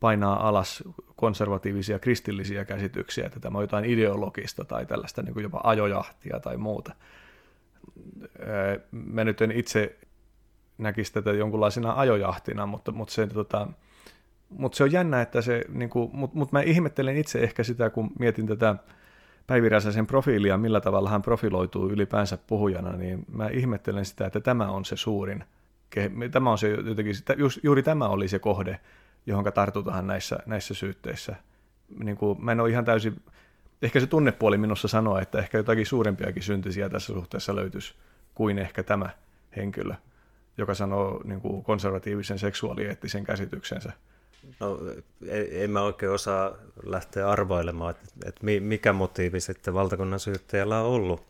painaa 0.00 0.48
alas 0.48 0.84
konservatiivisia 1.16 1.98
kristillisiä 1.98 2.64
käsityksiä, 2.64 3.26
että 3.26 3.40
tämä 3.40 3.58
on 3.58 3.64
jotain 3.64 3.84
ideologista 3.84 4.64
tai 4.64 4.86
tällaista 4.86 5.22
niin 5.22 5.34
kuin 5.34 5.42
jopa 5.42 5.60
ajojahtia 5.64 6.40
tai 6.40 6.56
muuta. 6.56 6.94
Mä 8.90 9.24
nyt 9.24 9.40
en 9.40 9.52
itse 9.52 9.98
näkisi 10.78 11.12
tätä 11.12 11.32
jonkunlaisena 11.32 11.92
ajojahtina, 11.96 12.66
mutta, 12.66 12.92
mutta, 12.92 13.14
se, 13.14 13.26
tota, 13.26 13.68
mutta 14.58 14.76
se 14.76 14.84
on 14.84 14.92
jännä, 14.92 15.22
että 15.22 15.42
se, 15.42 15.64
niin 15.68 15.90
kuin, 15.90 16.10
mutta, 16.12 16.38
mutta 16.38 16.56
mä 16.56 16.62
ihmettelen 16.62 17.16
itse 17.16 17.38
ehkä 17.38 17.62
sitä, 17.62 17.90
kun 17.90 18.10
mietin 18.18 18.46
tätä 18.46 18.76
Päivi 19.46 19.68
Räsäsen 19.68 20.06
profiilia, 20.06 20.58
millä 20.58 20.80
tavalla 20.80 21.10
hän 21.10 21.22
profiloituu 21.22 21.88
ylipäänsä 21.88 22.38
puhujana, 22.46 22.92
niin 22.92 23.24
mä 23.32 23.48
ihmettelen 23.48 24.04
sitä, 24.04 24.26
että 24.26 24.40
tämä 24.40 24.70
on 24.70 24.84
se 24.84 24.96
suurin, 24.96 25.44
tämä 26.30 26.50
on 26.50 26.58
se 26.58 26.68
jotenkin, 26.70 27.14
juuri 27.62 27.82
tämä 27.82 28.08
oli 28.08 28.28
se 28.28 28.38
kohde, 28.38 28.80
johon 29.26 29.44
tartutaan 29.54 30.06
näissä, 30.06 30.38
näissä 30.46 30.74
syytteissä. 30.74 31.36
Niin 32.04 32.16
kuin, 32.16 32.44
mä 32.44 32.52
en 32.52 32.60
ole 32.60 32.70
ihan 32.70 32.84
täysin, 32.84 33.22
ehkä 33.82 34.00
se 34.00 34.06
tunnepuoli 34.06 34.58
minussa 34.58 34.88
sanoo, 34.88 35.18
että 35.18 35.38
ehkä 35.38 35.58
jotakin 35.58 35.86
suurempiakin 35.86 36.42
syntisiä 36.42 36.88
tässä 36.88 37.12
suhteessa 37.12 37.56
löytyisi 37.56 37.94
kuin 38.34 38.58
ehkä 38.58 38.82
tämä 38.82 39.10
henkilö, 39.56 39.94
joka 40.58 40.74
sanoo 40.74 41.20
niin 41.24 41.40
kuin 41.40 41.62
konservatiivisen 41.62 42.38
seksuaalieettisen 42.38 43.24
käsityksensä. 43.24 43.92
No, 44.60 44.78
en 45.50 45.70
mä 45.70 45.82
oikein 45.82 46.12
osaa 46.12 46.56
lähteä 46.86 47.30
arvoilemaan, 47.30 47.90
että, 47.90 48.04
että 48.24 48.40
mikä 48.60 48.92
motiivi 48.92 49.40
sitten 49.40 49.74
valtakunnan 49.74 50.20
syyttäjällä 50.20 50.80
on 50.80 50.86
ollut, 50.86 51.26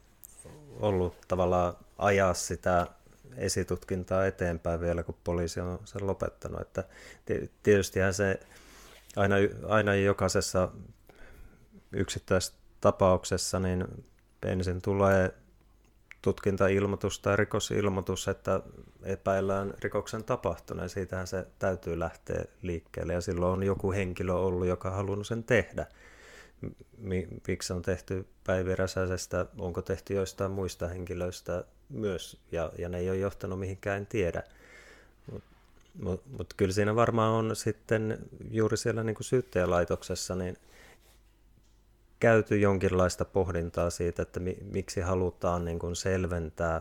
ollut 0.81 1.17
tavallaan 1.29 1.75
ajaa 1.99 2.35
sitä 2.35 2.87
esitutkintaa 3.37 4.27
eteenpäin 4.27 4.81
vielä, 4.81 5.03
kun 5.03 5.17
poliisi 5.25 5.61
on 5.61 5.79
sen 5.85 6.07
lopettanut. 6.07 6.61
Että 6.61 6.85
tietystihän 7.63 8.15
se 8.15 8.41
aina, 9.17 9.35
aina 9.69 9.95
jokaisessa 9.95 10.69
yksittäisessä 11.93 12.55
tapauksessa 12.81 13.59
niin 13.59 13.85
ensin 14.43 14.83
tulee 14.83 15.35
tutkintailmoitus 16.25 17.19
tai 17.19 17.37
rikosilmoitus, 17.37 18.29
että 18.29 18.61
epäillään 19.03 19.75
rikoksen 19.79 20.25
tapahtuneen. 20.25 20.89
Siitähän 20.89 21.27
se 21.27 21.47
täytyy 21.59 21.99
lähteä 21.99 22.45
liikkeelle 22.63 23.13
ja 23.13 23.21
silloin 23.21 23.53
on 23.53 23.63
joku 23.63 23.93
henkilö 23.93 24.33
ollut, 24.33 24.67
joka 24.67 24.89
on 24.89 24.95
halunnut 24.95 25.27
sen 25.27 25.45
tehdä. 25.45 25.87
Miksi 27.49 27.73
on 27.73 27.83
tehty 27.83 28.27
Päivi 28.47 28.77
Räsäsestä, 28.77 29.47
onko 29.59 29.83
tehty 29.83 30.15
joistain 30.15 30.51
muista 30.51 30.89
henkilöistä 30.89 31.65
myös, 31.89 32.41
ja, 32.53 32.73
ja 32.79 32.89
ne 32.89 32.99
ei 32.99 33.11
ole 33.11 33.19
johtanut 33.19 33.61
mihinkään, 33.61 33.97
en 33.97 34.07
tiedä. 34.07 34.43
Mutta 35.33 35.49
mut, 36.03 36.23
mut 36.39 36.55
kyllä 36.57 36.73
siinä 36.73 36.97
varmaan 36.97 37.33
on 37.33 37.57
sitten 37.57 38.19
juuri 38.51 38.77
siellä 38.77 39.05
niin 39.05 39.17
syyttäjälaitoksessa 39.21 40.35
niin 40.35 40.57
käyty 42.25 42.59
jonkinlaista 42.59 43.25
pohdintaa 43.25 43.91
siitä, 43.91 44.23
että 44.23 44.41
mi, 44.41 44.57
miksi 44.73 45.01
halutaan 45.01 45.65
niin 45.65 45.79
kuin 45.79 45.97
selventää 45.97 46.81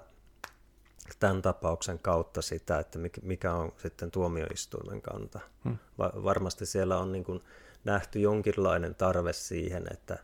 tämän 1.20 1.41
tapauksen 1.41 2.00
kautta 2.00 2.41
sitä, 2.41 2.80
että 2.80 3.00
mikä 3.22 3.54
on 3.54 3.74
sitten 3.78 4.12
tuomioistuimen 4.12 5.02
kanta. 5.02 5.39
Hmm. 5.64 5.78
Va, 5.98 6.12
varmasti 6.24 6.66
siellä 6.66 6.98
on 6.98 7.12
niin 7.12 7.24
kuin 7.24 7.41
nähty 7.84 8.20
jonkinlainen 8.20 8.96
tarve 8.96 9.34
siihen, 9.34 9.84
että 9.91 10.18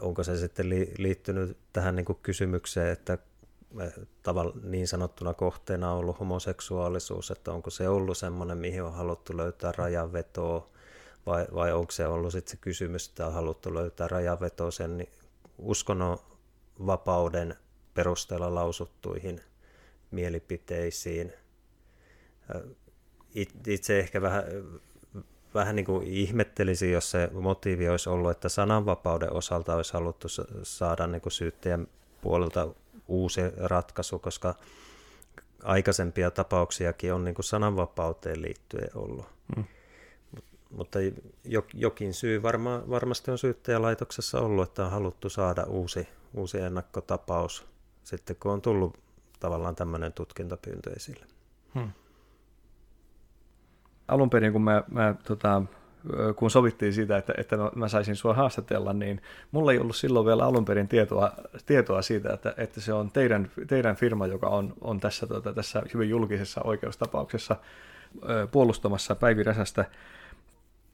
onko 0.00 0.22
se 0.22 0.36
sitten 0.36 0.70
liittynyt 0.98 1.56
tähän 1.72 1.96
niin 1.96 2.06
kuin 2.06 2.18
kysymykseen, 2.22 2.92
että 2.92 3.18
tavalla 4.22 4.52
niin 4.62 4.88
sanottuna 4.88 5.34
kohteena 5.34 5.92
on 5.92 5.98
ollut 5.98 6.20
homoseksuaalisuus, 6.20 7.30
että 7.30 7.52
onko 7.52 7.70
se 7.70 7.88
ollut 7.88 8.18
semmoinen, 8.18 8.58
mihin 8.58 8.82
on 8.82 8.92
haluttu 8.92 9.36
löytää 9.36 9.72
rajanvetoa, 9.76 10.68
vai, 11.28 11.46
vai 11.54 11.72
onko 11.72 11.92
se 11.92 12.06
ollut 12.06 12.32
sitten 12.32 12.50
se 12.50 12.56
kysymys, 12.56 13.08
että 13.08 13.26
on 13.26 13.32
haluttu 13.32 13.74
löytää 13.74 14.08
rajanvetoa 14.08 14.70
sen 14.70 15.06
uskonnon 15.58 16.18
vapauden 16.86 17.54
perusteella 17.94 18.54
lausuttuihin 18.54 19.40
mielipiteisiin. 20.10 21.32
Itse 23.66 23.98
ehkä 23.98 24.22
vähän, 24.22 24.44
vähän 25.54 25.76
niin 25.76 25.86
kuin 25.86 26.06
ihmettelisin, 26.06 26.92
jos 26.92 27.10
se 27.10 27.30
motiivi 27.32 27.88
olisi 27.88 28.08
ollut, 28.08 28.30
että 28.30 28.48
sananvapauden 28.48 29.32
osalta 29.32 29.74
olisi 29.74 29.92
haluttu 29.92 30.28
saada 30.62 31.06
niin 31.06 31.20
kuin 31.20 31.32
syyttäjän 31.32 31.86
puolelta 32.20 32.68
uusi 33.08 33.40
ratkaisu, 33.56 34.18
koska 34.18 34.54
aikaisempia 35.62 36.30
tapauksiakin 36.30 37.14
on 37.14 37.24
niin 37.24 37.34
kuin 37.34 37.44
sananvapauteen 37.44 38.42
liittyen 38.42 38.90
ollut. 38.94 39.26
Hmm. 39.56 39.64
Mutta 40.70 40.98
jokin 41.74 42.14
syy 42.14 42.42
varma, 42.42 42.82
varmasti 42.90 43.30
on 43.30 43.38
syyttäjälaitoksessa 43.38 44.40
ollut, 44.40 44.68
että 44.68 44.84
on 44.84 44.90
haluttu 44.90 45.30
saada 45.30 45.64
uusi, 45.64 46.08
uusi 46.34 46.58
ennakkotapaus 46.58 47.66
sitten, 48.04 48.36
kun 48.36 48.52
on 48.52 48.62
tullut 48.62 48.98
tavallaan 49.40 49.76
tämmöinen 49.76 50.12
tutkintapyyntö 50.12 50.92
esille. 50.96 51.26
Hmm. 51.74 51.90
Alun 54.08 54.30
perin, 54.30 54.52
kun 54.52 54.62
mä, 54.62 54.84
mä 54.90 55.14
tota, 55.24 55.62
kun 56.36 56.50
sovittiin 56.50 56.92
siitä, 56.92 57.16
että, 57.16 57.34
että 57.36 57.56
mä 57.74 57.88
saisin 57.88 58.16
sua 58.16 58.34
haastatella, 58.34 58.92
niin 58.92 59.22
mulla 59.50 59.72
ei 59.72 59.78
ollut 59.78 59.96
silloin 59.96 60.26
vielä 60.26 60.44
alun 60.44 60.64
perin 60.64 60.88
tietoa, 60.88 61.32
tietoa 61.66 62.02
siitä, 62.02 62.32
että, 62.32 62.54
että 62.56 62.80
se 62.80 62.92
on 62.92 63.10
teidän, 63.10 63.50
teidän 63.66 63.96
firma, 63.96 64.26
joka 64.26 64.48
on, 64.48 64.74
on 64.80 65.00
tässä, 65.00 65.26
tota, 65.26 65.52
tässä 65.52 65.82
hyvin 65.94 66.08
julkisessa 66.08 66.60
oikeustapauksessa 66.64 67.56
puolustamassa 68.50 69.14
Päivi 69.14 69.42
Räsästä. 69.42 69.84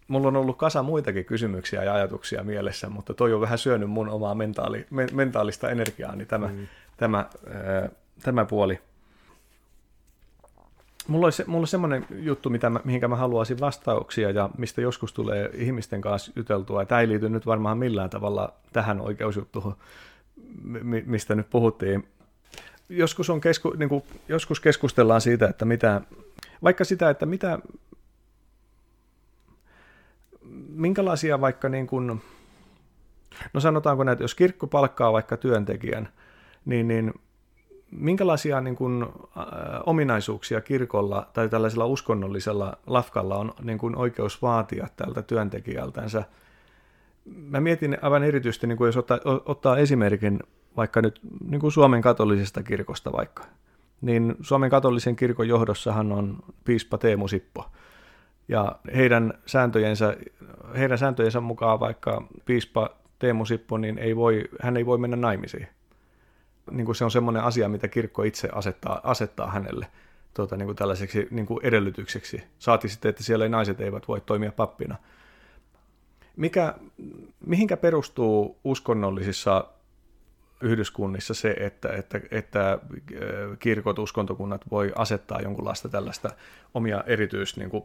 Mulla 0.09 0.29
on 0.29 0.37
ollut 0.37 0.59
kasa 0.59 0.83
muitakin 0.83 1.25
kysymyksiä 1.25 1.85
ja 1.85 1.95
ajatuksia 1.95 2.45
mielessä, 2.45 2.89
mutta 2.89 3.15
toi 3.15 3.33
on 3.33 3.41
vähän 3.41 3.59
syönyt 3.59 3.91
mun 3.91 4.09
omaa 4.09 4.35
mentaali, 4.35 4.87
me, 4.91 5.07
mentaalista 5.13 5.71
energiaa, 5.71 6.17
niin 6.17 6.29
tämä, 6.29 6.47
mm. 6.47 6.67
tämä, 6.97 7.19
ää, 7.19 7.89
tämä 8.23 8.45
puoli– 8.45 8.79
Mulla 11.09 11.27
olisi, 11.27 11.45
mulla 11.47 11.61
olisi 11.61 11.71
semmoinen 11.71 12.07
juttu, 12.11 12.51
mitä 12.51 12.71
mä, 12.71 12.81
mihinkä 12.85 13.09
mä 13.09 13.17
haluaisin 13.17 13.61
vastauksia 13.61 14.31
ja 14.31 14.51
mistä 14.59 14.81
joskus 14.81 15.13
tulee 15.13 15.51
ihmisten 15.55 16.01
kanssa 16.01 16.33
juteltua. 16.37 16.85
Tämä 16.85 17.01
ei 17.01 17.09
liity 17.09 17.29
nyt 17.29 17.47
varmaan 17.47 17.79
millään 17.79 18.11
tavalla 18.11 18.53
tähän 18.73 19.01
oikeusjuttuun, 19.01 19.77
mistä 21.07 21.35
nyt 21.35 21.51
puhuttiin. 21.51 22.09
Joskus, 22.89 23.31
on 23.31 23.41
kesku, 23.41 23.71
niin 23.71 23.89
kuin, 23.89 24.03
joskus 24.29 24.61
keskustellaan 24.61 25.21
siitä, 25.21 25.49
että 25.49 25.65
mitä, 25.65 26.01
vaikka 26.63 26.85
sitä, 26.85 27.11
että 27.11 27.27
mitä, 27.27 27.59
minkälaisia 30.75 31.41
vaikka 31.41 31.69
niin 31.69 31.87
kuin, 31.87 32.23
no 33.53 33.61
sanotaanko 33.61 34.05
näitä, 34.05 34.25
jos 34.25 34.35
kirkko 34.35 34.67
palkkaa 34.67 35.13
vaikka 35.13 35.37
työntekijän, 35.37 36.09
niin, 36.65 36.89
niin 36.89 37.15
minkälaisia 37.91 38.61
niin 38.61 38.77
kuin, 38.77 39.03
äh, 39.03 39.45
ominaisuuksia 39.87 40.61
kirkolla 40.61 41.31
tai 41.33 41.49
tällaisella 41.49 41.87
uskonnollisella 41.87 42.77
lafkalla 42.87 43.37
on 43.37 43.55
niin 43.63 43.79
kuin, 43.79 43.97
oikeus 43.97 44.43
vaatia 44.43 44.89
tältä 44.97 45.23
työntekijältänsä? 45.23 46.25
Mä 47.25 47.61
mietin 47.61 47.99
aivan 48.03 48.23
erityisesti, 48.23 48.67
niin 48.67 48.79
kuin 48.79 48.89
jos 48.89 48.97
ottaa, 48.97 49.19
ottaa 49.45 49.79
esimerkin 49.79 50.41
vaikka 50.77 51.03
nyt 51.03 51.21
niin 51.49 51.61
kuin 51.61 51.73
Suomen 51.73 52.03
katolisesta 52.03 52.63
kirkosta 52.63 53.13
vaikka, 53.13 53.45
niin 54.01 54.35
Suomen 54.41 54.71
katolisen 54.71 55.17
kirkon 55.17 55.49
johdossahan 55.49 56.13
on 56.13 56.37
piispa 56.65 56.99
Teemu 56.99 57.29
Sippo. 57.29 57.71
Ja 58.49 58.79
heidän 58.97 59.35
sääntöjensä, 59.47 60.17
heidän 60.79 60.99
sääntöjensä 60.99 61.41
mukaan 61.41 61.81
vaikka 61.81 62.27
piispa 62.45 62.91
Teemu 63.19 63.45
Sippo, 63.45 63.79
niin 63.79 63.99
ei 63.99 64.17
voi, 64.17 64.45
hän 64.63 64.77
ei 64.77 64.87
voi 64.87 64.99
mennä 64.99 65.17
naimisiin 65.17 65.69
niin 66.71 66.87
kuin 66.87 66.97
se 66.97 67.05
on 67.05 67.11
semmoinen 67.11 67.43
asia, 67.43 67.69
mitä 67.69 67.89
kirkko 67.89 68.23
itse 68.23 68.49
asettaa, 68.53 69.01
asettaa 69.03 69.51
hänelle 69.51 69.87
tuota, 70.35 70.57
niin 70.57 70.67
kuin 70.67 70.77
tällaiseksi 70.77 71.29
niin 71.31 71.47
kuin 71.47 71.61
edellytykseksi. 71.63 72.43
Saati 72.59 72.89
sitten, 72.89 73.09
että 73.09 73.23
siellä 73.23 73.49
naiset 73.49 73.81
eivät 73.81 74.09
voi 74.09 74.21
toimia 74.21 74.53
pappina. 74.53 74.97
Mikä, 76.37 76.75
mihinkä 77.47 77.77
perustuu 77.77 78.59
uskonnollisissa 78.65 79.65
yhdyskunnissa 80.61 81.35
se, 81.35 81.57
että, 81.61 81.89
että, 81.93 82.21
että 82.31 82.73
äh, 82.73 82.79
kirkot, 83.59 83.99
uskontokunnat 83.99 84.61
voi 84.71 84.93
asettaa 84.97 85.41
jonkunlaista 85.41 85.89
tällaista 85.89 86.31
omia 86.75 87.05
erityis, 87.07 87.57
niin 87.57 87.71
kuin 87.71 87.85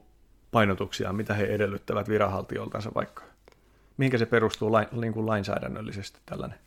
painotuksia, 0.52 1.14
mitä 1.14 1.34
he 1.34 1.43
edellyttävät 1.43 2.10
viranhaltijoiltansa 2.10 2.91
vaikka? 2.95 3.24
Mihinkä 3.97 4.18
se 4.18 4.26
perustuu 4.26 4.72
lain, 4.72 4.88
niin 4.91 5.26
lainsäädännöllisesti 5.26 6.20
tällainen? 6.26 6.60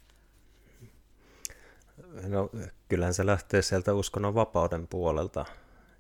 No 2.29 2.51
kyllähän 2.89 3.15
se 3.15 3.27
lähtee 3.27 3.63
sieltä 3.63 3.95
uskonnon 3.95 4.35
vapauden 4.35 4.87
puolelta 4.87 5.45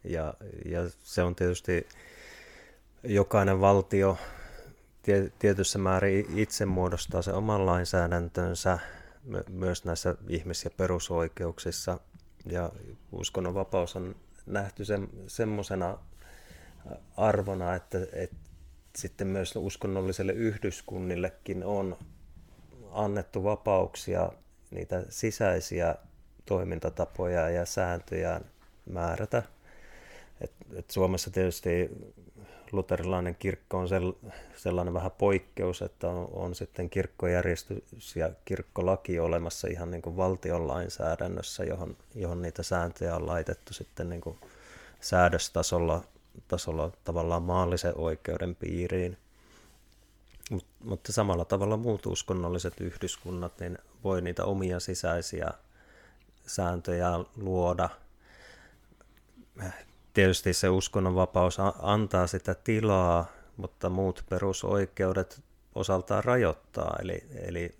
ja, 0.04 0.34
ja 0.64 0.80
se 1.02 1.22
on 1.22 1.34
tietysti 1.34 1.86
jokainen 3.04 3.60
valtio 3.60 4.18
tietyssä 5.38 5.78
määrin 5.78 6.38
itse 6.38 6.66
muodostaa 6.66 7.22
se 7.22 7.32
oman 7.32 7.66
lainsäädäntönsä 7.66 8.78
myös 9.48 9.84
näissä 9.84 10.14
ihmis- 10.28 10.64
ja 10.64 10.70
perusoikeuksissa. 10.70 12.00
Ja 12.46 12.70
uskonnonvapaus 13.12 13.96
on 13.96 14.16
nähty 14.46 14.84
se, 14.84 15.00
semmoisena 15.26 15.98
arvona, 17.16 17.74
että, 17.74 17.98
että 18.12 18.36
sitten 18.96 19.26
myös 19.26 19.56
uskonnolliselle 19.56 20.32
yhdyskunnillekin 20.32 21.64
on 21.64 21.98
annettu 22.92 23.44
vapauksia 23.44 24.32
niitä 24.70 25.02
sisäisiä 25.08 25.94
toimintatapoja 26.46 27.50
ja 27.50 27.66
sääntöjä 27.66 28.40
määrätä. 28.86 29.42
Et, 30.40 30.52
et 30.74 30.90
Suomessa 30.90 31.30
tietysti 31.30 31.90
luterilainen 32.72 33.36
kirkko 33.38 33.78
on 33.78 33.88
sellainen 34.56 34.94
vähän 34.94 35.10
poikkeus, 35.10 35.82
että 35.82 36.08
on, 36.08 36.28
on 36.32 36.54
sitten 36.54 36.90
kirkkojärjestys 36.90 38.16
ja 38.16 38.30
kirkkolaki 38.44 39.18
olemassa 39.18 39.68
ihan 39.68 39.90
niin 39.90 40.02
kuin 40.02 40.16
valtion 40.16 40.68
lainsäädännössä, 40.68 41.64
johon, 41.64 41.96
johon 42.14 42.42
niitä 42.42 42.62
sääntöjä 42.62 43.16
on 43.16 43.26
laitettu 43.26 43.74
sitten 43.74 44.08
niin 44.08 44.20
kuin 44.20 44.38
säädöstasolla 45.00 46.04
tasolla 46.48 46.90
tavallaan 47.04 47.42
maallisen 47.42 47.92
oikeuden 47.96 48.54
piiriin. 48.54 49.18
Mut, 50.50 50.66
mutta 50.84 51.12
samalla 51.12 51.44
tavalla 51.44 51.76
muut 51.76 52.06
uskonnolliset 52.06 52.80
yhdyskunnat 52.80 53.60
niin 53.60 53.78
voi 54.04 54.22
niitä 54.22 54.44
omia 54.44 54.80
sisäisiä 54.80 55.50
sääntöjä 56.46 57.10
luoda. 57.36 57.88
Tietysti 60.14 60.52
se 60.52 60.68
uskonnonvapaus 60.68 61.58
antaa 61.82 62.26
sitä 62.26 62.54
tilaa, 62.54 63.26
mutta 63.56 63.88
muut 63.88 64.24
perusoikeudet 64.30 65.42
osaltaan 65.74 66.24
rajoittaa. 66.24 66.96
Eli, 67.02 67.24
eli 67.34 67.76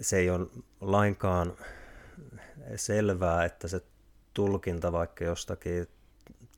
se 0.00 0.16
ei 0.18 0.30
ole 0.30 0.46
lainkaan 0.80 1.52
selvää, 2.76 3.44
että 3.44 3.68
se 3.68 3.80
tulkinta 4.34 4.92
vaikka 4.92 5.24
jostakin 5.24 5.88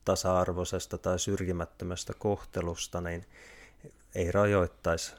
tasa-arvoisesta 0.05 0.99
tai 0.99 1.19
syrjimättömästä 1.19 2.13
kohtelusta, 2.19 3.01
niin 3.01 3.25
ei 4.15 4.33
rajoittaisi 4.33 5.15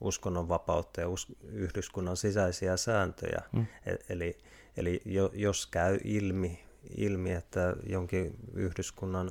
uskonnonvapautta 0.00 1.00
ja 1.00 1.08
us- 1.08 1.36
yhdyskunnan 1.42 2.16
sisäisiä 2.16 2.76
sääntöjä. 2.76 3.42
Mm. 3.52 3.66
E-, 3.86 3.96
eli, 4.08 4.38
eli 4.76 5.02
jo, 5.04 5.30
jos 5.34 5.66
käy 5.66 5.98
ilmi, 6.04 6.64
ilmi, 6.96 7.32
että 7.32 7.76
jonkin 7.86 8.36
yhdyskunnan 8.54 9.30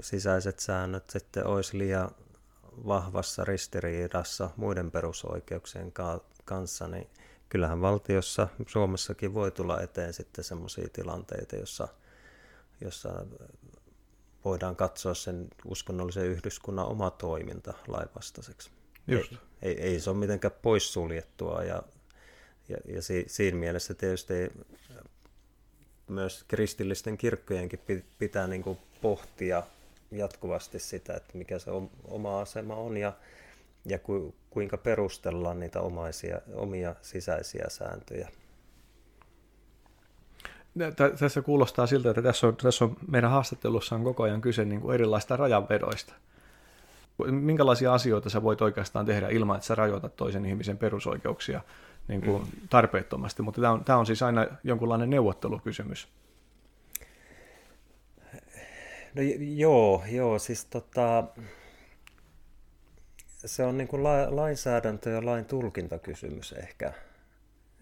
sisäiset 0.00 0.58
säännöt 0.58 1.10
sitten 1.10 1.46
olisi 1.46 1.78
liian 1.78 2.10
vahvassa 2.86 3.44
ristiriidassa 3.44 4.50
muiden 4.56 4.90
perusoikeuksien 4.90 5.92
ka- 5.92 6.24
kanssa, 6.44 6.88
niin 6.88 7.10
kyllähän 7.48 7.80
valtiossa, 7.80 8.48
Suomessakin 8.66 9.34
voi 9.34 9.50
tulla 9.50 9.80
eteen 9.80 10.12
sitten 10.12 10.44
sellaisia 10.44 10.88
tilanteita, 10.92 11.56
jossa– 11.56 11.88
jossa 12.84 13.26
voidaan 14.44 14.76
katsoa 14.76 15.14
sen 15.14 15.48
uskonnollisen 15.64 16.26
yhdyskunnan 16.26 16.86
oma 16.86 17.10
toiminta 17.10 17.74
lainvastaiseksi. 17.86 18.70
Just. 19.06 19.32
Ei, 19.32 19.38
ei, 19.62 19.80
ei 19.80 20.00
se 20.00 20.10
ole 20.10 20.18
mitenkään 20.18 20.54
poissuljettua 20.62 21.62
ja, 21.62 21.82
ja, 22.68 22.76
ja 22.86 23.02
si, 23.02 23.24
siinä 23.28 23.58
mielessä 23.58 23.94
tietysti 23.94 24.34
myös 26.08 26.44
kristillisten 26.48 27.18
kirkkojenkin 27.18 27.80
pitää 28.18 28.46
niin 28.46 28.62
kuin 28.62 28.78
pohtia 29.02 29.62
jatkuvasti 30.10 30.78
sitä, 30.78 31.14
että 31.14 31.38
mikä 31.38 31.58
se 31.58 31.70
oma 32.04 32.40
asema 32.40 32.74
on 32.74 32.96
ja, 32.96 33.12
ja 33.84 33.98
ku, 33.98 34.34
kuinka 34.50 34.76
perustellaan 34.76 35.60
niitä 35.60 35.80
omaisia, 35.80 36.40
omia 36.54 36.94
sisäisiä 37.02 37.64
sääntöjä 37.68 38.28
tässä 41.18 41.42
kuulostaa 41.42 41.86
siltä, 41.86 42.10
että 42.10 42.22
tässä 42.22 42.46
on, 42.46 42.56
tässä 42.56 42.84
on 42.84 42.96
meidän 43.08 43.30
haastattelussa 43.30 43.94
on 43.94 44.04
koko 44.04 44.22
ajan 44.22 44.40
kyse 44.40 44.64
niin 44.64 44.80
kuin 44.80 44.94
erilaista 44.94 45.36
rajanvedoista. 45.36 46.14
Minkälaisia 47.26 47.94
asioita 47.94 48.30
sä 48.30 48.42
voit 48.42 48.62
oikeastaan 48.62 49.06
tehdä 49.06 49.28
ilman, 49.28 49.56
että 49.56 49.66
sä 49.66 49.74
rajoitat 49.74 50.16
toisen 50.16 50.46
ihmisen 50.46 50.78
perusoikeuksia 50.78 51.60
niin 52.08 52.22
kuin 52.22 52.42
mm. 52.42 52.68
tarpeettomasti, 52.70 53.42
mutta 53.42 53.60
tämä 53.60 53.72
on, 53.72 53.84
tämä 53.84 53.98
on 53.98 54.06
siis 54.06 54.22
aina 54.22 54.46
jonkunlainen 54.64 55.10
neuvottelukysymys. 55.10 56.08
No 59.14 59.22
joo, 59.38 60.02
joo 60.10 60.38
siis 60.38 60.64
tota, 60.64 61.24
se 63.46 63.64
on 63.64 63.78
niin 63.78 63.88
kuin 63.88 64.02
la, 64.02 64.36
lainsäädäntö 64.36 65.10
ja 65.10 65.24
lain 65.24 65.44
tulkintakysymys 65.44 66.52
ehkä, 66.52 66.92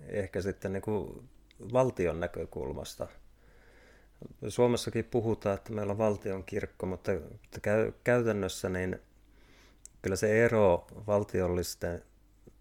ehkä 0.08 0.40
sitten 0.40 0.72
niin 0.72 0.82
kuin 0.82 1.28
valtion 1.72 2.20
näkökulmasta. 2.20 3.08
Suomessakin 4.48 5.04
puhutaan, 5.04 5.54
että 5.54 5.72
meillä 5.72 5.90
on 5.90 5.98
valtion 5.98 6.44
kirkko, 6.44 6.86
mutta 6.86 7.12
käytännössä 8.04 8.68
niin 8.68 9.00
kyllä 10.02 10.16
se 10.16 10.44
ero 10.44 10.86
valtiollisten 11.06 12.02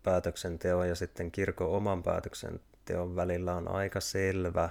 päätöksenteon 0.04 0.90
ja 0.90 0.96
sitten 0.96 1.32
kirkon 1.32 1.70
oman 1.70 2.04
päätöksenteon 2.04 3.16
välillä 3.16 3.56
on 3.56 3.68
aika 3.68 4.00
selvä. 4.00 4.70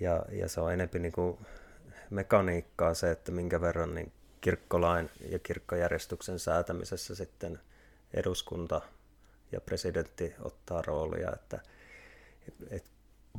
Ja, 0.00 0.24
ja 0.32 0.48
se 0.48 0.60
on 0.60 0.72
enempi 0.72 0.98
niin 0.98 1.12
kuin 1.12 1.38
mekaniikkaa 2.10 2.94
se, 2.94 3.10
että 3.10 3.32
minkä 3.32 3.60
verran 3.60 3.94
niin 3.94 4.12
kirkkolain 4.40 5.10
ja 5.30 5.38
kirkkojärjestyksen 5.38 6.38
säätämisessä 6.38 7.14
sitten 7.14 7.60
eduskunta 8.14 8.80
ja 9.52 9.60
presidentti 9.60 10.34
ottaa 10.40 10.82
roolia. 10.82 11.32
Että, 11.32 11.60
et, 12.70 12.84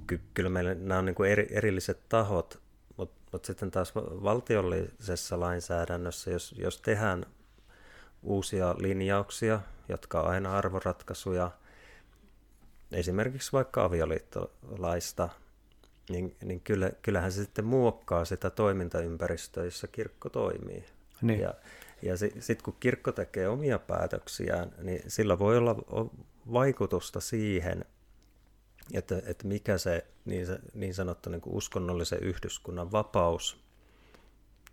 ky- 0.07 0.21
kyllä 0.33 0.49
meillä 0.49 0.73
nämä 0.73 0.99
on 0.99 1.05
niin 1.05 1.15
kuin 1.15 1.31
eri, 1.31 1.47
erilliset 1.51 2.09
tahot, 2.09 2.61
mutta 2.97 3.21
mut 3.31 3.45
sitten 3.45 3.71
taas 3.71 3.95
valtiollisessa 3.95 5.39
lainsäädännössä, 5.39 6.31
jos, 6.31 6.55
jos 6.57 6.81
tehdään 6.81 7.25
uusia 8.23 8.75
linjauksia, 8.77 9.59
jotka 9.89 10.21
on 10.21 10.29
aina 10.29 10.57
arvoratkaisuja, 10.57 11.51
esimerkiksi 12.91 13.51
vaikka 13.51 13.83
avioliittolaista, 13.83 15.29
niin, 16.09 16.35
niin 16.43 16.61
kyllä, 16.61 16.91
kyllähän 17.01 17.31
se 17.31 17.43
sitten 17.43 17.65
muokkaa 17.65 18.25
sitä 18.25 18.49
toimintaympäristöä, 18.49 19.65
jossa 19.65 19.87
kirkko 19.87 20.29
toimii. 20.29 20.85
Niin. 21.21 21.39
Ja, 21.39 21.53
ja 22.01 22.17
sitten 22.17 22.63
kun 22.63 22.75
kirkko 22.79 23.11
tekee 23.11 23.47
omia 23.47 23.79
päätöksiään, 23.79 24.71
niin 24.81 25.03
sillä 25.07 25.39
voi 25.39 25.57
olla 25.57 25.75
vaikutusta 26.53 27.19
siihen, 27.19 27.85
että, 28.93 29.21
että 29.25 29.47
mikä 29.47 29.77
se 29.77 30.05
niin, 30.25 30.47
niin 30.73 30.93
sanottu 30.93 31.29
niin 31.29 31.41
uskonnollisen 31.45 32.23
yhdyskunnan 32.23 32.91
vapaus 32.91 33.65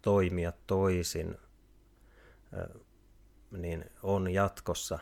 toimia 0.03 0.53
toisin 0.67 1.37
niin 3.51 3.85
on 4.03 4.33
jatkossa. 4.33 4.99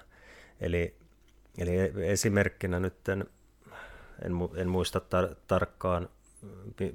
Eli, 0.61 0.97
eli 1.59 1.71
esimerkkinä 2.05 2.81
nyt 2.81 3.09
en, 3.09 3.25
en, 4.25 4.33
en 4.55 4.69
muista 4.69 4.99
tar- 4.99 5.37
tarkkaan, 5.47 6.09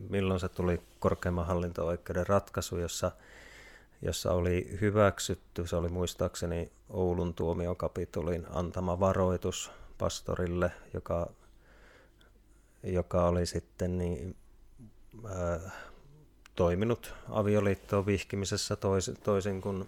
milloin 0.10 0.40
se 0.40 0.50
tuli 0.50 0.82
korkeimman 1.00 1.46
hallinto-oikeuden 1.46 2.28
ratkaisu, 2.28 2.78
jossa, 2.78 3.12
jossa 4.02 4.32
oli 4.32 4.78
hyväksytty, 4.82 5.68
se 5.68 5.76
oli 5.76 5.90
muistaakseni 5.90 6.72
Oulun 6.90 7.34
tuomiokapitulin 7.34 8.46
antama 8.50 9.00
varoitus 9.00 9.72
pastorille, 9.98 10.72
joka 10.94 11.34
joka 12.86 13.28
oli 13.28 13.46
sitten 13.46 13.98
niin, 13.98 14.36
äh, 15.26 15.74
toiminut 16.56 17.14
avioliittoon 17.30 18.06
vihkimisessä 18.06 18.76
toisin, 18.76 19.18
toisin 19.24 19.62
kuin 19.62 19.88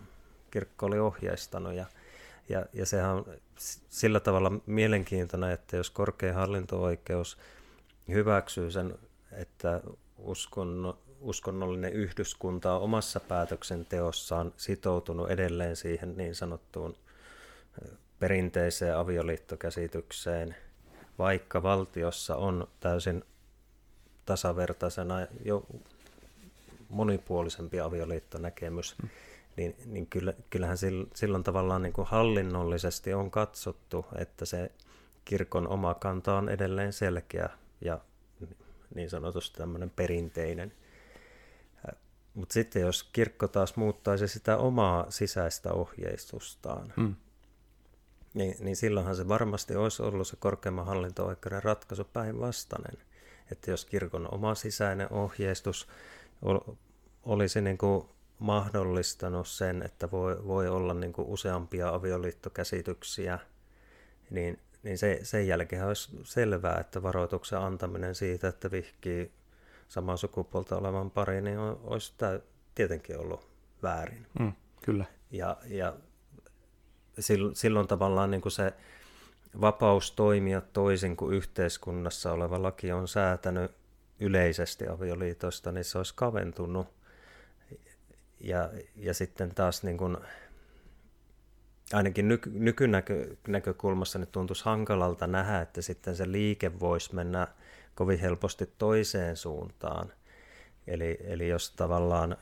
kirkko 0.51 0.85
oli 0.85 0.99
ohjeistanut. 0.99 1.73
Ja, 1.73 1.85
ja, 2.49 2.65
ja 2.73 2.85
sehän 2.85 3.15
on 3.15 3.25
sillä 3.89 4.19
tavalla 4.19 4.51
mielenkiintoinen, 4.65 5.51
että 5.51 5.77
jos 5.77 5.89
korkein 5.89 6.35
hallinto-oikeus 6.35 7.37
hyväksyy 8.07 8.71
sen, 8.71 8.99
että 9.31 9.81
uskon, 10.17 10.97
uskonnollinen 11.19 11.93
yhdyskunta 11.93 12.73
on 12.73 12.81
omassa 12.81 13.19
päätöksenteossaan 13.19 14.53
sitoutunut 14.57 15.31
edelleen 15.31 15.75
siihen 15.75 16.17
niin 16.17 16.35
sanottuun 16.35 16.97
perinteiseen 18.19 18.97
avioliittokäsitykseen– 18.97 20.55
vaikka 21.19 21.63
valtiossa 21.63 22.35
on 22.35 22.67
täysin 22.79 23.23
tasavertaisena 24.25 25.27
jo 25.45 25.65
monipuolisempi 26.89 27.79
avioliittonäkemys, 27.79 28.95
mm. 29.03 29.09
niin, 29.57 29.75
niin 29.85 30.07
kyllä, 30.07 30.33
kyllähän 30.49 30.77
silloin 31.15 31.43
tavallaan 31.43 31.81
niin 31.81 31.93
kuin 31.93 32.07
hallinnollisesti 32.07 33.13
on 33.13 33.31
katsottu, 33.31 34.05
että 34.15 34.45
se 34.45 34.71
kirkon 35.25 35.67
oma 35.67 35.93
kanta 35.93 36.37
on 36.37 36.49
edelleen 36.49 36.93
selkeä 36.93 37.49
ja 37.81 37.99
niin 38.95 39.09
sanotusti 39.09 39.57
tämmöinen 39.57 39.89
perinteinen. 39.89 40.73
Mutta 42.33 42.53
sitten 42.53 42.81
jos 42.81 43.03
kirkko 43.03 43.47
taas 43.47 43.75
muuttaisi 43.75 44.27
sitä 44.27 44.57
omaa 44.57 45.05
sisäistä 45.09 45.73
ohjeistustaan, 45.73 46.93
mm 46.95 47.15
niin, 48.37 48.55
niin 48.59 48.75
silloinhan 48.75 49.15
se 49.15 49.27
varmasti 49.27 49.75
olisi 49.75 50.03
ollut 50.03 50.27
se 50.27 50.35
korkeimman 50.35 50.85
hallinto-oikeuden 50.85 51.63
ratkaisu 51.63 52.03
päinvastainen. 52.03 52.97
Että 53.51 53.71
jos 53.71 53.85
kirkon 53.85 54.33
oma 54.33 54.55
sisäinen 54.55 55.13
ohjeistus, 55.13 55.87
olisi 57.23 57.61
niin 57.61 57.77
kuin 57.77 58.05
mahdollistanut 58.39 59.47
sen, 59.47 59.83
että 59.83 60.11
voi, 60.11 60.47
voi 60.47 60.67
olla 60.67 60.93
niin 60.93 61.13
kuin 61.13 61.27
useampia 61.27 61.89
avioliittokäsityksiä, 61.89 63.39
niin, 64.29 64.59
niin 64.83 64.97
se, 64.97 65.19
sen 65.23 65.47
jälkeen 65.47 65.85
olisi 65.85 66.19
selvää, 66.23 66.77
että 66.79 67.03
varoituksen 67.03 67.59
antaminen 67.59 68.15
siitä, 68.15 68.47
että 68.47 68.71
vihkii 68.71 69.31
samaa 69.87 70.17
sukupuolta 70.17 70.77
olevan 70.77 71.11
pari, 71.11 71.41
niin 71.41 71.59
olisi 71.59 72.13
tämä 72.17 72.39
tietenkin 72.75 73.19
ollut 73.19 73.47
väärin. 73.83 74.27
Mm, 74.39 74.53
kyllä. 74.81 75.05
Ja, 75.31 75.57
ja 75.65 75.93
silloin, 77.53 77.87
tavallaan 77.87 78.31
niin 78.31 78.41
kuin 78.41 78.51
se 78.51 78.73
vapaus 79.61 80.11
toimia 80.11 80.61
toisin 80.61 81.17
kuin 81.17 81.35
yhteiskunnassa 81.35 82.31
oleva 82.31 82.61
laki 82.61 82.91
on 82.91 83.07
säätänyt 83.07 83.71
yleisesti 84.19 84.87
avioliitosta, 84.87 85.71
niin 85.71 85.83
se 85.83 85.97
olisi 85.97 86.13
kaventunut. 86.15 86.87
Ja, 88.39 88.69
ja 88.95 89.13
sitten 89.13 89.55
taas 89.55 89.83
niin 89.83 89.97
kuin, 89.97 90.17
ainakin 91.93 92.27
nyky, 92.27 92.51
nykynäkökulmassa 92.53 94.19
nyt 94.19 94.31
tuntuisi 94.31 94.65
hankalalta 94.65 95.27
nähdä, 95.27 95.61
että 95.61 95.81
sitten 95.81 96.15
se 96.15 96.31
liike 96.31 96.79
voisi 96.79 97.15
mennä 97.15 97.47
kovin 97.95 98.19
helposti 98.19 98.69
toiseen 98.77 99.37
suuntaan. 99.37 100.13
Eli, 100.87 101.17
eli 101.23 101.47
jos 101.47 101.71
tavallaan 101.71 102.37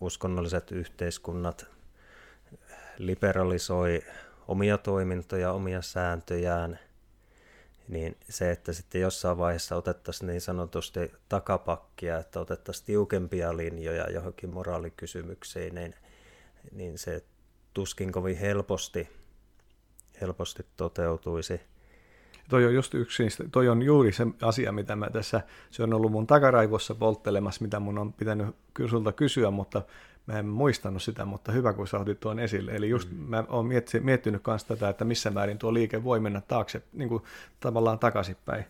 uskonnolliset 0.00 0.72
yhteiskunnat 0.72 1.66
liberalisoi 3.00 4.02
omia 4.48 4.78
toimintoja, 4.78 5.52
omia 5.52 5.82
sääntöjään, 5.82 6.78
niin 7.88 8.16
se, 8.28 8.50
että 8.50 8.72
sitten 8.72 9.00
jossain 9.00 9.38
vaiheessa 9.38 9.76
otettaisiin 9.76 10.26
niin 10.26 10.40
sanotusti 10.40 11.12
takapakkia, 11.28 12.18
että 12.18 12.40
otettaisiin 12.40 12.86
tiukempia 12.86 13.56
linjoja 13.56 14.10
johonkin 14.10 14.54
moraalikysymyksiin, 14.54 15.74
niin, 15.74 15.94
niin 16.72 16.98
se 16.98 17.24
tuskin 17.74 18.12
kovin 18.12 18.36
helposti, 18.36 19.08
helposti 20.20 20.66
toteutuisi. 20.76 21.60
Toi 22.48 22.66
on 22.66 22.74
just 22.74 22.94
yksi, 22.94 23.24
toi 23.52 23.68
on 23.68 23.82
juuri 23.82 24.12
se 24.12 24.26
asia, 24.42 24.72
mitä 24.72 24.96
mä 24.96 25.10
tässä, 25.10 25.40
se 25.70 25.82
on 25.82 25.94
ollut 25.94 26.12
mun 26.12 26.26
takaraivossa 26.26 26.94
polttelemassa, 26.94 27.62
mitä 27.62 27.80
mun 27.80 27.98
on 27.98 28.12
pitänyt 28.12 28.56
sulta 28.90 29.12
kysyä, 29.12 29.50
mutta 29.50 29.82
mä 30.30 30.38
en 30.38 30.46
muistanut 30.46 31.02
sitä, 31.02 31.24
mutta 31.24 31.52
hyvä 31.52 31.72
kun 31.72 31.88
sä 31.88 31.98
otit 31.98 32.20
tuon 32.20 32.38
esille. 32.38 32.72
Eli 32.72 32.88
just 32.88 33.10
mm. 33.10 33.16
mä 33.16 33.44
oon 33.48 33.66
mietti, 33.66 34.00
miettinyt 34.00 34.42
myös 34.46 34.64
tätä, 34.64 34.88
että 34.88 35.04
missä 35.04 35.30
määrin 35.30 35.58
tuo 35.58 35.74
liike 35.74 36.04
voi 36.04 36.20
mennä 36.20 36.42
taakse, 36.48 36.82
niin 36.92 37.08
kuin 37.08 37.22
tavallaan 37.60 37.98
takaisinpäin. 37.98 38.64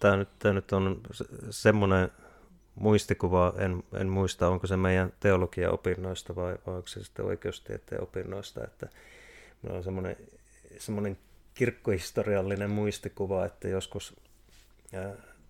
Tämä 0.00 0.16
nyt, 0.16 0.28
tämä 0.38 0.54
nyt 0.54 0.72
on 0.72 1.00
semmoinen 1.50 2.10
muistikuva, 2.74 3.54
en, 3.58 3.82
en 3.94 4.08
muista, 4.08 4.48
onko 4.48 4.66
se 4.66 4.76
meidän 4.76 5.12
teologiaopinnoista 5.20 6.36
vai, 6.36 6.56
vai 6.66 6.74
onko 6.74 6.88
se 6.88 7.04
sitten 7.04 7.24
oikeustieteen 7.24 8.02
opinnoista, 8.02 8.64
että 8.64 8.88
on 9.70 9.84
semmoinen, 9.84 10.16
semmoinen 10.78 11.18
kirkkohistoriallinen 11.54 12.70
muistikuva, 12.70 13.44
että 13.44 13.68
joskus 13.68 14.16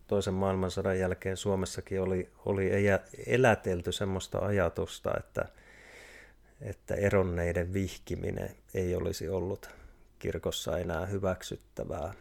toisen 0.09 0.35
maailmansodan 0.35 0.99
jälkeen 0.99 1.37
Suomessakin 1.37 2.01
oli, 2.01 2.31
oli 2.47 2.71
elätelty 3.27 3.93
semmoista 3.93 4.39
ajatusta, 4.39 5.11
että, 5.19 5.49
että 6.61 6.95
eronneiden 6.95 7.73
vihkiminen 7.73 8.51
ei 8.75 8.95
olisi 8.95 9.29
ollut 9.29 9.71
kirkossa 10.19 10.79
enää 10.79 11.07
hyväksyttävää. 11.07 12.15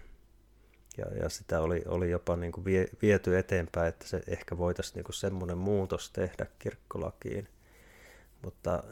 Ja, 0.97 1.05
ja 1.21 1.29
sitä 1.29 1.61
oli, 1.61 1.83
oli 1.87 2.11
jopa 2.11 2.35
niin 2.35 2.51
kuin 2.51 2.65
vie, 2.65 2.87
viety 3.01 3.37
eteenpäin, 3.37 3.87
että 3.87 4.07
se 4.07 4.21
ehkä 4.27 4.57
voitaisiin 4.57 4.95
niin 4.95 5.03
kuin 5.03 5.15
semmoinen 5.15 5.57
muutos 5.57 6.11
tehdä 6.11 6.45
kirkkolakiin. 6.59 7.47
Mutta 8.41 8.83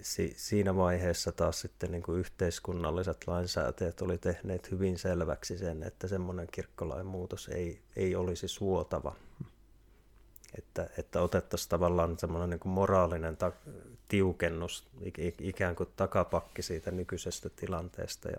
si, 0.00 0.34
siinä 0.36 0.76
vaiheessa 0.76 1.32
taas 1.32 1.60
sitten 1.60 1.90
niin 1.90 2.02
kuin 2.02 2.18
yhteiskunnalliset 2.18 3.26
lainsäätäjät 3.26 4.02
oli 4.02 4.18
tehneet 4.18 4.70
hyvin 4.70 4.98
selväksi 4.98 5.58
sen, 5.58 5.82
että 5.82 6.08
semmoinen 6.08 6.48
kirkkolain 6.52 7.06
muutos 7.06 7.48
ei, 7.48 7.80
ei 7.96 8.16
olisi 8.16 8.48
suotava. 8.48 9.16
Että, 10.58 10.90
että 10.98 11.20
otettaisiin 11.20 11.68
tavallaan 11.68 12.18
semmoinen 12.18 12.50
niin 12.50 12.60
kuin 12.60 12.72
moraalinen 12.72 13.36
ta- 13.36 13.52
tiukennus, 14.08 14.86
ikään 15.40 15.76
kuin 15.76 15.88
takapakki 15.96 16.62
siitä 16.62 16.90
nykyisestä 16.90 17.48
tilanteesta. 17.48 18.28
Ja, 18.28 18.38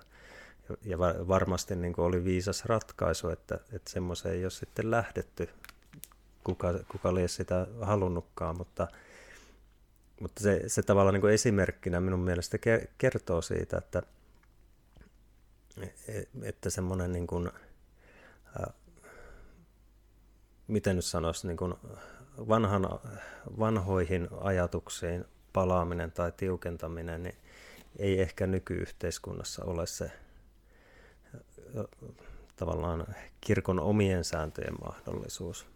ja 0.83 0.97
varmasti 1.27 1.75
niin 1.75 1.93
kuin 1.93 2.05
oli 2.05 2.23
viisas 2.23 2.65
ratkaisu, 2.65 3.29
että, 3.29 3.55
että 3.55 3.91
semmoiseen 3.91 4.35
ei 4.35 4.45
ole 4.45 4.51
sitten 4.51 4.91
lähdetty, 4.91 5.49
kuka, 6.43 6.73
kuka 6.91 7.09
oli 7.09 7.27
sitä 7.27 7.67
halunnutkaan, 7.81 8.57
mutta– 8.57 8.87
mutta 10.22 10.43
se, 10.43 10.61
se 10.68 10.84
tavallaan 10.84 11.13
niin 11.13 11.22
kuin 11.22 11.34
esimerkkinä 11.34 11.99
minun 11.99 12.20
mielestä 12.20 12.57
kertoo 12.97 13.41
siitä, 13.41 13.78
että, 13.78 14.03
e, 16.07 16.22
että 16.43 16.70
semmoinen 16.70 17.11
niin 17.11 17.28
kuin, 17.28 17.51
äh, 18.59 18.74
miten 20.68 20.95
nyt 20.95 21.05
sanoisi, 21.05 21.47
niin 21.47 21.57
kuin 21.57 21.74
vanhan, 22.38 22.89
vanhoihin 23.59 24.28
ajatuksiin 24.41 25.26
palaaminen 25.53 26.11
tai 26.11 26.32
tiukentaminen, 26.32 27.24
niin 27.24 27.36
ei 27.99 28.22
ehkä 28.22 28.47
nykyyhteiskunnassa 28.47 29.66
ole 29.66 29.88
se 29.88 30.11
tavallaan 32.55 33.16
kirkon 33.41 33.80
omien 33.80 34.24
sääntöjen 34.24 34.76
mahdollisuus 34.86 35.74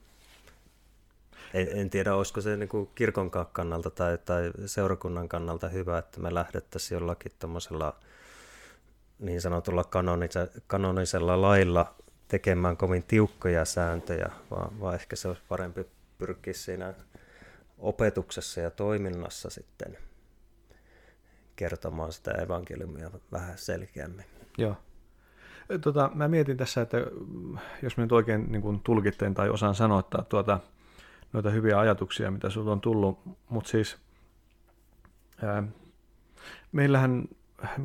en, 1.53 1.67
en 1.71 1.89
tiedä, 1.89 2.15
olisiko 2.15 2.41
se 2.41 2.57
niin 2.57 2.69
kuin 2.69 2.89
kirkon 2.95 3.31
kannalta 3.31 3.89
tai, 3.89 4.17
tai 4.17 4.51
seurakunnan 4.65 5.29
kannalta 5.29 5.69
hyvä, 5.69 5.97
että 5.97 6.19
me 6.19 6.33
lähdettäisiin 6.33 6.95
jollakin 6.95 7.31
tuommoisella 7.39 7.95
niin 9.19 9.41
sanotulla 9.41 9.83
kanonise, 9.83 10.49
kanonisella 10.67 11.41
lailla 11.41 11.95
tekemään 12.27 12.77
kovin 12.77 13.03
tiukkoja 13.03 13.65
sääntöjä, 13.65 14.31
vaan, 14.51 14.79
vaan 14.79 14.95
ehkä 14.95 15.15
se 15.15 15.27
olisi 15.27 15.43
parempi 15.49 15.85
pyrkiä 16.17 16.53
siinä 16.53 16.93
opetuksessa 17.77 18.61
ja 18.61 18.71
toiminnassa 18.71 19.49
sitten 19.49 19.97
kertomaan 21.55 22.13
sitä 22.13 22.31
evankeliumia 22.31 23.11
vähän 23.31 23.57
selkeämmin. 23.57 24.25
Joo. 24.57 24.75
Tota, 25.81 26.11
mä 26.13 26.27
mietin 26.27 26.57
tässä, 26.57 26.81
että 26.81 26.97
jos 27.81 27.97
mä 27.97 28.03
nyt 28.03 28.11
oikein 28.11 28.51
niin 28.51 28.79
tulkitteen 28.83 29.33
tai 29.33 29.49
osaan 29.49 29.75
sanoa, 29.75 29.99
että 29.99 30.23
tuota, 30.29 30.59
noita 31.33 31.49
hyviä 31.49 31.79
ajatuksia, 31.79 32.31
mitä 32.31 32.49
sinulla 32.49 32.71
on 32.71 32.81
tullut, 32.81 33.19
mutta 33.49 33.69
siis 33.69 33.97
ää, 35.43 35.63
meillähän, 36.71 37.27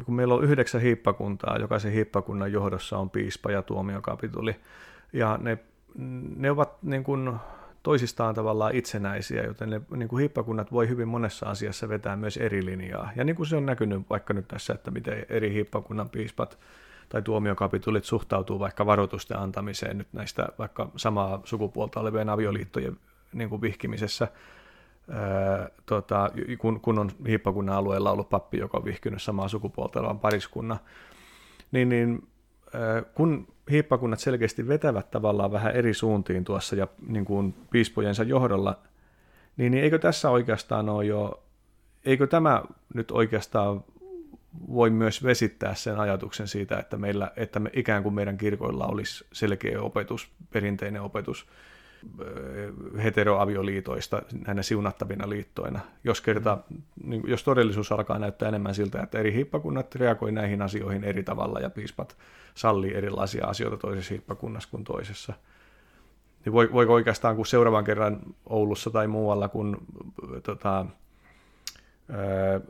kun 0.05 0.14
meillä 0.14 0.34
on 0.34 0.45
yhdeksän 0.45 0.80
hiippakuntaa, 0.80 1.59
jokaisen 1.59 1.92
hiippakunnan 1.92 2.53
johdossa 2.53 2.99
on 2.99 3.11
piispa 3.11 3.51
ja 3.51 3.62
tuomiokapituli, 3.62 4.57
ja 5.12 5.38
ne, 5.42 5.59
ne 6.36 6.51
ovat 6.51 6.82
niin 6.82 7.05
kuin 7.05 7.34
toisistaan 7.82 8.34
tavallaan 8.34 8.74
itsenäisiä, 8.74 9.42
joten 9.42 9.70
ne 9.70 9.80
niin 9.97 10.09
kuin 10.09 10.20
hiippakunnat 10.20 10.72
voi 10.72 10.88
hyvin 10.88 11.09
monessa 11.09 11.47
asiassa 11.47 11.88
vetää 11.88 12.16
myös 12.16 12.36
eri 12.36 12.64
linjaa. 12.64 13.11
Ja 13.16 13.24
niin 13.24 13.36
kuin 13.36 13.47
se 13.47 13.57
on 13.57 13.66
näkynyt 13.66 14.11
vaikka 14.11 14.34
nyt 14.34 14.49
tässä, 14.49 14.74
että 14.74 14.90
miten 14.90 15.26
eri 15.28 15.53
hiippakunnan 15.53 16.09
piispat 16.09 16.59
tai 17.09 17.22
tuomiokapitulit 17.22 18.05
suhtautuu 18.05 18.59
vaikka 18.59 18.86
varoitusten 18.86 19.38
antamiseen 19.38 19.99
nyt 19.99 20.09
näistä 20.12 20.49
vaikka 20.59 20.90
samaa 20.97 21.40
sukupuolta 21.45 22.01
olevien 22.01 22.28
avioliittojen 22.28 22.97
niin 23.35 23.49
kuin 23.49 23.61
vihkimisessä, 23.61 24.28
ää, 25.11 25.68
tota, 25.87 26.30
kun, 26.59 26.80
kun 26.80 26.99
on 26.99 27.11
hiippakunnan 27.28 27.76
alueella 27.76 28.11
ollut 28.11 28.30
pappi, 28.30 28.59
joka 28.59 28.78
on 28.78 28.85
vihkynyt 28.85 29.22
samaa 29.22 29.49
sukupuolta 29.49 30.01
olevan 30.01 30.20
pariskunnan, 30.20 30.78
niin, 31.72 31.89
niin 31.89 32.28
ää, 32.74 33.03
kun 33.03 33.49
hiippakunnat 33.70 34.20
selkeästi 34.20 34.68
vetävät 34.68 35.11
tavallaan 35.11 35.53
vähän 35.53 35.74
eri 35.74 35.95
suuntiin 35.95 36.45
tuossa 36.45 36.76
ja 36.76 36.87
niin 37.07 37.24
kuin 37.24 37.55
piispojensa 37.70 38.22
johdolla, 38.22 38.78
niin, 39.57 39.72
niin 39.72 39.85
eikö 39.85 39.99
tässä 39.99 40.30
oikeastaan 40.30 40.89
ole 40.89 41.05
jo, 41.05 41.43
eikö 42.05 42.26
tämä 42.26 42.62
nyt 42.95 43.11
oikeastaan 43.11 43.85
voi 44.68 44.91
myös 44.91 45.24
vesittää 45.24 45.74
sen 45.74 46.01
ajatuksen 46.01 46.49
siitä, 46.49 46.78
että, 46.78 46.97
meillä, 46.97 47.32
että 47.37 47.61
me, 47.61 47.70
ikään 47.72 48.03
kuin 48.03 48.14
meidän 48.14 48.39
kirkoilla 48.39 48.87
olisi 48.87 49.24
selkeä 49.32 49.80
opetus, 49.80 50.30
perinteinen 50.51 51.03
opetus 51.03 51.47
heteroavioliitoista 53.05 54.23
näinä 54.47 54.63
siunattavina 54.63 55.29
liittoina, 55.29 55.81
jos, 56.05 56.21
kerta, 56.21 56.59
niin 57.05 57.23
jos 57.27 57.45
todellisuus 57.45 57.93
alkaa 57.93 58.19
näyttää 58.19 58.49
enemmän 58.49 58.75
siltä, 58.75 59.03
että 59.03 59.19
eri 59.19 59.33
hiippakunnat 59.33 59.95
reagoi 59.95 60.33
näihin 60.33 60.63
asioihin 60.63 61.05
eri 61.05 61.23
tavalla 61.23 61.61
ja 61.61 61.71
piispat 61.71 62.17
sallii 62.55 62.95
erilaisia 62.95 63.47
asioita 63.47 63.77
toisessa 63.77 64.15
hiippakunnassa 64.15 64.69
kuin 64.71 64.85
toisessa. 64.85 65.33
Niin 66.45 66.53
voiko 66.53 66.93
oikeastaan, 66.93 67.37
kun 67.37 67.47
seuraavan 67.47 67.85
kerran 67.85 68.21
Oulussa 68.47 68.91
tai 68.91 69.07
muualla, 69.07 69.49
kun 69.49 69.77
tota, 70.43 70.87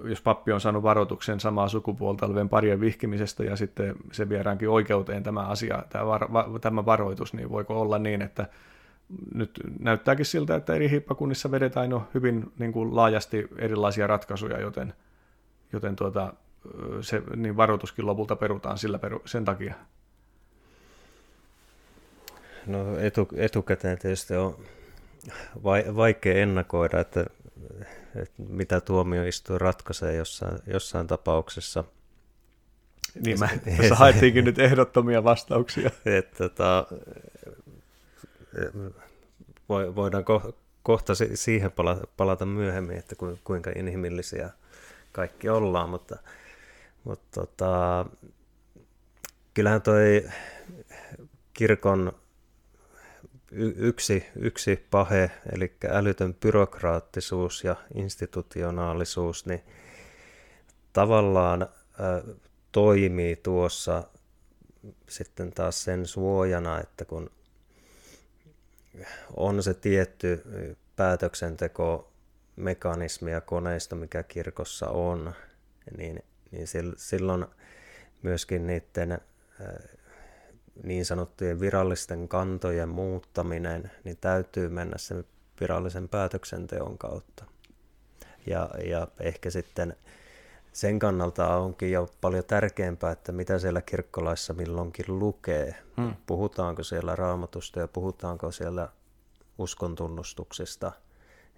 jos 0.05 0.21
pappi 0.21 0.53
on 0.53 0.61
saanut 0.61 0.83
varoituksen 0.83 1.41
samaa 1.41 1.69
sukupuolta 1.69 2.27
olevien 2.27 2.49
parien 2.49 2.81
vihkimisestä 2.81 3.45
ja 3.45 3.57
sitten 3.57 3.95
se 4.13 4.29
viedäänkin 4.29 4.69
oikeuteen 4.69 5.23
tämä 5.23 5.41
asia, 5.41 5.83
tämä, 5.89 6.07
var, 6.07 6.29
tämä 6.61 6.85
varoitus, 6.85 7.35
niin 7.35 7.51
voiko 7.51 7.81
olla 7.81 7.99
niin, 7.99 8.23
että 8.23 8.47
nyt 9.35 9.61
näyttääkin 9.81 10.27
siltä, 10.27 10.55
että 10.57 10.75
eri 10.75 10.91
hiippakunnissa 10.91 11.51
vedetään 11.51 11.91
jo 11.91 12.09
hyvin 12.15 12.53
niin 12.59 12.73
kuin 12.73 12.97
laajasti 12.97 13.49
erilaisia 13.59 14.07
ratkaisuja, 14.07 14.61
joten, 14.61 14.95
joten 15.73 15.97
tuota, 15.97 16.33
se 17.01 17.23
niin 17.37 17.57
varoituskin 17.57 18.07
lopulta 18.07 18.37
perutaan 18.37 18.79
sillä 18.79 18.99
peru, 18.99 19.23
sen 19.25 19.45
takia. 19.45 19.75
No 22.67 22.99
etu, 22.99 23.29
etukäteen 23.37 23.99
tietysti 23.99 24.37
on 24.37 24.57
vaikea 25.97 26.35
ennakoida, 26.35 27.01
että, 27.01 27.27
että 28.17 28.43
mitä 28.49 28.81
tuomioistuin 28.81 29.61
ratkaisee 29.61 30.15
jossain, 30.15 30.59
jossain 30.67 31.07
tapauksessa. 31.07 31.85
Niin, 33.25 33.39
mä, 33.39 33.49
tässä 33.77 33.95
haettiinkin 33.95 34.45
nyt 34.45 34.59
ehdottomia 34.59 35.25
vastauksia. 35.25 35.91
Että, 36.19 36.49
tota, 36.49 36.87
voidaan 39.69 40.25
kohta 40.83 41.13
siihen 41.35 41.73
palata 42.17 42.47
myöhemmin, 42.47 42.99
että 42.99 43.17
kuinka 43.45 43.71
inhimillisiä 43.77 44.51
kaikki 45.13 45.49
ollaan, 45.49 45.89
mutta, 45.89 46.17
mutta 47.05 47.41
tota, 47.41 48.07
kyllähän 49.55 49.83
toi 49.83 50.29
kirkon 51.53 52.13
yksi, 53.77 54.27
yksi 54.37 54.87
pahe, 54.91 55.31
eli 55.53 55.77
älytön 55.89 56.35
byrokraattisuus 56.35 57.65
ja 57.65 57.77
institutionaalisuus, 57.95 59.47
niin 59.47 59.63
tavallaan 60.93 61.69
toimii 62.73 63.37
tuossa 63.37 64.03
sitten 65.09 65.53
taas 65.53 65.85
sen 65.85 66.07
suojana, 66.07 66.81
että 66.81 67.05
kun 67.05 67.31
on 69.37 69.63
se 69.63 69.75
tietty 69.75 70.43
päätöksenteko 70.97 72.13
mekanismi 72.57 73.31
ja 73.31 73.41
koneisto, 73.41 73.97
mikä 73.97 74.23
kirkossa 74.23 74.89
on, 74.89 75.33
niin, 75.97 76.25
niin 76.51 76.67
silloin 76.97 77.47
myöskin 78.23 78.67
niiden 78.67 79.19
niin 80.83 81.05
sanottujen 81.05 81.61
virallisten 81.61 82.29
kantojen 82.29 82.89
muuttaminen, 82.89 83.91
niin 84.05 84.17
täytyy 84.21 84.69
mennä 84.69 84.99
sen 84.99 85.25
virallisen 85.61 86.09
päätöksenteon 86.09 86.99
kautta. 86.99 87.45
Ja, 88.47 88.71
ja 88.85 89.09
ehkä 89.21 89.51
sitten 89.51 89.97
sen 90.75 90.99
kannalta 90.99 91.57
onkin 91.57 91.93
jo 91.93 92.09
paljon 92.21 92.45
tärkeämpää, 92.45 93.13
että 93.13 93.33
mitä 93.33 93.59
siellä 93.59 93.83
kirkkolaissa 93.83 94.55
milloinkin 94.55 95.19
lukee. 95.19 95.75
Hmm. 95.97 96.15
Puhutaanko 96.27 96.83
siellä 96.83 97.17
raamatusta 97.17 97.81
ja 97.81 97.89
puhutaanko 97.89 98.51
siellä 98.51 98.89
uskontunnustuksista 99.59 100.93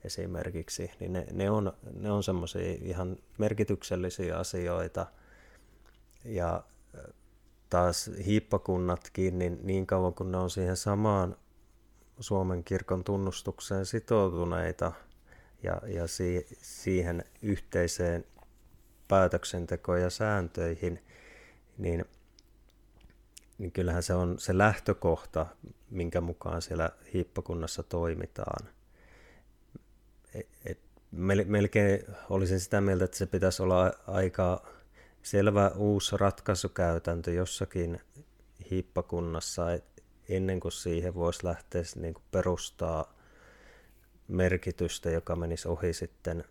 esimerkiksi, 0.05 0.91
niin 1.01 1.13
ne, 1.13 1.27
ne 1.33 1.51
on, 1.51 1.73
ne 2.01 2.11
on 2.11 2.23
semmoisia 2.23 2.77
ihan 2.83 3.17
merkityksellisiä 3.39 4.39
asioita. 4.39 5.07
Ja 6.25 6.63
taas 7.71 8.11
hiippakunnatkin, 8.27 9.39
niin 9.39 9.59
niin 9.63 9.87
kauan 9.87 10.15
kun 10.15 10.33
ne 10.33 10.39
on 10.39 10.51
siihen 10.51 10.77
samaan 10.77 11.37
Suomen 12.21 12.65
kirkon 12.65 13.05
tunnustukseen 13.05 13.87
sitoutuneita 13.87 14.93
ja, 15.63 15.81
ja 15.87 16.07
si, 16.07 16.47
siihen 16.63 17.25
yhteiseen 17.43 18.25
päätöksentekoon 19.09 20.01
ja 20.01 20.11
sääntöihin, 20.11 21.03
niin, 21.79 22.05
niin 23.59 23.73
kyllähän 23.73 24.03
se 24.03 24.15
on 24.15 24.39
se 24.39 24.59
lähtökohta, 24.59 25.47
minkä 25.91 26.21
mukaan 26.21 26.63
siellä 26.63 26.91
hiippakunnassa 27.15 27.83
toimitaan. 27.83 28.69
Et, 30.35 30.49
et 30.67 30.79
melkein 31.47 32.05
olisin 32.31 32.61
sitä 32.61 32.81
mieltä, 32.81 33.05
että 33.05 33.17
se 33.17 33.27
pitäisi 33.27 33.63
olla 33.63 33.93
aika 34.07 34.67
selvä 35.23 35.71
uusi 35.77 36.17
ratkaisukäytäntö 36.17 37.33
jossakin 37.33 38.01
hiippakunnassa, 38.71 39.67
ennen 40.29 40.61
kuin 40.61 40.73
siihen 40.73 41.15
voisi 41.15 41.47
lähteä 41.47 41.83
niin 41.97 42.15
kuin 42.15 42.25
perustaa 42.31 43.17
merkitystä, 44.29 45.11
joka 45.11 45.37
menisi 45.37 45.69
ohi 45.69 45.93
sitten 45.93 46.45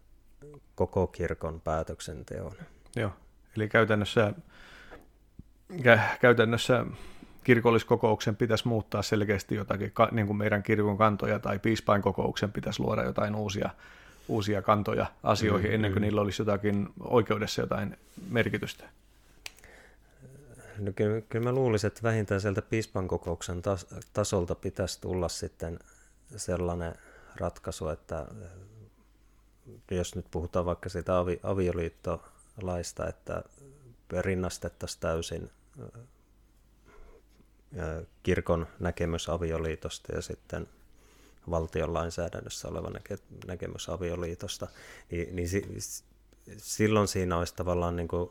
koko 0.76 1.08
kirkon 1.08 1.62
päätöksenteon. 1.62 2.52
Joo, 2.96 3.12
eli 3.58 3.70
käytännössä, 3.70 4.34
käytännössä 6.22 6.86
kirkolliskokouksen 7.44 8.36
pitäisi 8.36 8.68
muuttaa 8.68 9.02
selkeästi 9.02 9.56
jotakin, 9.56 9.94
niin 10.12 10.28
kuin 10.28 10.38
meidän 10.38 10.64
kirkon 10.64 10.98
kantoja, 10.98 11.40
tai 11.40 11.60
piispain 11.60 12.02
kokouksen 12.02 12.52
pitäisi 12.52 12.82
luoda 12.82 13.04
jotain 13.04 13.36
uusia 13.36 13.70
uusia 14.28 14.62
kantoja 14.62 15.06
asioihin 15.24 15.70
mm, 15.70 15.76
ennen 15.76 15.92
kuin 15.92 16.02
mm. 16.02 16.06
niillä 16.06 16.22
olisi 16.22 16.42
jotakin 16.42 16.90
oikeudessa 17.00 17.62
jotain 17.62 17.98
merkitystä? 18.30 18.84
No 20.80 20.92
kyllä, 20.96 21.22
kyllä 21.22 21.44
mä 21.44 21.52
luulisin, 21.52 21.88
että 21.88 22.04
vähintään 22.04 22.42
sieltä 22.42 22.62
piispan 22.62 23.08
kokouksen 23.08 23.62
tas, 23.62 23.88
tasolta 24.14 24.56
pitäisi 24.56 25.02
tulla 25.02 25.30
sitten 25.30 25.80
sellainen 26.36 26.96
ratkaisu, 27.36 27.88
että 27.88 28.26
jos 29.91 30.16
nyt 30.16 30.26
puhutaan 30.32 30.66
vaikka 30.66 30.89
siitä 30.89 31.20
avi, 31.20 31.39
avioliittolaista, 31.43 33.07
että 33.07 33.43
rinnastettaisiin 34.22 34.99
täysin 34.99 35.51
kirkon 38.24 38.68
näkemys 38.80 39.30
avioliitosta 39.30 40.16
ja 40.16 40.22
sitten 40.22 40.68
valtion 41.49 41.93
lainsäädännössä 41.93 42.68
oleva 42.68 42.89
näke, 42.89 43.18
näkemys 43.47 43.89
avioliitosta, 43.89 44.68
niin, 45.11 45.36
niin 45.36 45.49
si, 45.49 45.68
silloin 46.57 47.07
siinä 47.07 47.38
olisi 47.38 47.55
tavallaan 47.55 47.95
niin 47.95 48.07
kuin 48.07 48.30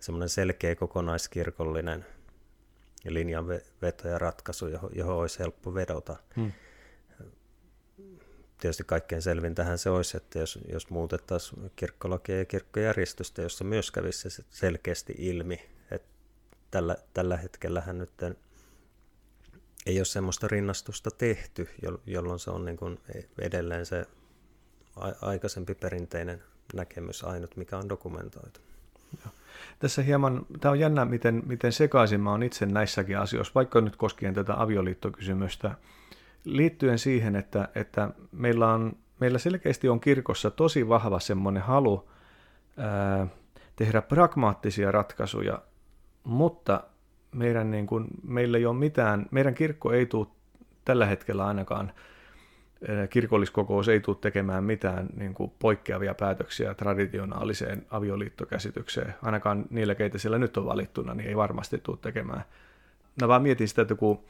semmoinen 0.00 0.28
selkeä 0.28 0.74
kokonaiskirkollinen 0.74 2.06
linjanveto 3.08 4.08
ja 4.08 4.18
ratkaisu, 4.18 4.66
johon, 4.66 4.90
johon 4.94 5.16
olisi 5.16 5.38
helppo 5.38 5.74
vedota. 5.74 6.16
Hmm. 6.36 6.52
Tietysti 8.58 8.84
kaikkein 8.84 9.22
selvintähän 9.22 9.78
se 9.78 9.90
olisi, 9.90 10.16
että 10.16 10.38
jos, 10.38 10.58
jos 10.72 10.90
muutettaisiin 10.90 11.70
kirkkolakia 11.76 12.38
ja 12.38 12.44
kirkkojärjestystä, 12.44 13.42
jossa 13.42 13.64
myös 13.64 13.90
kävisi 13.90 14.30
se 14.30 14.44
selkeästi 14.50 15.14
ilmi, 15.18 15.60
että 15.90 16.08
tällä, 16.70 16.96
tällä 17.14 17.36
hetkellähän 17.36 17.98
nyt 17.98 18.10
ei 19.86 19.98
ole 19.98 20.04
semmoista 20.04 20.48
rinnastusta 20.48 21.10
tehty, 21.10 21.68
jolloin 22.06 22.38
se 22.38 22.50
on 22.50 22.64
niin 22.64 22.76
kuin 22.76 23.00
edelleen 23.38 23.86
se 23.86 24.06
aikaisempi 25.22 25.74
perinteinen 25.74 26.42
näkemys 26.74 27.24
ainut, 27.24 27.56
mikä 27.56 27.78
on 27.78 27.88
dokumentoitu. 27.88 28.60
Joo. 29.24 29.34
Tässä 29.78 30.02
hieman, 30.02 30.46
tämä 30.60 30.72
on 30.72 30.80
jännä, 30.80 31.04
miten, 31.04 31.42
miten 31.46 31.72
sekaisin 31.72 32.20
mä 32.20 32.30
olen 32.30 32.42
itse 32.42 32.66
näissäkin 32.66 33.18
asioissa, 33.18 33.54
vaikka 33.54 33.80
nyt 33.80 33.96
koskien 33.96 34.34
tätä 34.34 34.62
avioliittokysymystä, 34.62 35.74
liittyen 36.44 36.98
siihen, 36.98 37.36
että, 37.36 37.68
että 37.74 38.10
meillä, 38.32 38.72
on, 38.72 38.92
meillä 39.20 39.38
selkeästi 39.38 39.88
on 39.88 40.00
kirkossa 40.00 40.50
tosi 40.50 40.88
vahva 40.88 41.20
semmoinen 41.20 41.62
halu 41.62 42.08
ää, 42.76 43.26
tehdä 43.76 44.02
pragmaattisia 44.02 44.92
ratkaisuja, 44.92 45.62
mutta 46.24 46.84
meidän 47.32 47.70
niin 47.70 47.86
kuin, 47.86 48.06
meillä 48.22 48.58
ei 48.58 48.66
ole 48.66 48.76
mitään, 48.76 49.26
meidän 49.30 49.54
kirkko 49.54 49.92
ei 49.92 50.06
tule 50.06 50.26
tällä 50.84 51.06
hetkellä 51.06 51.46
ainakaan, 51.46 51.92
kirkolliskokous 53.10 53.88
ei 53.88 54.00
tule 54.00 54.16
tekemään 54.20 54.64
mitään 54.64 55.06
niin 55.16 55.34
kuin 55.34 55.52
poikkeavia 55.58 56.14
päätöksiä 56.14 56.74
traditionaaliseen 56.74 57.86
avioliittokäsitykseen. 57.90 59.14
Ainakaan 59.22 59.64
niillä, 59.70 59.94
keitä 59.94 60.18
siellä 60.18 60.38
nyt 60.38 60.56
on 60.56 60.66
valittuna, 60.66 61.14
niin 61.14 61.28
ei 61.28 61.36
varmasti 61.36 61.78
tule 61.78 61.98
tekemään. 62.00 62.44
Mä 63.20 63.28
vaan 63.28 63.42
mietin 63.42 63.68
sitä, 63.68 63.82
että 63.82 63.94
kun, 63.94 64.24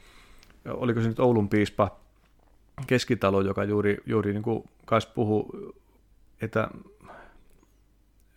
oliko 0.73 1.01
se 1.01 1.07
nyt 1.07 1.19
Oulun 1.19 1.49
piispa 1.49 1.99
Keskitalo, 2.87 3.41
joka 3.41 3.63
juuri, 3.63 3.97
juuri 4.05 4.33
niin 4.33 4.43
kuin 4.43 4.69
puhui, 5.15 5.73
että 6.41 6.67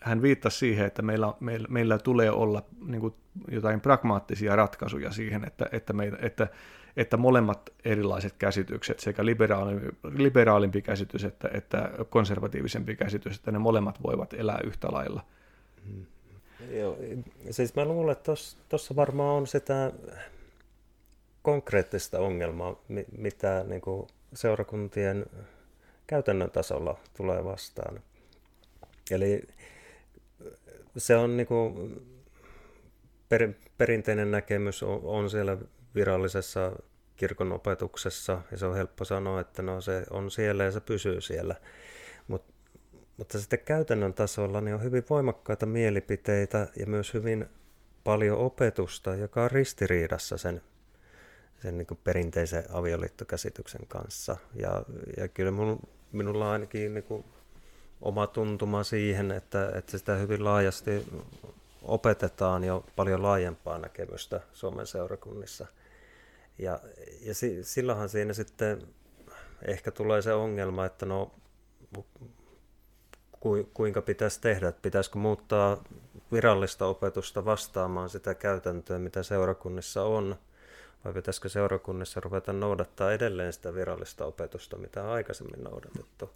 hän 0.01 0.22
viittasi 0.22 0.59
siihen, 0.59 0.87
että 0.87 1.03
meillä, 1.03 1.35
meillä, 1.41 1.68
meillä 1.70 1.99
tulee 1.99 2.30
olla 2.30 2.62
niin 2.87 3.01
kuin 3.01 3.14
jotain 3.51 3.80
pragmaattisia 3.80 4.57
ratkaisuja 4.57 5.12
siihen, 5.12 5.45
että, 5.45 5.66
että, 5.72 5.93
meitä, 5.93 6.16
että, 6.20 6.49
että 6.97 7.16
molemmat 7.16 7.70
erilaiset 7.85 8.35
käsitykset, 8.39 9.01
sekä 9.01 9.24
liberaali, 9.24 9.80
liberaalimpi 10.16 10.83
käsitys 10.83 11.24
että, 11.24 11.51
että 11.55 11.91
konservatiivisempi 12.11 12.97
käsitys, 12.97 13.37
että 13.37 13.53
ne 13.53 13.59
molemmat 13.59 14.03
voivat 14.03 14.35
elää 14.35 14.59
yhtä 14.64 14.89
lailla. 14.91 15.24
Hmm. 15.89 16.07
Joo, 16.70 16.97
siis 17.51 17.74
mä 17.74 17.85
luulen, 17.85 18.12
että 18.12 18.33
tuossa 18.68 18.97
varmaan 18.97 19.35
on 19.35 19.47
sitä 19.47 19.93
konkreettista 21.43 22.18
ongelmaa, 22.18 22.82
mitä 23.18 23.64
niin 23.68 23.80
kuin 23.80 24.07
seurakuntien 24.34 25.26
käytännön 26.07 26.51
tasolla 26.51 26.99
tulee 27.16 27.45
vastaan. 27.45 28.01
Eli 29.11 29.43
se 30.97 31.16
on 31.16 31.36
niin 31.36 31.47
kuin 31.47 32.01
per, 33.28 33.53
perinteinen 33.78 34.30
näkemys 34.30 34.82
on, 34.82 35.01
on 35.05 35.30
siellä 35.30 35.57
virallisessa 35.95 36.72
kirkon 37.16 37.53
opetuksessa, 37.53 38.43
ja 38.51 38.59
se 38.59 38.66
on 38.66 38.76
helppo 38.76 39.05
sanoa, 39.05 39.40
että 39.40 39.62
no 39.62 39.80
se 39.80 40.05
on 40.11 40.30
siellä 40.30 40.64
ja 40.64 40.70
se 40.70 40.80
pysyy 40.80 41.20
siellä. 41.20 41.55
Mut, 42.28 42.45
mutta 43.16 43.38
sitten 43.40 43.59
käytännön 43.59 44.14
tasolla 44.14 44.61
niin 44.61 44.74
on 44.74 44.82
hyvin 44.82 45.05
voimakkaita 45.11 45.66
mielipiteitä 45.66 46.68
ja 46.76 46.86
myös 46.86 47.14
hyvin 47.14 47.47
paljon 48.05 48.38
opetusta, 48.38 49.14
joka 49.14 49.45
on 49.45 49.51
ristiriidassa 49.51 50.38
sen, 50.38 50.62
sen 51.62 51.78
niin 51.78 51.86
perinteisen 52.04 52.64
avioliittokäsityksen 52.72 53.86
kanssa. 53.88 54.36
Ja, 54.54 54.82
ja 55.16 55.28
kyllä 55.28 55.50
mun, 55.50 55.80
minulla 56.12 56.46
on 56.46 56.52
ainakin 56.52 56.94
niin 56.94 57.04
kuin 57.04 57.24
oma 58.00 58.26
tuntuma 58.26 58.84
siihen, 58.84 59.30
että, 59.30 59.72
että 59.74 59.98
sitä 59.98 60.14
hyvin 60.14 60.44
laajasti 60.44 61.06
opetetaan 61.82 62.64
jo 62.64 62.84
paljon 62.96 63.22
laajempaa 63.22 63.78
näkemystä 63.78 64.40
Suomen 64.52 64.86
seurakunnissa. 64.86 65.66
Ja, 66.58 66.80
ja 67.20 67.34
si, 67.34 67.64
silloinhan 67.64 68.08
siinä 68.08 68.32
sitten 68.32 68.82
ehkä 69.66 69.90
tulee 69.90 70.22
se 70.22 70.32
ongelma, 70.32 70.86
että 70.86 71.06
no 71.06 71.32
ku, 73.40 73.68
kuinka 73.74 74.02
pitäisi 74.02 74.40
tehdä, 74.40 74.68
että 74.68 74.82
pitäisikö 74.82 75.18
muuttaa 75.18 75.84
virallista 76.32 76.86
opetusta 76.86 77.44
vastaamaan 77.44 78.10
sitä 78.10 78.34
käytäntöä, 78.34 78.98
mitä 78.98 79.22
seurakunnissa 79.22 80.02
on, 80.02 80.36
vai 81.05 81.12
pitäisikö 81.12 81.48
seurakunnissa 81.48 82.20
ruveta 82.20 82.53
noudattaa 82.53 83.12
edelleen 83.12 83.53
sitä 83.53 83.74
virallista 83.74 84.24
opetusta, 84.24 84.76
mitä 84.76 85.03
on 85.03 85.11
aikaisemmin 85.11 85.64
noudatettu, 85.64 86.30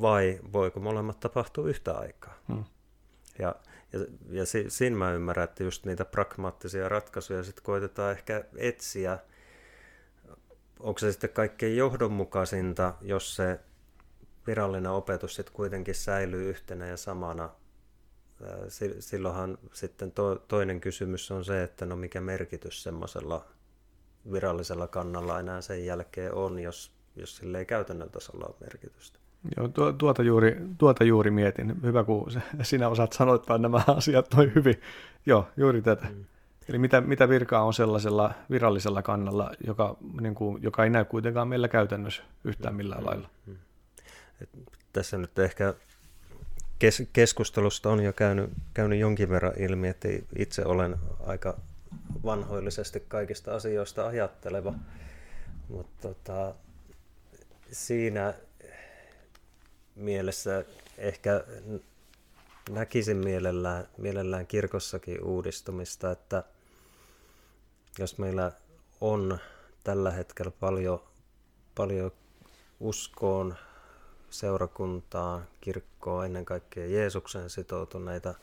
vai 0.00 0.40
voiko 0.52 0.80
molemmat 0.80 1.20
tapahtua 1.20 1.68
yhtä 1.68 1.98
aikaa. 1.98 2.38
Hmm. 2.48 2.64
Ja, 3.38 3.54
ja, 3.92 4.00
ja 4.30 4.46
si, 4.46 4.64
siinä 4.68 4.96
mä 4.96 5.12
ymmärrän, 5.12 5.44
että 5.44 5.64
just 5.64 5.86
niitä 5.86 6.04
pragmaattisia 6.04 6.88
ratkaisuja 6.88 7.42
sitten 7.42 7.64
koitetaan 7.64 8.12
ehkä 8.12 8.44
etsiä. 8.56 9.18
Onko 10.80 10.98
se 10.98 11.12
sitten 11.12 11.30
kaikkein 11.30 11.76
johdonmukaisinta, 11.76 12.94
jos 13.00 13.36
se 13.36 13.60
virallinen 14.46 14.90
opetus 14.90 15.34
sitten 15.34 15.54
kuitenkin 15.54 15.94
säilyy 15.94 16.50
yhtenä 16.50 16.86
ja 16.86 16.96
samana. 16.96 17.50
Silloinhan 19.00 19.58
sitten 19.72 20.12
to, 20.12 20.36
toinen 20.36 20.80
kysymys 20.80 21.30
on 21.30 21.44
se, 21.44 21.62
että 21.62 21.86
no 21.86 21.96
mikä 21.96 22.20
merkitys 22.20 22.82
semmoisella 22.82 23.46
virallisella 24.32 24.86
kannalla 24.86 25.40
enää 25.40 25.60
sen 25.60 25.86
jälkeen 25.86 26.34
on, 26.34 26.58
jos, 26.58 26.92
jos 27.16 27.36
sille 27.36 27.58
ei 27.58 27.66
käytännön 27.66 28.10
tasolla 28.10 28.46
ole 28.46 28.54
merkitystä. 28.60 29.18
Joo, 29.56 29.92
tuota, 29.92 30.22
juuri, 30.22 30.56
tuota 30.78 31.04
juuri 31.04 31.30
mietin. 31.30 31.82
Hyvä, 31.82 32.04
kun 32.04 32.32
sinä 32.62 32.88
osaat 32.88 33.12
sanoittaa 33.12 33.58
nämä 33.58 33.82
asiat 33.96 34.34
noin 34.34 34.52
hyvin. 34.54 34.80
Joo, 35.26 35.48
juuri 35.56 35.82
tätä. 35.82 36.06
Mm. 36.06 36.24
Eli 36.68 36.78
mitä, 36.78 37.00
mitä 37.00 37.28
virkaa 37.28 37.64
on 37.64 37.74
sellaisella 37.74 38.34
virallisella 38.50 39.02
kannalla, 39.02 39.50
joka, 39.66 39.96
niin 40.20 40.34
kuin, 40.34 40.62
joka 40.62 40.84
ei 40.84 40.90
näy 40.90 41.04
kuitenkaan 41.04 41.48
meillä 41.48 41.68
käytännössä 41.68 42.22
yhtään 42.44 42.74
millään 42.74 43.00
mm. 43.00 43.06
lailla? 43.06 43.28
Mm. 43.46 43.56
Et 44.40 44.48
tässä 44.92 45.18
nyt 45.18 45.38
ehkä 45.38 45.74
kes- 46.78 47.08
keskustelusta 47.12 47.90
on 47.90 48.04
jo 48.04 48.12
käynyt, 48.12 48.50
käynyt 48.74 48.98
jonkin 48.98 49.28
verran 49.28 49.52
ilmi, 49.58 49.88
että 49.88 50.08
itse 50.38 50.64
olen 50.64 50.96
aika 51.26 51.56
vanhoillisesti 52.24 53.00
kaikista 53.08 53.54
asioista 53.54 54.06
ajatteleva, 54.06 54.74
mutta 55.68 56.08
tota, 56.08 56.54
siinä 57.72 58.34
mielessä 59.94 60.64
ehkä 60.98 61.44
näkisin 62.70 63.16
mielellään, 63.16 63.88
mielellään 63.98 64.46
kirkossakin 64.46 65.24
uudistumista, 65.24 66.10
että 66.10 66.44
jos 67.98 68.18
meillä 68.18 68.52
on 69.00 69.38
tällä 69.84 70.10
hetkellä 70.10 70.52
paljon, 70.60 71.02
paljon 71.74 72.12
uskoon, 72.80 73.54
seurakuntaa, 74.30 75.42
kirkkoa, 75.60 76.24
ennen 76.24 76.44
kaikkea 76.44 76.86
Jeesuksen 76.86 77.50
sitoutuneita 77.50 78.34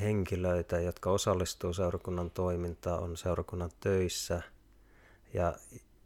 henkilöitä, 0.00 0.80
jotka 0.80 1.10
osallistuu 1.10 1.72
seurakunnan 1.72 2.30
toimintaan, 2.30 3.02
on 3.02 3.16
seurakunnan 3.16 3.70
töissä 3.80 4.42
ja, 5.34 5.54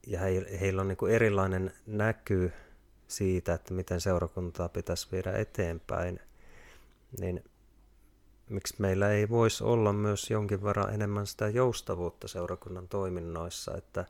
ja 0.06 0.20
he, 0.20 0.46
heillä 0.60 0.82
on 0.82 0.88
niin 0.88 1.10
erilainen 1.10 1.72
näky 1.86 2.52
siitä, 3.08 3.54
että 3.54 3.74
miten 3.74 4.00
seurakuntaa 4.00 4.68
pitäisi 4.68 5.08
viedä 5.12 5.32
eteenpäin, 5.32 6.20
niin 7.20 7.44
miksi 8.48 8.74
meillä 8.78 9.10
ei 9.10 9.28
voisi 9.28 9.64
olla 9.64 9.92
myös 9.92 10.30
jonkin 10.30 10.62
verran 10.62 10.94
enemmän 10.94 11.26
sitä 11.26 11.48
joustavuutta 11.48 12.28
seurakunnan 12.28 12.88
toiminnoissa, 12.88 13.76
että, 13.76 14.04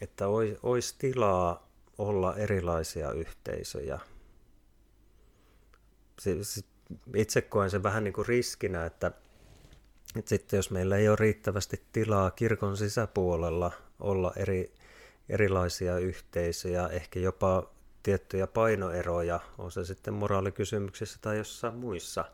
että 0.00 0.28
olisi 0.62 0.94
tilaa 0.98 1.68
olla 1.98 2.36
erilaisia 2.36 3.12
yhteisöjä. 3.12 4.00
Itse 7.14 7.42
koen 7.42 7.70
sen 7.70 7.82
vähän 7.82 8.04
niin 8.04 8.14
kuin 8.14 8.26
riskinä, 8.26 8.86
että, 8.86 9.12
että 10.16 10.28
sitten 10.28 10.56
jos 10.56 10.70
meillä 10.70 10.96
ei 10.96 11.08
ole 11.08 11.16
riittävästi 11.20 11.82
tilaa 11.92 12.30
kirkon 12.30 12.76
sisäpuolella 12.76 13.72
olla 14.00 14.32
eri 14.36 14.72
erilaisia 15.28 15.98
yhteisöjä, 15.98 16.88
ehkä 16.88 17.20
jopa 17.20 17.70
tiettyjä 18.02 18.46
painoeroja, 18.46 19.40
on 19.58 19.72
se 19.72 19.84
sitten 19.84 20.14
moraalikysymyksissä 20.14 21.18
tai 21.20 21.36
jossain 21.38 21.74
muissa, 21.74 22.24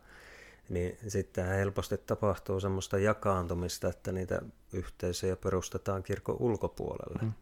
niin 0.68 0.98
sitten 1.09 1.46
helposti 1.46 1.98
tapahtuu 1.98 2.61
semmoista 2.61 2.98
jakaantumista, 2.98 3.88
että 3.88 4.12
niitä 4.12 4.42
yhteisöjä 4.72 5.36
perustetaan 5.36 6.03
kirkon 6.03 6.36
ulkopuolelle. 6.38 7.18
Mm. 7.22 7.32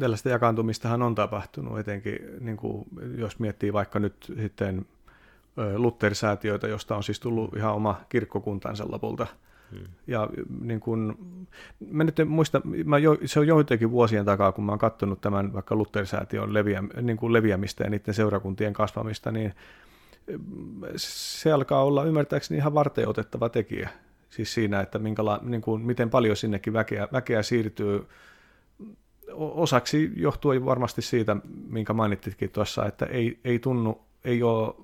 Tällaista 0.00 0.28
jakaantumistahan 0.28 1.02
on 1.02 1.14
tapahtunut, 1.14 1.78
etenkin 1.78 2.18
niin 2.40 2.56
kuin, 2.56 2.84
jos 3.16 3.38
miettii 3.38 3.72
vaikka 3.72 3.98
nyt 3.98 4.32
sitten 4.36 4.86
Luther-säätiöitä, 5.76 6.68
josta 6.68 6.96
on 6.96 7.02
siis 7.02 7.20
tullut 7.20 7.56
ihan 7.56 7.74
oma 7.74 8.00
kirkkokuntansa 8.08 8.84
lopulta– 8.88 9.26
Hmm. 9.70 9.86
Ja 10.06 10.28
niin 10.60 10.80
kun, 10.80 11.18
mä 11.90 12.04
nyt 12.04 12.20
en 12.20 12.28
muista, 12.28 12.60
mä 12.84 12.98
jo, 12.98 13.18
se 13.24 13.40
on 13.40 13.46
joitakin 13.46 13.90
vuosien 13.90 14.24
takaa, 14.24 14.52
kun 14.52 14.64
mä 14.64 14.72
oon 14.72 14.78
katsonut 14.78 15.20
tämän 15.20 15.52
vaikka 15.52 15.74
Luther-säätiön 15.74 16.54
leviä, 16.54 16.82
niin 17.02 17.16
kuin 17.16 17.32
leviämistä 17.32 17.84
ja 17.84 17.90
niiden 17.90 18.14
seurakuntien 18.14 18.72
kasvamista, 18.72 19.32
niin 19.32 19.54
se 20.96 21.52
alkaa 21.52 21.84
olla 21.84 22.04
ymmärtääkseni 22.04 22.58
ihan 22.58 22.74
varten 22.74 23.08
otettava 23.08 23.48
tekijä. 23.48 23.88
Siis 24.30 24.54
siinä, 24.54 24.80
että 24.80 24.98
minkäla, 24.98 25.40
niin 25.42 25.62
kuin, 25.62 25.82
miten 25.82 26.10
paljon 26.10 26.36
sinnekin 26.36 26.72
väkeä, 26.72 27.08
väkeä 27.12 27.42
siirtyy 27.42 28.06
osaksi 29.34 30.12
johtuen 30.16 30.64
varmasti 30.64 31.02
siitä, 31.02 31.36
minkä 31.68 31.92
mainitsitkin 31.92 32.50
tuossa, 32.50 32.86
että 32.86 33.06
ei, 33.06 33.38
ei 33.44 33.58
tunnu, 33.58 34.00
ei 34.24 34.42
ole 34.42 34.74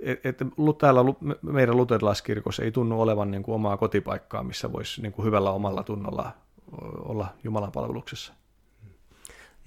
että 0.00 0.44
täällä 0.78 1.00
meidän 1.42 1.76
luterilaiskirkossa 1.76 2.62
ei 2.62 2.72
tunnu 2.72 3.00
olevan 3.00 3.30
niin 3.30 3.42
kuin 3.42 3.54
omaa 3.54 3.76
kotipaikkaa, 3.76 4.42
missä 4.42 4.72
voisi 4.72 5.02
niin 5.02 5.12
kuin 5.12 5.26
hyvällä 5.26 5.50
omalla 5.50 5.82
tunnolla 5.82 6.32
olla 6.98 7.34
Jumalan 7.44 7.72
palveluksessa. 7.72 8.32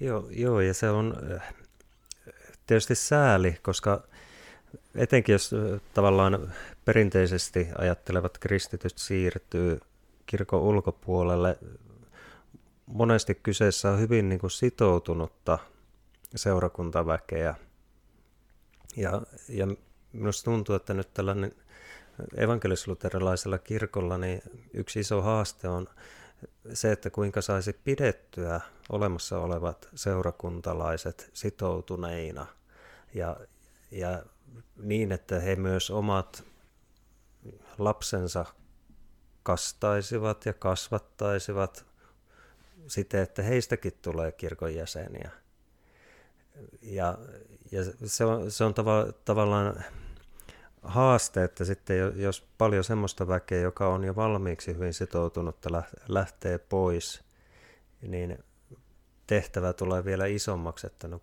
Joo, 0.00 0.26
joo, 0.30 0.60
ja 0.60 0.74
se 0.74 0.90
on 0.90 1.16
tietysti 2.66 2.94
sääli, 2.94 3.56
koska 3.62 4.02
etenkin 4.94 5.32
jos 5.32 5.50
tavallaan 5.94 6.52
perinteisesti 6.84 7.68
ajattelevat 7.78 8.38
kristityt 8.38 8.98
siirtyy 8.98 9.80
kirkon 10.26 10.60
ulkopuolelle, 10.60 11.58
monesti 12.86 13.34
kyseessä 13.34 13.90
on 13.90 14.00
hyvin 14.00 14.28
niin 14.28 14.38
kuin 14.38 14.50
sitoutunutta 14.50 15.58
seurakuntaväkeä. 16.34 17.54
Ja, 18.96 19.22
ja 19.48 19.66
minusta 20.12 20.44
tuntuu, 20.44 20.74
että 20.74 20.94
nyt 20.94 21.14
tällainen 21.14 21.52
evankelisluterilaisella 22.36 23.58
kirkolla 23.58 24.18
niin 24.18 24.42
yksi 24.74 25.00
iso 25.00 25.22
haaste 25.22 25.68
on 25.68 25.88
se, 26.72 26.92
että 26.92 27.10
kuinka 27.10 27.42
saisi 27.42 27.72
pidettyä 27.72 28.60
olemassa 28.90 29.38
olevat 29.38 29.88
seurakuntalaiset 29.94 31.30
sitoutuneina 31.32 32.46
ja, 33.14 33.36
ja 33.90 34.22
niin, 34.76 35.12
että 35.12 35.40
he 35.40 35.56
myös 35.56 35.90
omat 35.90 36.44
lapsensa 37.78 38.44
kastaisivat 39.42 40.46
ja 40.46 40.52
kasvattaisivat 40.52 41.84
siten, 42.86 43.22
että 43.22 43.42
heistäkin 43.42 43.92
tulee 44.02 44.32
kirkon 44.32 44.74
jäseniä. 44.74 45.30
Ja, 46.82 47.18
ja 47.72 47.84
se 48.04 48.24
on, 48.24 48.50
se 48.50 48.64
on 48.64 48.74
tava, 48.74 49.06
tavallaan 49.24 49.84
haaste, 50.82 51.44
että 51.44 51.64
sitten 51.64 52.12
jos 52.16 52.48
paljon 52.58 52.84
semmoista 52.84 53.28
väkeä, 53.28 53.60
joka 53.60 53.88
on 53.88 54.04
jo 54.04 54.16
valmiiksi 54.16 54.74
hyvin 54.74 54.94
sitoutunutta, 54.94 55.82
lähtee 56.08 56.58
pois, 56.58 57.24
niin 58.02 58.38
tehtävä 59.26 59.72
tulee 59.72 60.04
vielä 60.04 60.26
isommaksi, 60.26 60.86
että 60.86 61.08
no 61.08 61.18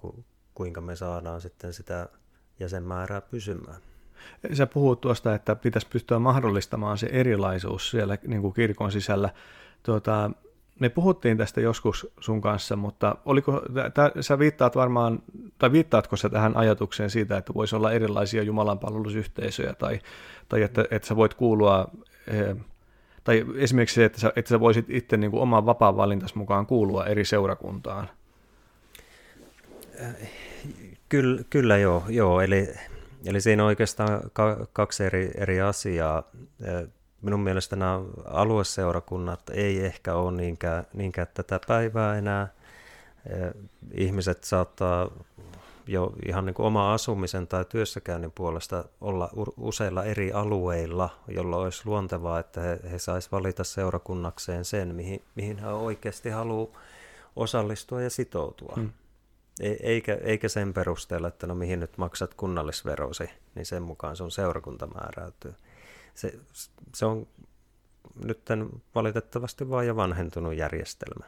kuinka 0.54 0.82
me 0.82 0.96
saadaan 0.96 1.42
sitten 1.42 1.74
sitä 1.74 2.10
jäsenmäärää 2.60 3.22
pysymään. 3.22 3.82
Sä 4.54 4.66
puhut 4.66 5.02
tuosta, 5.02 5.36
että 5.36 5.56
pitäisi 5.56 5.88
pystyä 5.88 6.20
mahdollistamaan 6.20 6.98
se 6.98 7.08
erilaisuus 7.12 7.92
siellä 7.92 8.18
niin 8.28 8.42
kuin 8.42 8.54
kirkon 8.54 8.92
sisällä. 8.92 9.30
Tuota, 9.84 10.32
me 10.80 10.90
puhuttiin 10.90 11.38
tästä 11.38 11.62
joskus 11.62 12.08
sun 12.20 12.42
kanssa, 12.42 12.76
mutta 12.76 13.16
oliko, 13.26 13.62
tä, 13.94 14.12
sä 14.22 14.40
viittaat 14.40 14.76
varmaan, 14.76 15.20
tai 15.58 15.72
viittaatko 15.72 16.16
sä 16.16 16.30
tähän 16.30 16.58
ajatukseen 16.58 17.10
siitä, 17.10 17.38
että 17.38 17.54
voisi 17.54 17.76
olla 17.76 17.92
erilaisia 17.92 18.44
jumalanpalvelusyhteisöjä, 18.44 19.74
tai, 19.74 20.00
tai 20.50 20.62
että, 20.62 20.86
että 20.92 21.08
sä 21.08 21.16
voit 21.16 21.34
kuulua, 21.34 21.92
eh, 22.28 22.56
tai 23.24 23.46
esimerkiksi 23.56 23.96
se, 23.96 24.06
että 24.06 24.20
sä, 24.20 24.34
että 24.36 24.50
sä 24.50 24.60
voisit 24.60 24.86
itse 24.90 25.18
niin 25.18 25.32
kuin 25.32 25.42
oman 25.42 25.66
vapaan 25.66 25.98
valintas 25.98 26.36
mukaan 26.36 26.66
kuulua 26.66 27.06
eri 27.06 27.26
seurakuntaan? 27.26 28.10
Kyllä, 31.10 31.42
kyllä 31.50 31.78
joo, 31.78 32.04
joo. 32.10 32.42
Eli, 32.42 32.68
eli 33.26 33.42
siinä 33.42 33.64
on 33.64 33.68
oikeastaan 33.68 34.22
kaksi 34.74 35.04
eri, 35.04 35.32
eri 35.38 35.62
asiaa 35.62 36.24
minun 37.22 37.40
mielestä 37.40 37.76
nämä 37.76 38.02
alueseurakunnat 38.26 39.50
ei 39.50 39.86
ehkä 39.86 40.16
ole 40.16 40.32
niinkään, 40.32 40.88
niinkään 40.94 41.28
tätä 41.34 41.60
päivää 41.68 42.18
enää. 42.18 42.48
Ihmiset 43.94 44.44
saattaa 44.44 45.10
jo 45.88 46.14
ihan 46.26 46.46
niin 46.46 46.54
kuin 46.54 46.66
oma 46.66 46.94
asumisen 46.94 47.48
tai 47.48 47.66
työssäkäynnin 47.70 48.32
puolesta 48.32 48.86
olla 49.02 49.30
useilla 49.58 50.04
eri 50.04 50.32
alueilla, 50.32 51.10
jolla 51.28 51.58
olisi 51.58 51.82
luontevaa, 51.86 52.40
että 52.40 52.62
he, 52.62 52.80
he 52.92 53.00
saisivat 53.00 53.32
valita 53.32 53.64
seurakunnakseen 53.64 54.66
sen, 54.66 54.96
mihin, 54.96 55.22
mihin 55.36 55.58
he 55.58 55.68
oikeasti 55.68 56.30
haluaa 56.30 56.80
osallistua 57.36 58.02
ja 58.02 58.10
sitoutua. 58.10 58.74
Hmm. 58.76 58.90
E, 59.60 59.72
eikä, 59.72 60.18
eikä 60.22 60.50
sen 60.50 60.74
perusteella, 60.74 61.28
että 61.28 61.48
no 61.48 61.56
mihin 61.56 61.80
nyt 61.80 61.98
maksat 61.98 62.34
kunnallisverosi, 62.34 63.30
niin 63.56 63.66
sen 63.66 63.84
mukaan 63.84 64.16
sun 64.16 64.32
seurakunta 64.32 64.88
määräytyy 64.88 65.54
se, 66.20 66.40
se 66.96 67.06
on 67.06 67.28
nyt 68.26 68.42
valitettavasti 68.96 69.70
vaan 69.70 69.88
jo 69.88 69.96
vanhentunut 69.96 70.56
järjestelmä. 70.56 71.26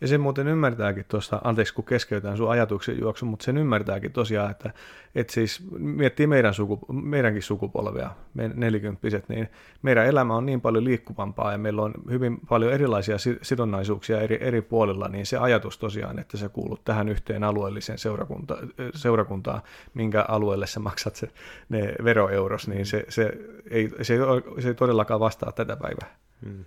Ja 0.00 0.08
sen 0.08 0.20
muuten 0.20 0.48
ymmärtääkin 0.48 1.04
tuosta, 1.08 1.40
anteeksi 1.44 1.74
kun 1.74 1.84
keskeytän 1.84 2.36
sun 2.36 2.50
ajatuksen 2.50 3.00
juoksu, 3.00 3.26
mutta 3.26 3.44
sen 3.44 3.58
ymmärtääkin 3.58 4.12
tosiaan, 4.12 4.50
että, 4.50 4.70
että 5.14 5.32
siis 5.32 5.62
miettii 5.78 6.26
meidän 6.26 6.54
suku, 6.54 6.78
meidänkin 6.92 7.42
sukupolvea, 7.42 8.10
me 8.34 8.50
nelikymppiset, 8.54 9.28
niin 9.28 9.48
meidän 9.82 10.06
elämä 10.06 10.36
on 10.36 10.46
niin 10.46 10.60
paljon 10.60 10.84
liikkuvampaa 10.84 11.52
ja 11.52 11.58
meillä 11.58 11.82
on 11.82 11.94
hyvin 12.10 12.38
paljon 12.48 12.72
erilaisia 12.72 13.16
sidonnaisuuksia 13.42 14.20
eri, 14.20 14.38
eri 14.40 14.62
puolilla, 14.62 15.08
niin 15.08 15.26
se 15.26 15.36
ajatus 15.36 15.78
tosiaan, 15.78 16.18
että 16.18 16.36
sä 16.36 16.48
kuulut 16.48 16.84
tähän 16.84 17.08
yhteen 17.08 17.44
alueelliseen 17.44 17.98
seurakunta, 17.98 18.56
seurakuntaan, 18.94 19.62
minkä 19.94 20.24
alueelle 20.28 20.66
sä 20.66 20.80
maksat 20.80 21.16
se, 21.16 21.28
ne 21.68 21.94
veroeuros, 22.04 22.68
niin 22.68 22.86
se, 22.86 23.04
se, 23.08 23.32
ei, 23.70 23.90
se, 24.02 24.14
ei, 24.14 24.62
se 24.62 24.68
ei 24.68 24.74
todellakaan 24.74 25.20
vastaa 25.20 25.52
tätä 25.52 25.76
päivää. 25.76 26.16
Mm-hmm. 26.40 26.64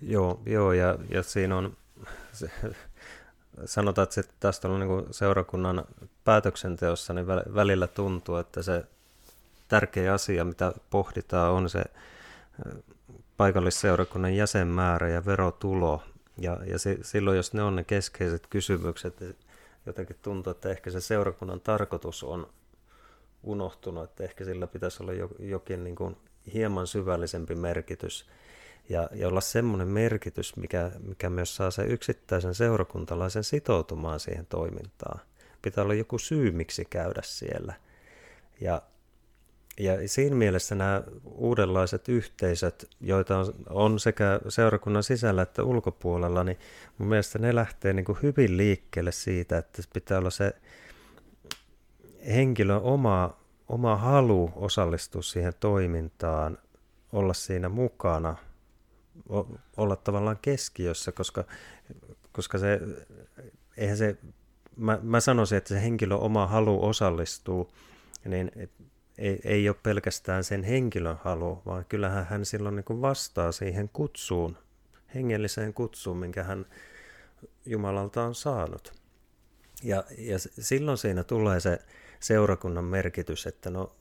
Joo, 0.00 0.40
joo 0.46 0.72
ja, 0.72 0.98
ja 1.08 1.22
siinä 1.22 1.56
on 1.56 1.76
se, 2.32 2.50
sanotaan, 3.64 4.02
että 4.02 4.14
se 4.14 4.22
tästä 4.40 4.68
on 4.68 4.80
niin 4.80 5.06
seurakunnan 5.10 5.84
päätöksenteossa, 6.24 7.12
niin 7.12 7.26
välillä 7.26 7.86
tuntuu, 7.86 8.36
että 8.36 8.62
se 8.62 8.84
tärkeä 9.68 10.14
asia, 10.14 10.44
mitä 10.44 10.72
pohditaan, 10.90 11.52
on 11.52 11.70
se 11.70 11.84
paikallisseurakunnan 13.36 14.34
jäsenmäärä 14.34 15.08
ja 15.08 15.24
verotulo. 15.24 16.02
Ja, 16.38 16.58
ja 16.66 16.78
se, 16.78 16.98
silloin, 17.02 17.36
jos 17.36 17.54
ne 17.54 17.62
on 17.62 17.76
ne 17.76 17.84
keskeiset 17.84 18.46
kysymykset, 18.46 19.20
niin 19.20 19.36
jotenkin 19.86 20.16
tuntuu, 20.22 20.50
että 20.50 20.68
ehkä 20.68 20.90
se 20.90 21.00
seurakunnan 21.00 21.60
tarkoitus 21.60 22.24
on 22.24 22.46
unohtunut, 23.42 24.04
että 24.04 24.24
ehkä 24.24 24.44
sillä 24.44 24.66
pitäisi 24.66 25.02
olla 25.02 25.12
jokin 25.38 25.84
niin 25.84 25.96
kuin 25.96 26.16
hieman 26.54 26.86
syvällisempi 26.86 27.54
merkitys 27.54 28.26
ja, 28.90 29.08
ja 29.12 29.28
olla 29.28 29.40
semmoinen 29.40 29.88
merkitys, 29.88 30.56
mikä, 30.56 30.90
mikä 31.06 31.30
myös 31.30 31.56
saa 31.56 31.70
sen 31.70 31.90
yksittäisen 31.90 32.54
seurakuntalaisen 32.54 33.44
sitoutumaan 33.44 34.20
siihen 34.20 34.46
toimintaan. 34.46 35.20
Pitää 35.62 35.84
olla 35.84 35.94
joku 35.94 36.18
syy, 36.18 36.50
miksi 36.50 36.84
käydä 36.84 37.20
siellä. 37.24 37.74
Ja, 38.60 38.82
ja 39.78 40.08
siinä 40.08 40.36
mielessä 40.36 40.74
nämä 40.74 41.02
uudenlaiset 41.24 42.08
yhteisöt, 42.08 42.90
joita 43.00 43.38
on, 43.38 43.54
on 43.68 44.00
sekä 44.00 44.40
seurakunnan 44.48 45.02
sisällä 45.02 45.42
että 45.42 45.62
ulkopuolella, 45.62 46.44
niin 46.44 46.58
mun 46.98 47.08
mielestä 47.08 47.38
ne 47.38 47.54
lähtee 47.54 47.92
niin 47.92 48.04
kuin 48.04 48.18
hyvin 48.22 48.56
liikkeelle 48.56 49.12
siitä, 49.12 49.58
että 49.58 49.82
pitää 49.92 50.18
olla 50.18 50.30
se 50.30 50.52
henkilön 52.26 52.82
oma, 52.82 53.36
oma 53.68 53.96
halu 53.96 54.52
osallistua 54.56 55.22
siihen 55.22 55.54
toimintaan, 55.60 56.58
olla 57.12 57.34
siinä 57.34 57.68
mukana– 57.68 58.36
olla 59.76 59.96
tavallaan 59.96 60.38
keskiössä, 60.42 61.12
koska, 61.12 61.44
koska 62.32 62.58
se, 62.58 62.80
eihän 63.76 63.96
se, 63.96 64.16
mä, 64.76 64.98
mä 65.02 65.20
sanoisin, 65.20 65.58
että 65.58 65.68
se 65.68 65.82
henkilö 65.82 66.14
oma 66.14 66.46
halu 66.46 66.84
osallistuu, 66.84 67.72
niin 68.24 68.52
ei, 69.18 69.40
ei 69.44 69.68
ole 69.68 69.76
pelkästään 69.82 70.44
sen 70.44 70.64
henkilön 70.64 71.16
halu, 71.24 71.62
vaan 71.66 71.84
kyllähän 71.84 72.26
hän 72.26 72.44
silloin 72.44 72.76
niin 72.76 73.00
vastaa 73.00 73.52
siihen 73.52 73.88
kutsuun, 73.92 74.56
hengelliseen 75.14 75.74
kutsuun, 75.74 76.16
minkä 76.16 76.44
hän 76.44 76.66
Jumalalta 77.66 78.22
on 78.22 78.34
saanut. 78.34 78.92
Ja, 79.82 80.04
ja 80.18 80.38
silloin 80.38 80.98
siinä 80.98 81.24
tulee 81.24 81.60
se 81.60 81.78
seurakunnan 82.20 82.84
merkitys, 82.84 83.46
että 83.46 83.70
no 83.70 83.96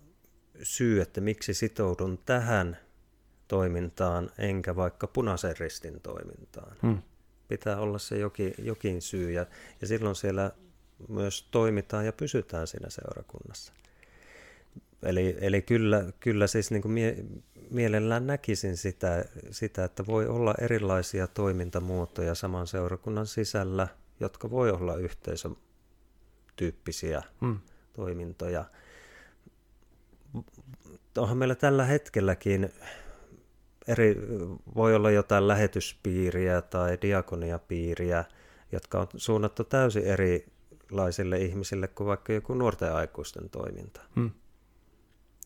syy, 0.64 1.02
että 1.02 1.22
miksi 1.22 1.54
sitoudun 1.54 2.20
tähän 2.26 2.78
toimintaan, 3.50 4.32
enkä 4.38 4.76
vaikka 4.76 5.08
punaisen 5.08 5.58
ristin 5.60 6.02
toimintaan. 6.02 6.76
Hmm. 6.82 7.02
Pitää 7.48 7.80
olla 7.80 7.98
se 7.98 8.18
jokin, 8.18 8.54
jokin 8.58 9.02
syy, 9.02 9.32
ja, 9.32 9.46
ja 9.82 9.88
silloin 9.88 10.16
siellä 10.16 10.52
myös 11.08 11.48
toimitaan 11.52 12.06
ja 12.06 12.14
pysytään 12.14 12.68
siinä 12.68 12.90
seurakunnassa. 12.90 13.74
Eli, 15.04 15.38
eli 15.42 15.62
kyllä, 15.62 16.06
kyllä 16.20 16.48
siis 16.48 16.72
niin 16.72 16.82
kuin 16.82 16.92
mie, 16.92 17.18
mielellään 17.70 18.28
näkisin 18.28 18.78
sitä, 18.78 19.26
sitä, 19.52 19.84
että 19.84 20.06
voi 20.06 20.28
olla 20.28 20.56
erilaisia 20.62 21.28
toimintamuotoja 21.28 22.36
saman 22.36 22.68
seurakunnan 22.68 23.28
sisällä, 23.28 23.88
jotka 24.20 24.50
voi 24.50 24.72
olla 24.72 24.96
yhteisötyyppisiä 24.96 27.24
hmm. 27.42 27.60
toimintoja. 27.94 28.66
Onhan 31.18 31.38
meillä 31.38 31.56
tällä 31.56 31.86
hetkelläkin 31.86 32.70
eri, 33.90 34.16
voi 34.76 34.96
olla 34.96 35.12
jotain 35.12 35.48
lähetyspiiriä 35.48 36.62
tai 36.62 36.98
diakoniapiiriä, 37.02 38.26
jotka 38.72 39.00
on 39.00 39.08
suunnattu 39.16 39.64
täysin 39.64 40.04
erilaisille 40.04 41.38
ihmisille 41.38 41.88
kuin 41.88 42.08
vaikka 42.08 42.34
joku 42.34 42.54
nuorten 42.54 42.94
aikuisten 42.94 43.50
toiminta. 43.50 44.02
Hmm. 44.16 44.32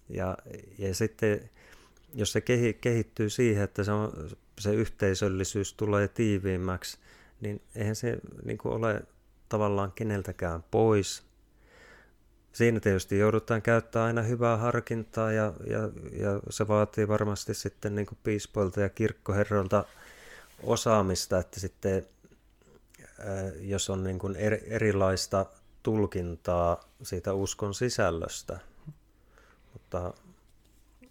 Ja, 0.10 0.38
ja 0.78 0.96
sitten 0.96 1.50
jos 2.14 2.32
se 2.32 2.42
kehittyy 2.82 3.30
siihen, 3.30 3.64
että 3.64 3.84
se, 3.84 3.92
on, 3.92 4.30
se 4.60 4.74
yhteisöllisyys 4.74 5.74
tulee 5.74 6.08
tiiviimmäksi, 6.08 6.98
niin 7.42 7.62
eihän 7.76 7.96
se 7.96 8.18
niin 8.46 8.58
ole 8.64 9.02
tavallaan 9.50 9.92
keneltäkään 9.92 10.64
pois, 10.72 11.24
siinä 12.54 12.80
tietysti 12.80 13.20
joudutaan 13.20 13.62
käyttämään 13.62 14.08
aina 14.08 14.22
hyvää 14.22 14.58
harkintaa 14.58 15.32
ja, 15.32 15.54
ja, 15.68 15.80
ja 16.12 16.40
se 16.50 16.68
vaatii 16.68 17.08
varmasti 17.08 17.54
sitten 17.54 17.96
niin 17.96 18.08
piispoilta 18.24 18.82
ja 18.82 18.90
kirkkoherroilta 18.90 19.86
osaamista, 20.64 21.40
että 21.40 21.60
sitten 21.60 22.08
jos 23.60 23.90
on 23.90 24.04
niin 24.04 24.20
kuin 24.20 24.36
erilaista 24.68 25.46
tulkintaa 25.84 26.90
siitä 27.04 27.34
uskon 27.34 27.74
sisällöstä, 27.74 28.60
mutta 29.74 30.14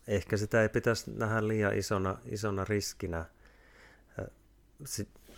ehkä 0.06 0.36
sitä 0.36 0.62
ei 0.62 0.69
pitäisi 0.69 1.10
nähdä 1.10 1.48
liian 1.48 1.78
isona, 1.78 2.19
isona 2.24 2.64
riskinä. 2.64 3.24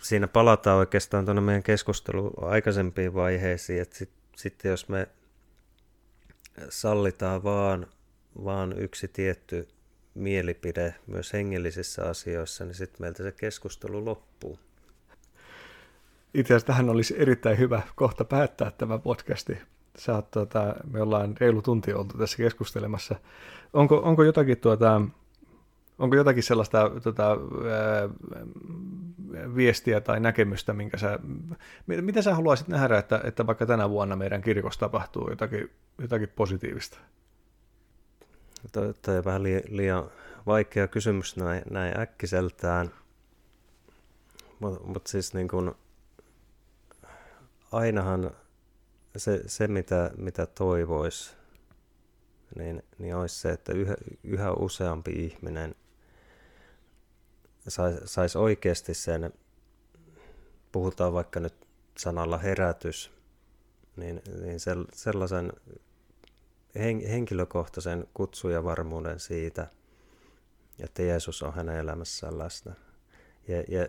Siinä 0.01 0.27
palataan 0.27 0.77
oikeastaan 0.77 1.25
tuonne 1.25 1.41
meidän 1.41 1.63
keskusteluun 1.63 2.33
aikaisempiin 2.41 3.13
vaiheisiin, 3.13 3.81
että 3.81 3.97
sitten 3.97 4.19
sit 4.35 4.63
jos 4.63 4.89
me 4.89 5.07
sallitaan 6.69 7.43
vaan, 7.43 7.87
vaan 8.43 8.79
yksi 8.79 9.07
tietty 9.07 9.67
mielipide 10.13 10.95
myös 11.07 11.33
hengellisissä 11.33 12.09
asioissa, 12.09 12.65
niin 12.65 12.75
sitten 12.75 13.01
meiltä 13.01 13.23
se 13.23 13.31
keskustelu 13.31 14.05
loppuu. 14.05 14.59
Itse 16.33 16.53
asiassa 16.53 16.67
tähän 16.67 16.89
olisi 16.89 17.15
erittäin 17.17 17.57
hyvä 17.57 17.81
kohta 17.95 18.25
päättää 18.25 18.71
tämä 18.71 18.99
podcasti. 18.99 19.57
Sä 19.97 20.15
oot, 20.15 20.31
tuota, 20.31 20.75
me 20.91 21.01
ollaan 21.01 21.35
reilu 21.39 21.61
tunti 21.61 21.93
oltu 21.93 22.17
tässä 22.17 22.37
keskustelemassa. 22.37 23.15
Onko, 23.73 23.97
onko 23.97 24.23
jotakin 24.23 24.57
tuota, 24.57 25.01
Onko 25.99 26.15
jotakin 26.15 26.43
sellaista 26.43 26.91
tota, 27.03 27.29
ää, 27.31 28.09
viestiä 29.55 30.01
tai 30.01 30.19
näkemystä, 30.19 30.73
minkä 30.73 30.97
sä, 30.97 31.19
mitä 31.87 32.21
sä 32.21 32.35
haluaisit 32.35 32.67
nähdä, 32.67 32.97
että, 32.97 33.21
että 33.23 33.47
vaikka 33.47 33.65
tänä 33.65 33.89
vuonna 33.89 34.15
meidän 34.15 34.41
kirkossa 34.41 34.79
tapahtuu 34.79 35.29
jotakin, 35.29 35.71
jotakin 36.01 36.29
positiivista? 36.29 36.97
Tuo 38.71 38.83
on 38.83 39.25
vähän 39.25 39.43
liian 39.69 40.09
vaikea 40.45 40.87
kysymys 40.87 41.37
näin, 41.37 41.61
näin 41.69 41.99
äkkiseltään, 41.99 42.91
Mutta 44.59 44.83
mut 44.83 45.07
siis 45.07 45.33
niin 45.33 45.47
kun, 45.47 45.75
ainahan 47.71 48.31
se, 49.17 49.43
se 49.47 49.67
mitä, 49.67 50.11
mitä 50.17 50.45
toivoisi, 50.45 51.35
niin, 52.55 52.83
niin 52.97 53.15
olisi 53.15 53.39
se, 53.39 53.49
että 53.49 53.73
yhä, 53.73 53.95
yhä 54.23 54.51
useampi 54.51 55.11
ihminen 55.11 55.75
saisi 57.67 57.99
sais 58.05 58.35
oikeasti 58.35 58.93
sen, 58.93 59.33
puhutaan 60.71 61.13
vaikka 61.13 61.39
nyt 61.39 61.53
sanalla 61.97 62.37
herätys, 62.37 63.11
niin, 63.95 64.21
niin 64.41 64.59
sellaisen 64.93 65.53
henkilökohtaisen 67.09 68.07
kutsujavarmuuden 68.13 69.19
siitä, 69.19 69.67
että 70.79 71.01
Jeesus 71.01 71.43
on 71.43 71.53
hänen 71.53 71.77
elämässään 71.77 72.37
läsnä. 72.37 72.75
Ja, 73.47 73.63
ja 73.67 73.87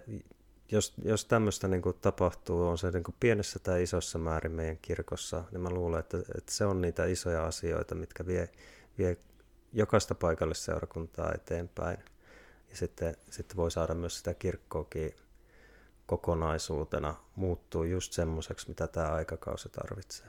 jos, 0.73 0.95
jos 1.05 1.25
tämmöistä 1.25 1.69
niin 1.69 1.83
kuin 1.83 1.97
tapahtuu, 2.01 2.69
on 2.69 2.79
se 2.79 2.91
niin 2.91 3.05
kuin 3.05 3.15
pienessä 3.21 3.59
tai 3.59 3.83
isossa 3.83 4.19
määrin 4.19 4.53
meidän 4.53 4.79
kirkossa, 4.83 5.45
niin 5.53 5.61
mä 5.61 5.71
luulen, 5.71 6.01
että, 6.01 6.19
että 6.19 6.53
se 6.53 6.65
on 6.65 6.81
niitä 6.81 7.05
isoja 7.05 7.47
asioita, 7.47 7.95
mitkä 7.95 8.27
vie, 8.27 8.49
vie 8.99 9.17
jokaista 9.73 10.15
paikallisseurakuntaa 10.15 11.33
eteenpäin. 11.35 11.99
Ja 12.77 12.79
sitten, 12.79 13.17
sitten 13.31 13.57
voi 13.57 13.71
saada 13.71 13.95
myös 13.95 14.19
sitä 14.19 14.35
kirkkoakin 14.35 15.15
kokonaisuutena 16.07 17.15
muuttua 17.37 17.87
just 17.87 18.13
semmoiseksi, 18.13 18.69
mitä 18.69 18.87
tämä 18.87 19.09
aikakausi 19.09 19.69
tarvitsee. 19.69 20.27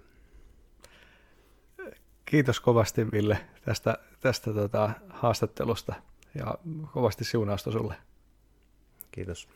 Kiitos 2.26 2.60
kovasti 2.60 3.12
Ville 3.12 3.40
tästä, 3.66 3.98
tästä 4.20 4.54
tota, 4.54 4.90
haastattelusta 5.10 5.94
ja 6.36 6.58
kovasti 6.94 7.24
siunausta 7.24 7.72
sulle. 7.72 7.96
Kiitos. 9.12 9.50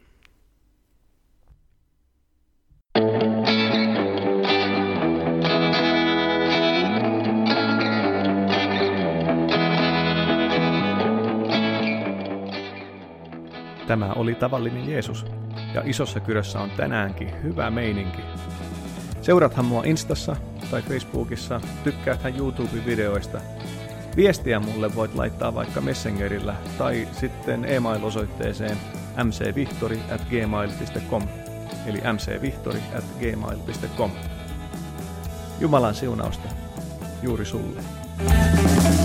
Tämä 13.92 14.14
oli 14.14 14.36
tavallinen 14.36 14.90
Jeesus, 14.90 15.26
ja 15.74 15.82
isossa 15.86 16.20
kyrössä 16.20 16.60
on 16.60 16.70
tänäänkin 16.70 17.44
hyvä 17.44 17.70
meininki. 17.70 18.22
Seuraathan 19.22 19.66
mua 19.66 19.84
Instassa 19.84 20.36
tai 20.72 20.82
Facebookissa, 20.82 21.62
tykkääthän 21.84 22.38
YouTube-videoista. 22.38 23.42
Viestiä 24.16 24.60
mulle 24.60 24.96
voit 24.96 25.16
laittaa 25.16 25.56
vaikka 25.56 25.82
Messengerillä 25.82 26.56
tai 26.78 27.08
sitten 27.12 27.66
e-mail-osoitteeseen 27.66 28.78
mcvihtori 29.24 30.00
at 30.12 30.22
gmail.com 30.30 31.24
eli 31.86 32.02
mcvihtori 32.14 32.80
at 32.98 33.06
gmail.com. 33.20 34.12
Jumalan 35.60 35.96
siunausta 35.96 36.48
juuri 37.24 37.46
sulle. 37.46 37.82
thank 38.18 39.00
you 39.00 39.01